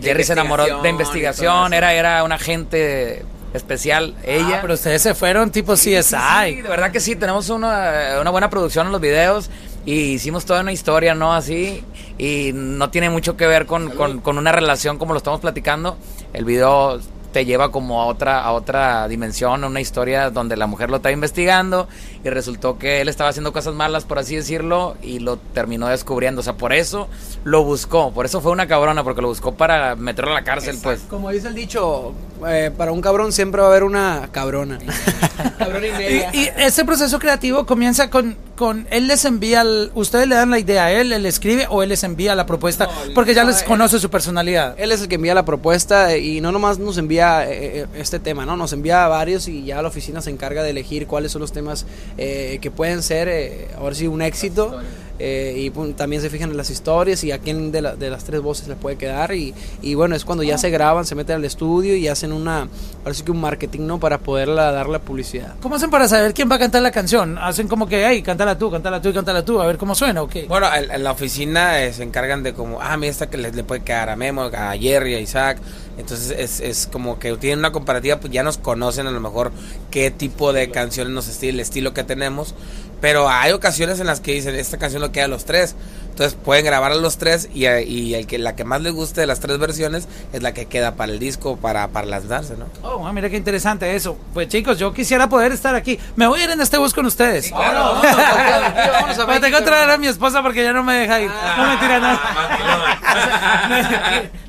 Jerry 0.01 0.23
se 0.23 0.33
enamoró 0.33 0.65
de 0.81 0.89
investigación, 0.89 1.73
era, 1.73 1.93
era 1.93 2.23
un 2.23 2.31
agente 2.31 3.25
especial, 3.53 4.13
ella. 4.23 4.57
Ah, 4.57 4.59
pero 4.61 4.75
ustedes 4.75 5.01
se 5.01 5.15
fueron 5.15 5.49
tipo 5.51 5.73
CSI. 5.73 6.01
Sí, 6.45 6.61
de 6.61 6.69
verdad 6.69 6.91
que 6.91 6.99
sí, 6.99 7.15
tenemos 7.15 7.49
una, 7.49 8.17
una 8.21 8.29
buena 8.29 8.49
producción 8.49 8.85
en 8.85 8.91
los 8.91 9.01
videos 9.01 9.49
y 9.85 9.93
hicimos 10.13 10.45
toda 10.45 10.61
una 10.61 10.71
historia, 10.71 11.15
¿no? 11.15 11.33
Así, 11.33 11.83
y 12.19 12.51
no 12.53 12.91
tiene 12.91 13.09
mucho 13.09 13.37
que 13.37 13.47
ver 13.47 13.65
con, 13.65 13.89
con- 13.91 14.19
con 14.19 14.37
una 14.37 14.51
relación 14.51 14.97
como 14.99 15.13
lo 15.13 15.17
estamos 15.17 15.39
platicando. 15.39 15.97
El 16.33 16.45
video 16.45 16.99
te 17.31 17.45
lleva 17.45 17.71
como 17.71 18.01
a 18.01 18.05
otra, 18.05 18.41
a 18.41 18.51
otra 18.51 19.07
dimensión, 19.07 19.63
a 19.63 19.67
una 19.67 19.81
historia 19.81 20.29
donde 20.29 20.57
la 20.57 20.67
mujer 20.67 20.89
lo 20.89 20.97
está 20.97 21.11
investigando 21.11 21.87
y 22.23 22.29
resultó 22.29 22.77
que 22.77 23.01
él 23.01 23.07
estaba 23.09 23.29
haciendo 23.29 23.53
cosas 23.53 23.73
malas, 23.75 24.03
por 24.03 24.19
así 24.19 24.35
decirlo, 24.35 24.97
y 25.01 25.19
lo 25.19 25.37
terminó 25.37 25.87
descubriendo. 25.87 26.41
O 26.41 26.43
sea, 26.43 26.53
por 26.53 26.73
eso 26.73 27.07
lo 27.43 27.63
buscó, 27.63 28.11
por 28.11 28.25
eso 28.25 28.41
fue 28.41 28.51
una 28.51 28.67
cabrona, 28.67 29.03
porque 29.03 29.21
lo 29.21 29.27
buscó 29.29 29.55
para 29.55 29.95
meterlo 29.95 30.31
a 30.31 30.35
la 30.35 30.43
cárcel, 30.43 30.77
pues. 30.83 31.01
Como 31.09 31.29
dice 31.31 31.47
el 31.47 31.55
dicho, 31.55 32.13
eh, 32.47 32.71
para 32.77 32.91
un 32.91 33.01
cabrón 33.01 33.31
siempre 33.31 33.61
va 33.61 33.67
a 33.67 33.71
haber 33.71 33.83
una 33.83 34.29
cabrona. 34.31 34.79
cabrón 35.57 35.83
y 35.83 35.87
Y, 35.87 35.91
media. 35.91 36.29
y 36.33 36.49
ese 36.57 36.83
proceso 36.85 37.19
creativo 37.19 37.65
comienza 37.65 38.09
con, 38.09 38.35
con 38.55 38.87
él 38.91 39.07
les 39.07 39.23
envía, 39.25 39.61
el- 39.61 39.91
ustedes 39.95 40.27
le 40.27 40.35
dan 40.35 40.49
la 40.49 40.59
idea 40.59 40.85
a 40.85 40.91
él, 40.91 41.13
él 41.13 41.25
escribe 41.25 41.67
o 41.69 41.83
él 41.83 41.89
les 41.89 42.03
envía 42.03 42.35
la 42.35 42.45
propuesta, 42.45 42.89
porque 43.15 43.33
ya 43.33 43.43
no, 43.43 43.49
les 43.51 43.61
él- 43.61 43.67
conoce 43.67 43.99
su 43.99 44.09
personalidad. 44.09 44.75
Él 44.77 44.91
es 44.91 45.01
el 45.01 45.07
que 45.07 45.15
envía 45.15 45.33
la 45.33 45.45
propuesta 45.45 46.17
y 46.17 46.41
no 46.41 46.51
nomás 46.51 46.79
nos 46.79 46.97
envía 46.97 47.49
eh, 47.49 47.81
eh, 47.81 47.85
este 47.95 48.19
tema, 48.19 48.45
¿no? 48.45 48.57
Nos 48.57 48.73
envía 48.73 49.07
varios 49.07 49.47
y 49.47 49.63
ya 49.65 49.81
la 49.81 49.87
oficina 49.87 50.21
se 50.21 50.29
encarga 50.29 50.63
de 50.63 50.71
elegir 50.71 51.07
cuáles 51.07 51.31
son 51.31 51.41
los 51.41 51.51
temas 51.51 51.85
eh, 52.17 52.59
que 52.61 52.71
pueden 52.71 53.03
ser, 53.03 53.27
eh, 53.27 53.67
ahora 53.77 53.95
sí, 53.95 54.07
un 54.07 54.21
éxito. 54.21 54.79
Eh, 55.19 55.53
y 55.57 55.69
pum, 55.69 55.93
también 55.93 56.21
se 56.21 56.29
fijan 56.29 56.49
en 56.51 56.57
las 56.57 56.69
historias 56.69 57.23
y 57.23 57.31
a 57.31 57.39
quién 57.39 57.71
de, 57.71 57.81
la- 57.81 57.95
de 57.95 58.09
las 58.09 58.23
tres 58.23 58.41
voces 58.41 58.67
le 58.67 58.75
puede 58.75 58.95
quedar. 58.97 59.33
Y, 59.33 59.53
y 59.81 59.93
bueno, 59.95 60.15
es 60.15 60.25
cuando 60.25 60.43
ya 60.43 60.57
se 60.57 60.69
graban, 60.69 61.05
se 61.05 61.15
meten 61.15 61.35
al 61.37 61.45
estudio 61.45 61.95
y 61.95 62.07
hacen 62.07 62.31
una, 62.31 62.67
sí 63.11 63.23
que 63.23 63.31
un 63.31 63.41
marketing, 63.41 63.81
¿no? 63.81 63.99
Para 63.99 64.17
poderla 64.19 64.71
dar 64.71 64.87
la 64.89 64.99
publicidad. 64.99 65.55
¿Cómo 65.61 65.75
hacen 65.75 65.89
para 65.89 66.07
saber 66.07 66.33
quién 66.33 66.49
va 66.49 66.55
a 66.55 66.59
cantar 66.59 66.81
la 66.81 66.91
canción? 66.91 67.37
Hacen 67.37 67.67
como 67.67 67.87
que, 67.87 68.05
hey, 68.07 68.21
cántala 68.21 68.57
tú, 68.57 68.71
cántala 68.71 69.01
tú 69.01 69.09
y 69.09 69.13
cántala 69.13 69.43
tú, 69.43 69.59
a 69.61 69.65
ver 69.67 69.77
cómo 69.77 69.93
suena, 69.95 70.21
¿ok? 70.21 70.35
Bueno, 70.47 70.67
en, 70.73 70.89
en 70.89 71.03
la 71.03 71.11
oficina 71.11 71.83
eh, 71.83 71.91
se 71.93 72.03
encargan 72.03 72.43
de 72.43 72.53
como, 72.53 72.81
ah, 72.81 72.95
mira 72.97 73.11
esta 73.11 73.29
que 73.29 73.37
le, 73.37 73.51
le 73.51 73.63
puede 73.63 73.81
quedar 73.81 74.09
a 74.09 74.15
Memo, 74.15 74.43
a 74.43 74.75
Jerry, 74.77 75.15
a 75.15 75.19
Isaac. 75.19 75.57
Entonces 75.97 76.33
es, 76.37 76.61
es 76.61 76.87
como 76.89 77.19
que 77.19 77.35
tienen 77.35 77.59
una 77.59 77.73
comparativa, 77.73 78.21
pues 78.21 78.31
ya 78.31 78.41
nos 78.41 78.57
conocen 78.57 79.05
a 79.07 79.11
lo 79.11 79.19
mejor 79.19 79.51
qué 79.91 80.11
tipo 80.11 80.53
de 80.53 80.71
canciones 80.71 81.11
nos 81.13 81.27
estilo, 81.27 81.55
el 81.55 81.59
estilo 81.59 81.93
que 81.93 82.05
tenemos. 82.05 82.55
Pero 83.01 83.29
hay 83.29 83.51
ocasiones 83.51 83.99
en 83.99 84.07
las 84.07 84.19
que 84.19 84.33
dicen, 84.33 84.55
esta 84.55 84.77
canción 84.77 85.01
lo 85.01 85.11
queda 85.11 85.25
a 85.25 85.29
los 85.29 85.45
tres. 85.45 85.75
Entonces 86.19 86.37
pueden 86.43 86.65
grabar 86.65 86.91
a 86.91 86.95
los 86.95 87.17
tres 87.17 87.47
y, 87.53 87.63
eh, 87.63 87.85
y 87.85 88.13
el 88.13 88.27
que, 88.27 88.39
la 88.39 88.53
que 88.53 88.65
más 88.65 88.81
les 88.81 88.91
guste 88.91 89.21
de 89.21 89.27
las 89.27 89.39
tres 89.39 89.57
versiones 89.57 90.09
es 90.33 90.43
la 90.43 90.53
que 90.53 90.65
queda 90.65 90.95
para 90.95 91.13
el 91.13 91.17
disco, 91.17 91.55
para, 91.55 91.87
para 91.87 92.07
lanzarse, 92.07 92.57
¿no? 92.57 92.65
Oh, 92.83 93.07
ah, 93.07 93.13
mira 93.13 93.29
qué 93.29 93.37
interesante 93.37 93.95
eso. 93.95 94.17
Pues 94.33 94.49
chicos, 94.49 94.77
yo 94.77 94.93
quisiera 94.93 95.29
poder 95.29 95.53
estar 95.53 95.75
aquí. 95.75 95.97
Me 96.17 96.27
voy 96.27 96.41
a 96.41 96.43
ir 96.43 96.49
en 96.49 96.59
este 96.59 96.77
bus 96.77 96.93
con 96.93 97.05
ustedes. 97.05 97.47
Claro, 97.47 98.01
vámonos, 98.03 98.91
vámonos 98.91 99.17
a 99.19 99.27
Pero 99.27 99.39
tengo 99.39 99.57
que 99.59 99.63
traer 99.63 99.89
a 99.91 99.97
mi 99.97 100.07
esposa 100.07 100.41
porque 100.43 100.61
ya 100.61 100.73
no 100.73 100.83
me 100.83 100.93
deja 100.95 101.21
ir. 101.21 101.31
No 101.57 101.67
mentira, 101.69 101.99
no. 102.01 102.19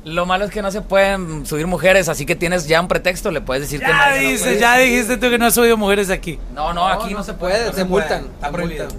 Lo 0.11 0.25
malo 0.25 0.43
es 0.43 0.51
que 0.51 0.61
no 0.61 0.71
se 0.71 0.81
pueden 0.81 1.45
subir 1.45 1.67
mujeres, 1.67 2.09
así 2.09 2.25
que 2.25 2.35
tienes 2.35 2.67
ya 2.67 2.81
un 2.81 2.89
pretexto, 2.89 3.31
le 3.31 3.39
puedes 3.39 3.63
decir 3.63 3.79
que 3.79 3.87
Ya 3.87 4.09
no. 4.09 4.17
dices, 4.17 4.59
ya 4.59 4.77
dijiste 4.77 5.15
tú 5.15 5.29
que 5.29 5.37
no 5.37 5.45
has 5.45 5.53
subido 5.53 5.77
mujeres 5.77 6.09
aquí. 6.09 6.37
No, 6.53 6.73
no, 6.73 6.85
aquí 6.85 7.13
no, 7.13 7.23
se 7.23 7.31
puede, 7.33 7.71
te 7.71 7.85
multan. 7.85 8.25
Está 8.25 8.51
prohibido. 8.51 8.89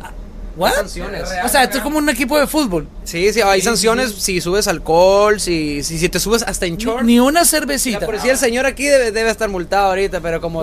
¿What? 0.56 0.74
sanciones. 0.74 1.22
O 1.44 1.48
sea, 1.48 1.64
esto 1.64 1.78
es 1.78 1.82
como 1.82 1.98
un 1.98 2.08
equipo 2.08 2.38
de 2.38 2.46
fútbol. 2.46 2.86
Sí, 3.04 3.32
sí, 3.32 3.40
hay 3.40 3.60
sanciones 3.62 4.12
si 4.12 4.40
subes 4.40 4.68
alcohol, 4.68 5.40
si, 5.40 5.82
si, 5.82 5.98
si 5.98 6.08
te 6.08 6.20
subes 6.20 6.42
hasta 6.42 6.66
en 6.66 6.76
short. 6.76 7.02
Ni 7.04 7.18
una 7.20 7.40
Ya, 7.40 7.46
cervecita. 7.46 8.00
por 8.06 8.18
si 8.20 8.28
el 8.28 8.36
señor 8.36 8.66
aquí 8.66 8.84
debe, 8.84 9.12
debe 9.12 9.30
estar 9.30 9.48
multado 9.48 9.86
ahorita, 9.88 10.20
pero 10.20 10.40
como 10.40 10.62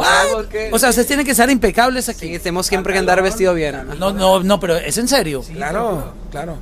que... 0.50 0.70
O 0.72 0.78
sea, 0.80 0.90
ustedes 0.90 1.08
tienen 1.08 1.26
que 1.26 1.34
ser 1.34 1.50
impecables 1.50 2.08
aquí. 2.10 2.28
sí, 2.34 2.40
tenemos 2.40 2.68
siempre 2.68 2.94
que 2.94 3.00
andar 3.00 3.22
vestido 3.24 3.54
bien. 3.54 3.88
No, 4.00 4.12
no, 4.12 4.42
no, 4.44 4.60
pero 4.60 4.78
es 4.78 4.98
en 4.98 5.08
serio. 5.08 5.44
Claro, 5.54 6.14
claro. 6.32 6.58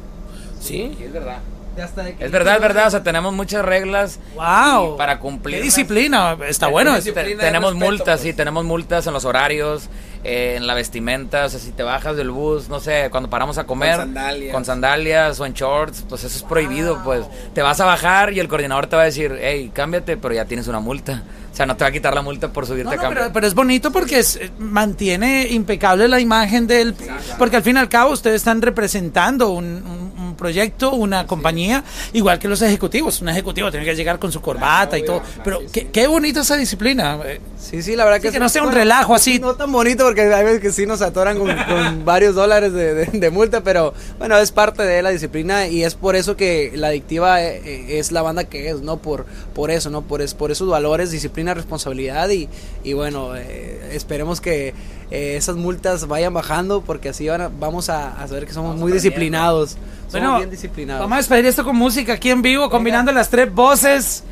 Sí. 0.62 0.98
Es 1.02 1.12
verdad. 1.12 1.40
Hasta 1.84 2.10
Es 2.10 2.32
verdad, 2.32 2.56
es 2.56 2.62
verdad. 2.62 2.88
O 2.88 2.92
sea, 2.92 3.04
tenemos 3.04 3.34
muchas 3.34 3.64
reglas 3.64 4.20
Wow. 4.36 4.98
para 4.98 5.20
cumplir. 5.20 5.62
Disciplina. 5.62 6.38
Está 6.48 6.68
bueno. 6.68 6.92
eso. 6.96 7.06
disciplina. 7.06 7.42
tenemos 7.42 7.72
respeto, 7.72 7.92
multas, 7.92 8.06
pues. 8.20 8.22
sí, 8.22 8.34
tenemos 8.34 8.66
multas 8.66 9.08
en 9.08 9.14
los 9.14 9.26
horarios, 9.26 9.90
eh, 10.24 10.56
en 10.58 10.68
la 10.68 10.74
vestimenta. 10.74 11.46
O 11.46 11.50
sea, 11.50 11.60
si 11.60 11.72
te 11.72 11.84
bajas 11.84 12.16
del 12.16 12.32
bus, 12.32 12.70
no 12.70 12.80
sé, 12.80 13.10
cuando 13.12 13.30
paramos 13.30 13.58
a 13.58 13.66
comer. 13.66 13.96
sandalias. 13.98 14.54
con 14.54 14.66
sandalias 14.66 15.40
o 15.40 15.46
en 15.46 15.54
shorts, 15.54 16.06
pues 16.08 16.24
eso 16.24 16.38
es 16.38 16.44
prohibido. 16.44 17.02
Pues 17.04 17.24
te 17.54 17.62
vas 17.62 17.80
a 17.80 17.86
bajar 17.86 18.34
y 18.34 18.40
el 18.40 18.48
coordinador 18.48 18.88
te 18.88 18.96
va 18.96 19.04
a 19.04 19.06
decir, 19.06 19.38
hey, 19.42 19.72
cámbiate, 19.74 20.18
pero 20.18 20.34
ya 20.34 20.46
tienes 20.46 20.68
una 20.68 20.80
multa. 20.80 21.24
O 21.58 21.60
sea, 21.60 21.66
no 21.66 21.76
te 21.76 21.84
va 21.84 21.88
a 21.88 21.92
quitar 21.92 22.14
la 22.14 22.22
multa 22.22 22.54
por 22.54 22.68
subirte 22.68 22.84
No, 22.84 22.92
a 22.92 22.96
no, 22.98 23.02
cambio. 23.02 23.20
pero, 23.20 23.34
pero 23.34 23.48
es 23.48 23.56
bonito 23.56 23.92
porque 23.92 24.20
es- 24.20 24.36
eh, 24.36 24.52
mantiene 24.60 25.48
impecable 25.48 26.08
la 26.08 26.20
imagen 26.20 26.68
del... 26.68 26.94
Porque 27.40 27.56
al 27.56 27.64
fin 27.64 27.78
y 27.78 27.80
al 27.80 27.90
cabo 27.90 28.12
ustedes 28.14 28.36
están 28.36 28.62
representando 28.62 29.50
un, 29.50 29.66
un- 29.66 30.08
un 30.28 30.36
proyecto, 30.36 30.92
una 30.92 31.26
compañía, 31.26 31.84
igual 32.14 32.38
que 32.38 32.48
los 32.48 32.62
ejecutivos. 32.62 33.22
Un 33.24 33.30
ejecutivo 33.30 33.72
tiene 33.72 33.88
que 33.88 33.96
llegar 33.96 34.20
con 34.20 34.32
su 34.32 34.40
corbata 34.40 35.00
y 35.00 35.04
todo. 35.04 35.24
Pero 35.44 35.62
qué, 35.72 35.88
qué 35.88 36.06
bonita 36.06 36.42
esa 36.42 36.56
disciplina. 36.58 37.18
eh. 37.26 37.42
Sí, 37.60 37.82
sí, 37.82 37.96
la 37.96 38.06
verdad 38.06 38.22
que... 38.22 38.28
Sí, 38.28 38.34
que 38.34 38.40
no 38.40 38.50
sea 38.50 38.62
un 38.62 38.72
relajo 38.72 39.16
así. 39.16 39.40
No 39.40 39.56
tan 39.56 39.72
bonito 39.72 40.06
porque 40.06 40.22
hay 40.32 40.44
veces 40.46 40.60
que 40.62 40.72
sí 40.72 40.86
nos 40.86 41.02
atoran 41.02 41.40
con, 41.40 41.48
con 41.56 42.06
varios 42.06 42.36
dólares 42.36 42.72
de, 42.72 42.94
de- 42.94 43.06
de 43.20 43.30
multa, 43.32 43.62
pero 43.62 43.96
bueno, 44.20 44.38
es 44.38 44.52
parte 44.52 44.84
de 44.84 45.02
la 45.02 45.10
disciplina 45.10 45.66
y 45.68 45.84
es 45.84 45.96
por 45.96 46.16
eso 46.16 46.38
que 46.38 46.72
la 46.76 46.88
adictiva 46.90 47.42
eh, 47.42 47.98
es 47.98 48.12
la 48.12 48.22
banda 48.22 48.44
que 48.44 48.70
es, 48.70 48.82
¿no? 48.82 48.98
Por, 48.98 49.26
por 49.56 49.72
eso, 49.72 49.90
¿no? 49.90 50.04
Por, 50.04 50.22
es, 50.22 50.36
por 50.36 50.52
esos 50.52 50.70
valores, 50.70 51.10
disciplina, 51.10 51.47
responsabilidad 51.54 52.30
y, 52.30 52.50
y 52.84 52.94
bueno, 52.94 53.36
eh, 53.36 53.90
esperemos 53.94 54.42
que 54.42 54.74
eh, 55.12 55.36
esas 55.38 55.56
multas 55.56 56.08
vayan 56.08 56.34
bajando 56.34 56.82
porque 56.82 57.10
así 57.10 57.28
van 57.28 57.42
a- 57.42 57.48
vamos 57.50 57.90
a, 57.90 58.22
a 58.22 58.28
saber 58.28 58.46
que 58.46 58.54
somos 58.54 58.76
muy 58.76 58.92
disciplinados. 58.92 59.72
Somos 59.72 60.12
Bueno, 60.12 60.38
bien 60.38 60.50
disciplinados. 60.50 61.02
vamos 61.02 61.16
a 61.16 61.18
despedir 61.18 61.46
esto 61.46 61.64
con 61.64 61.76
música 61.76 62.14
aquí 62.14 62.30
en 62.30 62.42
vivo, 62.42 62.70
combinando 62.70 63.12
las 63.12 63.30
tres 63.30 63.54
voces. 63.54 64.24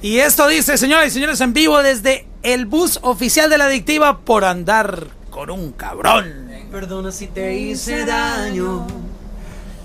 Y 0.00 0.18
esto 0.18 0.48
dice, 0.48 0.78
señoras 0.78 1.08
y 1.08 1.10
señores, 1.10 1.40
en 1.42 1.52
vivo 1.52 1.82
desde 1.82 2.26
el 2.42 2.64
bus 2.64 2.98
oficial 3.02 3.50
de 3.50 3.58
la 3.58 3.66
adictiva 3.66 4.20
por 4.20 4.44
andar 4.44 5.08
con 5.30 5.50
un 5.50 5.72
cabrón. 5.72 6.46
Perdona 6.70 7.12
si 7.12 7.26
te 7.26 7.56
hice 7.58 8.06
daño. 8.06 8.86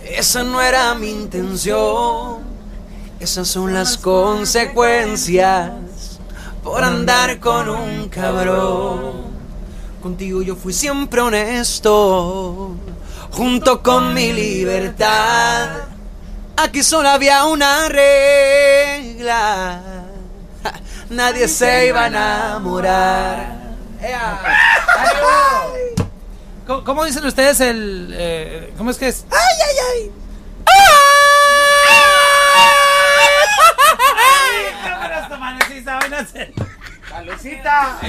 Esa 0.05 0.43
no 0.43 0.61
era 0.61 0.93
mi 0.95 1.09
intención. 1.09 2.39
Esas 3.19 3.47
son 3.49 3.73
las 3.73 3.97
consecuencias 3.97 5.71
por 6.63 6.83
andar 6.83 7.39
con 7.39 7.69
un 7.69 8.09
cabrón. 8.09 9.31
Contigo 10.01 10.41
yo 10.41 10.55
fui 10.55 10.73
siempre 10.73 11.21
honesto, 11.21 12.75
junto 13.31 13.83
con 13.83 14.13
mi 14.13 14.33
libertad. 14.33 15.69
Aquí 16.57 16.83
solo 16.83 17.09
había 17.09 17.45
una 17.45 17.87
regla. 17.89 19.81
Ja, 20.63 20.73
Nadie 21.09 21.47
se 21.47 21.87
iba 21.87 22.03
a 22.03 22.07
enamorar. 22.07 23.61
¿Cómo, 26.67 26.83
cómo 26.83 27.05
dicen 27.05 27.25
ustedes 27.25 27.59
el... 27.59 28.09
eh, 28.13 28.73
¿Cómo 28.77 28.91
es 28.91 28.97
que 28.97 29.07
es? 29.09 29.25
¡Ay, 29.31 29.37
ay, 29.67 29.75
ay! 30.03 30.11
cámaras, 34.81 35.29
tu 35.29 35.37
mano, 35.37 35.59
sí 35.67 35.83
saben 35.83 36.13
hacer. 36.13 36.53
¡Salucita! 37.09 37.99